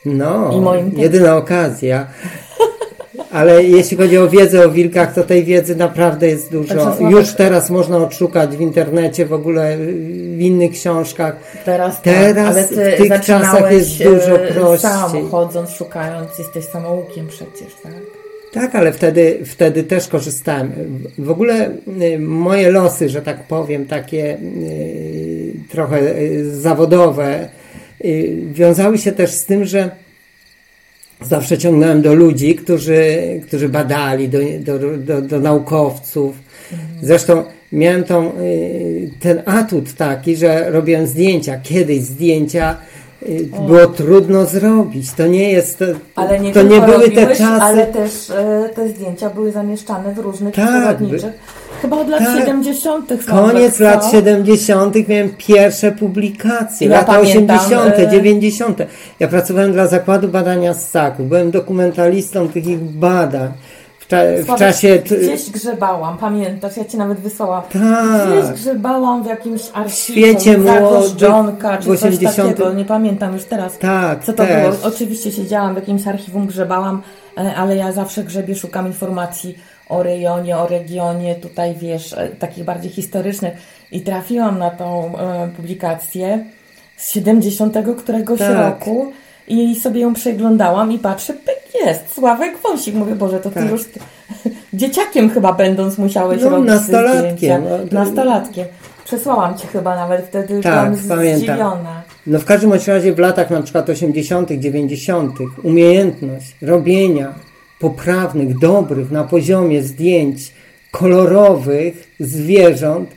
No, 0.06 0.52
I 0.54 0.62
moim 0.62 0.92
jedyna 0.98 1.38
okazja. 1.38 2.08
Ale 3.32 3.64
jeśli 3.64 3.98
chodzi 3.98 4.18
o 4.18 4.30
wiedzę 4.30 4.66
o 4.66 4.70
wilkach, 4.70 5.14
to 5.14 5.24
tej 5.24 5.44
wiedzy 5.44 5.76
naprawdę 5.76 6.28
jest 6.28 6.52
dużo. 6.52 6.98
Już 7.10 7.34
teraz 7.34 7.70
można 7.70 7.98
odszukać 7.98 8.58
w 8.58 8.62
internecie, 8.62 9.26
w 9.26 9.34
ogóle 9.34 9.78
w 10.38 10.40
innych 10.40 10.72
książkach. 10.72 11.36
Teraz, 11.66 12.02
tak, 12.02 12.14
teraz 12.14 12.56
tak, 12.56 12.68
w 12.68 12.98
tych 12.98 13.22
czasach 13.22 13.72
jest 13.72 14.04
dużo 14.04 14.40
e, 14.40 14.54
prościej. 14.54 14.92
Sam 14.92 15.30
chodząc, 15.30 15.70
szukając, 15.70 16.38
jesteś 16.40 16.66
samoukiem 16.66 17.28
przecież, 17.28 17.76
tak? 17.84 17.94
Tak, 18.52 18.76
ale 18.76 18.92
wtedy, 18.92 19.40
wtedy 19.46 19.84
też 19.84 20.08
korzystałem. 20.08 20.72
W 21.18 21.32
ogóle 21.32 21.72
y, 22.02 22.20
moje 22.20 22.72
losy, 22.72 23.10
że 23.10 23.22
tak 23.22 23.44
powiem, 23.44 23.86
takie 23.86 24.38
y, 24.38 25.54
trochę 25.70 26.18
y, 26.18 26.56
zawodowe, 26.56 27.50
wiązały 28.52 28.98
się 28.98 29.12
też 29.12 29.32
z 29.32 29.46
tym, 29.46 29.66
że 29.66 29.90
zawsze 31.22 31.58
ciągnąłem 31.58 32.02
do 32.02 32.14
ludzi, 32.14 32.56
którzy, 32.56 33.18
którzy 33.48 33.70
badali, 33.70 34.30
do, 34.30 34.40
do, 34.60 34.98
do, 34.98 35.22
do 35.22 35.40
naukowców. 35.40 36.36
Mhm. 36.72 36.90
Zresztą 37.02 37.44
miałem 37.72 38.04
tą, 38.04 38.32
y, 38.40 39.10
ten 39.20 39.42
atut 39.46 39.94
taki, 39.94 40.36
że 40.36 40.72
robiłem 40.72 41.08
zdjęcia. 41.08 41.60
Kiedyś 41.64 42.02
zdjęcia 42.02 42.78
y, 43.24 43.50
o. 43.58 43.62
było 43.62 43.88
trudno 43.88 44.46
zrobić. 44.46 45.12
To 45.12 45.28
nie 45.28 45.52
jest. 45.52 45.84
Ale 46.16 46.40
nie 46.40 46.54
to 46.54 46.62
nie 46.62 46.82
były 46.82 46.98
robiłeś, 46.98 47.16
te 47.16 47.28
czasy. 47.28 47.64
Ale 47.64 47.88
też 47.88 48.30
e, 48.30 48.70
te 48.76 48.90
zdjęcia 48.90 49.30
były 49.30 49.52
zamieszczane 49.52 50.14
w 50.14 50.18
różnych 50.18 50.56
tak, 50.56 50.98
Chyba 51.82 51.98
od 51.98 52.10
lat 52.10 52.20
tak. 52.20 52.38
70. 52.38 53.26
Koniec 53.26 53.80
lat 53.80 54.12
70. 54.12 55.08
miałem 55.08 55.30
pierwsze 55.38 55.92
publikacje. 55.92 56.88
Ja 56.88 56.98
lata 56.98 57.14
pamiętam, 57.14 57.58
80., 57.58 58.00
y 58.00 58.08
90. 58.08 58.78
Ja 59.20 59.28
pracowałem 59.28 59.72
dla 59.72 59.88
Zakładu 59.88 60.28
Badania 60.28 60.74
Ssaków. 60.74 61.28
Byłem 61.28 61.52
dokumentalistą 61.52 62.48
tych 62.48 62.68
ich 62.68 62.80
badań. 62.80 63.52
W, 64.00 64.46
w 64.46 64.56
czasie. 64.56 65.00
Gdzieś 65.06 65.50
grzebałam, 65.50 66.18
pamiętasz? 66.18 66.78
Ja 66.78 66.86
ci 66.86 66.98
nawet 66.98 67.20
wysłałam. 67.20 67.64
Tak. 67.74 68.30
Gdzieś 68.30 68.62
grzebałam 68.62 69.24
w 69.24 69.26
jakimś 69.26 69.62
archiwum. 69.62 69.90
W 69.90 69.94
świecie 69.94 70.58
młodych. 70.58 71.18
czy 71.82 71.92
80. 71.92 72.36
coś 72.36 72.36
takiego. 72.36 72.74
Nie 72.74 72.86
pamiętam 72.86 73.34
już 73.34 73.44
teraz. 73.44 73.78
Tak. 73.78 74.24
Co 74.24 74.34
to 74.34 74.46
też. 74.46 74.62
było? 74.62 74.94
Oczywiście 74.94 75.32
siedziałam 75.32 75.74
w 75.74 75.76
jakimś 75.76 76.08
archiwum, 76.08 76.48
grzebałam, 76.48 77.02
e, 77.38 77.56
ale 77.56 77.76
ja 77.76 77.92
zawsze 77.92 78.24
grzebię, 78.24 78.56
szukam 78.56 78.88
informacji 78.88 79.58
o 79.90 80.04
rejonie, 80.04 80.58
o 80.58 80.68
regionie, 80.68 81.36
tutaj 81.36 81.76
wiesz, 81.76 82.14
e, 82.14 82.28
takich 82.28 82.64
bardziej 82.64 82.92
historycznych 82.92 83.54
i 83.92 84.02
trafiłam 84.02 84.60
na 84.60 84.70
tą 84.70 85.18
e, 85.18 85.50
publikację 85.56 86.46
z 86.98 87.12
70 87.12 87.78
któregoś 87.98 88.40
tak. 88.40 88.58
roku 88.58 89.12
i 89.48 89.76
sobie 89.76 90.02
ją 90.02 90.14
przeglądałam 90.14 90.92
i 90.92 91.00
patrzę, 91.00 91.34
pyk 91.34 91.86
jest, 91.86 92.14
Sławek 92.14 92.58
Wąsik. 92.64 92.96
Mówię, 92.96 93.16
Boże, 93.16 93.40
to 93.40 93.50
ty 93.50 93.56
tak. 93.56 93.72
już 93.72 93.82
dzieciakiem 94.74 95.30
chyba 95.30 95.54
będąc 95.54 95.98
musiałeś 95.98 96.42
no, 96.44 96.50
robić 96.50 96.68
nastolatkiem. 96.68 97.64
No, 97.92 98.00
nastolatkiem. 98.00 98.66
Przesłałam 99.06 99.58
Ci 99.58 99.68
chyba 99.68 99.96
nawet 99.96 100.26
wtedy, 100.26 100.62
tak, 100.62 100.92
byłam 100.92 101.10
pamiętam. 101.10 101.40
zdziwiona. 101.40 102.02
No 102.28 102.40
w 102.40 102.46
każdym 102.46 102.74
razie 102.88 103.14
w 103.14 103.20
latach 103.20 103.50
na 103.50 103.62
przykład 103.62 103.90
80., 103.90 104.52
90. 104.52 105.36
umiejętność 105.64 106.56
robienia 106.62 107.34
poprawnych, 107.80 108.60
dobrych, 108.60 109.12
na 109.12 109.24
poziomie 109.24 109.84
zdjęć 109.84 110.54
kolorowych 110.92 112.16
zwierząt, 112.20 113.10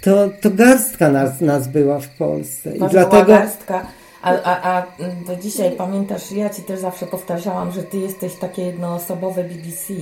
to, 0.00 0.28
to 0.40 0.50
garstka 0.50 1.10
nas, 1.10 1.40
nas 1.40 1.68
była 1.68 2.00
w 2.00 2.08
Polsce. 2.08 2.76
I 2.76 2.78
dlatego 2.78 3.24
garstka. 3.24 3.86
A, 4.22 4.30
a, 4.42 4.76
a 4.78 4.86
do 5.26 5.36
dzisiaj 5.36 5.72
pamiętasz, 5.72 6.32
ja 6.32 6.50
Ci 6.50 6.62
też 6.62 6.80
zawsze 6.80 7.06
powtarzałam, 7.06 7.72
że 7.72 7.82
Ty 7.82 7.98
jesteś 7.98 8.34
takie 8.34 8.62
jednoosobowe 8.62 9.44
BBC. 9.44 9.94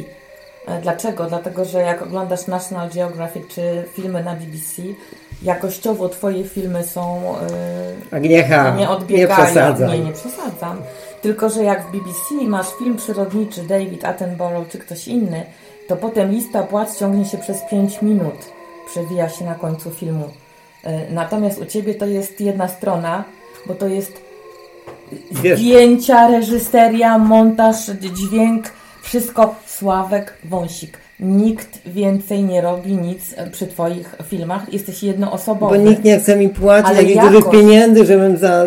E, 0.67 0.81
dlaczego? 0.81 1.25
Dlatego, 1.25 1.65
że 1.65 1.81
jak 1.81 2.03
oglądasz 2.03 2.47
National 2.47 2.91
Geographic 2.91 3.47
czy 3.49 3.85
filmy 3.93 4.25
na 4.25 4.35
BBC, 4.35 4.83
jakościowo 5.43 6.09
Twoje 6.09 6.45
filmy 6.45 6.85
są 6.85 7.35
yy, 8.11 8.17
Agniecha, 8.19 8.77
nie 8.77 8.89
odbiegają. 8.89 9.29
Nie 9.29 9.45
przesadzam. 9.45 9.91
Nie, 9.91 9.99
nie 9.99 10.13
przesadzam. 10.13 10.83
Tylko, 11.23 11.51
że 11.51 11.65
jak 11.65 11.87
w 11.87 11.91
BBC 11.91 12.49
masz 12.49 12.67
film 12.79 12.97
przyrodniczy 12.97 13.63
David 13.63 14.05
Attenborough 14.05 14.69
czy 14.69 14.79
ktoś 14.79 15.09
inny, 15.09 15.47
to 15.89 15.97
potem 15.97 16.31
lista 16.31 16.63
płac 16.63 16.99
ciągnie 16.99 17.25
się 17.25 17.39
przez 17.39 17.63
5 17.71 18.03
minut. 18.03 18.35
Przewija 18.87 19.29
się 19.29 19.45
na 19.45 19.55
końcu 19.55 19.91
filmu. 19.91 20.29
Yy, 20.85 20.93
natomiast 21.11 21.59
u 21.61 21.67
Ciebie 21.67 21.95
to 21.95 22.07
jest 22.07 22.41
jedna 22.41 22.69
strona, 22.69 23.25
bo 23.67 23.75
to 23.75 23.87
jest 23.87 24.23
zdjęcia, 25.31 26.29
reżyseria, 26.29 27.19
montaż, 27.19 27.87
dźwięk, 27.87 28.73
wszystko 29.03 29.55
Sławek 29.67 30.39
Wąsik. 30.45 31.06
Nikt 31.21 31.89
więcej 31.89 32.45
nie 32.45 32.61
robi 32.61 32.93
nic 32.93 33.35
przy 33.53 33.67
Twoich 33.67 34.17
filmach. 34.25 34.73
Jesteś 34.73 35.03
jednoosobowy. 35.03 35.79
Bo 35.79 35.85
nikt 35.85 36.05
nie 36.05 36.19
chce 36.19 36.37
mi 36.37 36.49
płacić 36.49 36.97
takich 36.97 37.21
dużych 37.21 37.51
pieniędzy, 37.51 38.05
żebym 38.05 38.37
za, 38.37 38.65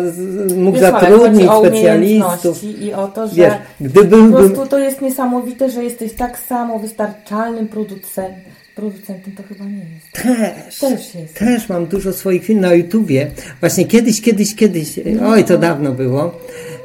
mógł 0.56 0.78
Wiesz, 0.78 0.80
zatrudnić 0.80 1.46
o 1.46 1.60
specjalistów. 1.60 2.64
I 2.64 2.92
o 2.92 3.08
to, 3.08 3.28
że 3.28 3.34
Wiesz, 3.34 3.54
gdybym, 3.80 4.32
po 4.32 4.38
prostu 4.38 4.66
to 4.66 4.78
jest 4.78 5.00
niesamowite, 5.00 5.70
że 5.70 5.84
jesteś 5.84 6.12
tak 6.12 6.38
samo 6.38 6.78
wystarczalnym 6.78 7.68
producentem 7.68 8.50
producentem 8.74 9.32
to 9.36 9.42
chyba 9.42 9.64
nie 9.64 9.78
jest. 9.94 10.12
Też. 10.12 10.78
Też 10.78 11.14
jest. 11.14 11.34
Też 11.34 11.68
mam 11.68 11.86
dużo 11.86 12.12
swoich 12.12 12.44
filmów 12.44 12.62
na 12.62 12.74
YouTubie. 12.74 13.30
Właśnie 13.60 13.84
kiedyś, 13.84 14.20
kiedyś, 14.22 14.54
kiedyś, 14.54 15.00
no. 15.04 15.28
oj 15.28 15.44
to 15.44 15.58
dawno 15.58 15.92
było. 15.92 16.40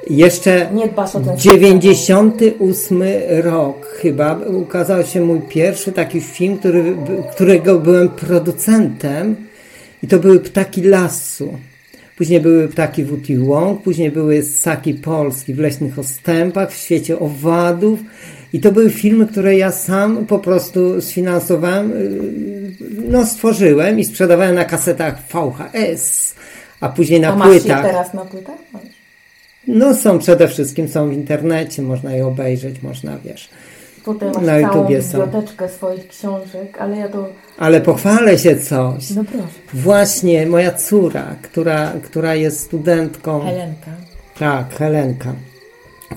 Jeszcze 0.10 0.70
nie 0.74 0.88
dbasz 0.88 1.16
o 1.16 1.20
ten 1.20 1.38
98 1.38 3.04
rok 3.44 3.86
chyba 3.86 4.38
ukazał 4.38 5.04
się 5.04 5.22
mój 5.22 5.42
pierwszy 5.42 5.92
taki 5.92 6.22
film, 6.22 6.58
który, 6.58 6.96
którego 7.32 7.80
byłem 7.80 8.10
producentem 8.10 9.36
i 10.04 10.08
to 10.08 10.20
były 10.20 10.40
Ptaki 10.40 10.82
Lasu. 10.82 11.58
Później 12.18 12.42
były 12.42 12.68
Ptaki 12.68 13.04
Wuti 13.04 13.40
Łąk, 13.40 13.82
później 13.82 14.12
były 14.12 14.44
Ssaki 14.44 14.94
Polski 14.94 15.54
w 15.54 15.60
Leśnych 15.60 16.00
Ostępach, 16.00 16.72
w 16.72 16.78
Świecie 16.78 17.20
Owadów 17.20 18.00
i 18.54 18.60
to 18.60 18.72
były 18.72 18.90
filmy, 18.90 19.28
które 19.28 19.58
ja 19.58 19.72
sam 19.72 20.26
po 20.26 20.40
prostu 20.40 21.02
sfinansowałem, 21.02 21.92
y, 21.92 22.20
no 23.10 23.26
stworzyłem 23.26 24.00
i 24.00 24.04
sprzedawałem 24.04 24.56
na 24.56 24.66
kasetach 24.66 25.18
VHS, 25.28 26.36
a 26.82 26.90
później 26.90 27.20
na 27.20 27.34
a 27.34 27.46
płytach. 27.48 27.84
Masz 27.84 27.92
teraz 27.92 28.14
na 28.14 28.26
płytach? 28.26 28.56
No 29.68 29.96
są 29.96 30.20
przede 30.20 30.48
wszystkim, 30.48 30.88
są 30.88 31.10
w 31.10 31.14
internecie, 31.14 31.82
można 31.82 32.14
je 32.14 32.28
obejrzeć, 32.28 32.82
można, 32.82 33.18
wiesz. 33.26 33.50
Tutaj 34.06 34.32
masz 34.32 34.44
na 34.44 34.60
YouTubie 34.60 35.04
całą 35.04 35.26
biblioteczkę 35.26 35.70
są. 35.70 35.76
swoich 35.76 36.08
książek, 36.08 36.78
ale 36.80 36.98
ja 36.98 37.10
to... 37.10 37.30
Ale 37.58 37.82
pochwalę 37.82 38.40
się 38.40 38.56
coś. 38.56 39.10
No 39.10 39.24
proszę. 39.24 39.48
Właśnie 39.74 40.46
moja 40.46 40.72
córa, 40.72 41.36
która, 41.42 41.94
która 42.04 42.36
jest 42.36 42.60
studentką... 42.60 43.42
Helenka. 43.42 43.92
Tak, 44.40 44.76
Helenka. 44.76 45.34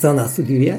Co 0.00 0.10
ona 0.10 0.28
studiuje? 0.28 0.78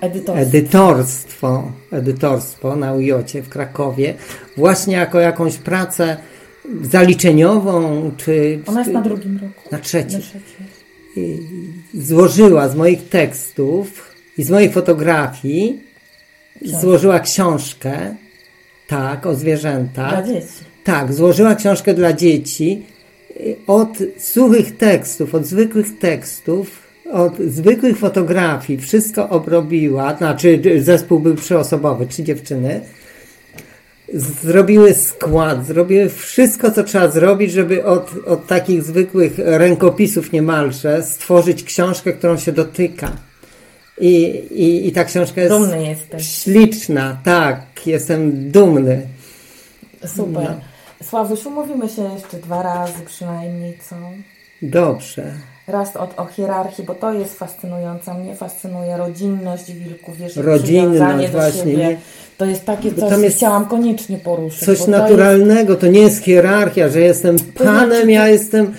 Edytorstwo. 0.00 0.42
Edytorstwo, 0.42 1.72
edytorstwo 1.92 2.76
na 2.76 2.92
UJOcie 2.92 3.42
w 3.42 3.48
Krakowie. 3.48 4.14
Właśnie 4.56 4.94
jako 4.94 5.20
jakąś 5.20 5.56
pracę 5.56 6.16
zaliczeniową, 6.82 8.10
czy... 8.16 8.60
Ona 8.66 8.80
jest 8.80 8.92
na 8.92 9.02
drugim 9.02 9.38
roku. 9.42 9.68
Na 9.70 9.78
trzecim. 9.78 10.18
Na 10.18 10.24
trzecim. 10.24 10.66
Złożyła 11.94 12.68
z 12.68 12.76
moich 12.76 13.08
tekstów 13.08 14.14
i 14.38 14.44
z 14.44 14.50
moich 14.50 14.72
fotografii 14.72 15.82
złożyła 16.62 17.20
książkę, 17.20 18.14
tak, 18.86 19.26
o 19.26 19.34
zwierzętach. 19.34 20.24
Dla 20.24 20.34
dzieci. 20.34 20.64
Tak, 20.84 21.12
złożyła 21.12 21.54
książkę 21.54 21.94
dla 21.94 22.12
dzieci 22.12 22.82
od 23.66 23.88
suchych 24.18 24.76
tekstów, 24.76 25.34
od 25.34 25.46
zwykłych 25.46 25.98
tekstów 25.98 26.84
od 27.12 27.38
zwykłych 27.38 27.98
fotografii 27.98 28.78
wszystko 28.78 29.28
obrobiła, 29.28 30.16
znaczy 30.16 30.62
zespół 30.78 31.20
był 31.20 31.34
trzyosobowy, 31.34 32.06
trzy 32.06 32.22
dziewczyny, 32.22 32.80
zrobiły 34.14 34.94
skład, 34.94 35.66
zrobiły 35.66 36.08
wszystko, 36.08 36.70
co 36.70 36.84
trzeba 36.84 37.08
zrobić, 37.08 37.52
żeby 37.52 37.84
od, 37.84 38.10
od 38.26 38.46
takich 38.46 38.82
zwykłych 38.82 39.32
rękopisów 39.38 40.32
niemalże 40.32 41.02
stworzyć 41.02 41.64
książkę, 41.64 42.12
którą 42.12 42.36
się 42.36 42.52
dotyka. 42.52 43.12
I, 44.00 44.14
i, 44.50 44.88
i 44.88 44.92
ta 44.92 45.04
książka 45.04 45.40
jest 45.40 45.54
Dumny 45.54 45.96
śliczna, 46.18 47.18
tak, 47.24 47.86
jestem 47.86 48.50
dumny. 48.50 49.06
Super. 50.06 50.44
No. 50.44 50.60
Sławusiu, 51.02 51.48
umówimy 51.48 51.88
się 51.88 52.02
jeszcze 52.14 52.36
dwa 52.36 52.62
razy 52.62 53.02
przynajmniej, 53.06 53.78
co? 53.88 53.96
Dobrze 54.62 55.53
raz 55.66 55.96
od, 55.96 56.18
o 56.18 56.26
hierarchii, 56.26 56.84
bo 56.84 56.94
to 56.94 57.12
jest 57.12 57.38
fascynujące. 57.38 58.14
Mnie 58.14 58.34
fascynuje 58.34 58.96
rodzinność 58.96 59.72
wilków, 59.72 60.16
wiesz, 60.16 60.36
rodzinność 60.36 61.32
właśnie. 61.32 61.72
Siebie. 61.72 61.96
To 62.38 62.44
jest 62.44 62.64
takie 62.64 62.94
coś, 62.94 63.10
co 63.10 63.36
chciałam 63.36 63.66
koniecznie 63.66 64.18
poruszyć. 64.18 64.64
Coś 64.64 64.86
naturalnego, 64.86 65.64
to, 65.64 65.70
jest... 65.70 65.80
to, 65.80 65.86
nie 65.86 66.00
jest 66.00 66.22
hierarchia, 66.22 66.88
że 66.88 67.00
jestem 67.00 67.36
panem, 67.54 67.90
znaczy, 67.90 68.10
ja 68.10 68.28
jestem 68.28 68.74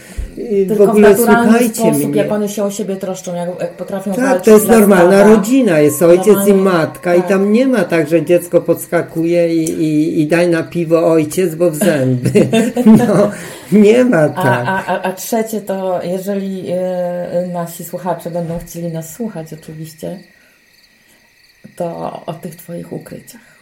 w 0.68 0.82
ogóle 0.82 1.16
w 1.16 1.18
słuchajcie 1.18 1.76
sposób, 1.76 2.08
mnie. 2.08 2.18
jak 2.18 2.32
one 2.32 2.50
się 2.50 2.64
o 2.64 2.72
siebie 2.72 2.96
troszczą, 2.96 3.36
jak, 3.36 3.50
jak 3.60 3.74
potrafią 3.74 4.14
Tak, 4.14 4.42
to 4.42 4.52
jest 4.52 4.68
normalna 4.68 5.24
rodzina, 5.24 5.80
jest 5.80 6.02
ojciec 6.02 6.28
Normalnie, 6.28 6.54
i 6.54 6.64
matka 6.64 7.16
tak. 7.16 7.26
i 7.26 7.30
tam 7.30 7.52
nie 7.52 7.68
ma 7.68 7.84
tak, 7.84 8.10
że 8.10 8.26
dziecko 8.26 8.62
podskakuje 8.62 9.56
i, 9.56 9.64
i, 9.64 10.22
i 10.22 10.28
daj 10.28 10.50
na 10.50 10.64
piwo 10.64 11.08
ojciec, 11.08 11.56
bo 11.56 11.72
w 11.72 11.76
zęby. 11.76 12.32
No, 12.86 13.32
nie 13.72 14.06
ma 14.06 14.30
tak. 14.30 14.64
A, 14.68 14.86
a, 14.86 15.02
a 15.02 15.14
trzecie 15.14 15.62
to, 15.62 16.00
jeżeli 16.04 16.66
y, 16.72 17.48
nasi 17.54 17.84
słuchacze 17.84 18.32
będą 18.32 18.60
chcieli 18.60 18.92
nas 18.92 19.14
słuchać 19.14 19.54
oczywiście, 19.54 20.20
to 21.76 22.22
o 22.26 22.34
tych 22.34 22.56
Twoich 22.56 22.94
ukryciach. 22.94 23.56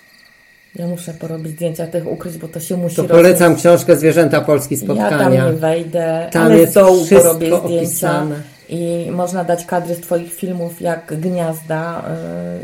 Ja 0.75 0.87
muszę 0.87 1.13
porobić 1.13 1.53
zdjęcia 1.53 1.87
tych 1.87 2.07
ukryć, 2.07 2.37
bo 2.37 2.47
to 2.47 2.59
się 2.59 2.77
musi 2.77 2.95
To 2.95 3.03
polecam 3.03 3.47
robić. 3.49 3.59
książkę 3.59 3.95
Zwierzęta 3.95 4.41
Polski 4.41 4.77
Spotkania. 4.77 5.11
Ja 5.11 5.17
tam 5.17 5.33
nie 5.33 5.59
wejdę, 5.59 6.27
tam 6.31 6.43
ale 6.43 6.57
jest 6.57 6.71
z 6.71 6.75
dołu 6.75 7.05
porobię 7.05 7.47
zdjęcia. 7.47 7.77
Opisane. 7.77 8.35
I 8.69 9.11
można 9.11 9.43
dać 9.43 9.65
kadry 9.65 9.95
z 9.95 9.99
Twoich 9.99 10.33
filmów 10.33 10.81
jak 10.81 11.19
Gniazda. 11.21 12.03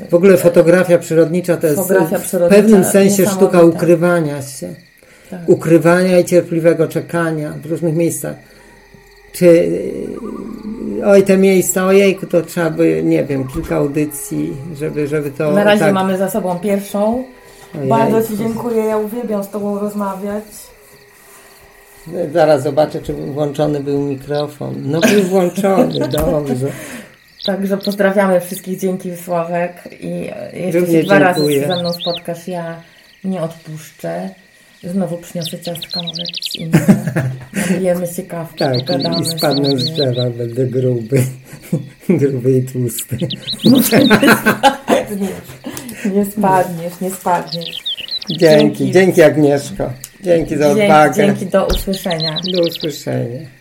Yy, 0.02 0.10
w 0.10 0.14
ogóle 0.14 0.38
fotografia 0.38 0.98
przyrodnicza 0.98 1.58
to 1.58 1.68
jest 1.68 1.82
w 1.82 2.50
pewnym 2.50 2.86
sensie 2.86 3.26
sztuka 3.28 3.62
ukrywania 3.62 4.42
się. 4.42 4.74
Tak. 5.30 5.40
Ukrywania 5.48 6.20
i 6.20 6.26
cierpliwego 6.26 6.88
czekania 6.88 7.54
w 7.64 7.66
różnych 7.66 7.96
miejscach. 7.96 8.36
Czy 9.32 9.70
oj 11.06 11.24
te 11.24 11.38
miejsca, 11.38 11.86
ojejku, 11.86 12.26
to 12.26 12.42
trzeba 12.42 12.70
by, 12.70 13.04
nie 13.04 13.24
wiem, 13.26 13.48
kilka 13.48 13.76
audycji, 13.76 14.54
żeby, 14.76 15.08
żeby 15.08 15.32
to... 15.32 15.52
Na 15.52 15.64
razie 15.64 15.80
tak... 15.80 15.94
mamy 15.94 16.18
za 16.18 16.30
sobą 16.30 16.60
pierwszą. 16.60 17.24
Ojej. 17.76 17.90
Bardzo 17.90 18.28
Ci 18.28 18.38
dziękuję, 18.38 18.84
ja 18.84 18.98
uwielbiam 18.98 19.44
z 19.44 19.50
Tobą 19.50 19.80
rozmawiać. 19.80 20.44
Zaraz 22.34 22.64
zobaczę, 22.64 23.02
czy 23.02 23.14
włączony 23.14 23.80
był 23.80 24.00
mikrofon. 24.02 24.76
No 24.78 25.02
był 25.02 25.24
włączony, 25.24 26.08
dobrze. 26.18 26.68
Także 27.46 27.78
pozdrawiamy 27.78 28.40
wszystkich, 28.40 28.80
dzięki 28.80 29.18
Sławek 29.18 29.90
i 30.00 30.30
jeszcze 30.54 30.92
się 30.92 31.04
dwa 31.04 31.20
razy 31.20 31.60
ze 31.68 31.80
mną 31.80 31.94
spotkasz, 31.94 32.48
ja 32.48 32.82
nie 33.24 33.42
odpuszczę. 33.42 34.30
Znowu 34.84 35.18
przyniosę 35.18 35.60
ciastka, 35.60 36.02
może 36.02 36.22
jakieś 36.22 36.56
inne. 36.56 36.80
Nabijemy 37.70 38.08
się 38.08 38.24
kawkę, 38.24 38.58
tak, 38.58 38.78
pogadamy 38.80 39.22
i 39.22 39.26
spadnę 39.26 39.78
z 39.78 39.86
drzewa, 39.86 40.30
będę 40.30 40.66
gruby. 40.66 41.24
gruby 42.10 42.58
i 42.58 42.64
tłusty. 42.64 43.18
Nie 46.16 46.26
spadniesz, 46.26 47.02
nie 47.02 47.12
spadniesz. 47.12 47.78
Dzięki, 48.30 48.40
dzięki, 48.40 48.92
dzięki 48.92 49.22
Agnieszko. 49.22 49.94
Dzięki 50.24 50.58
za 50.58 50.70
odwagę. 50.70 51.16
Dzięki 51.16 51.46
do 51.46 51.68
usłyszenia. 51.68 52.38
Do 52.54 52.62
usłyszenia. 52.62 53.59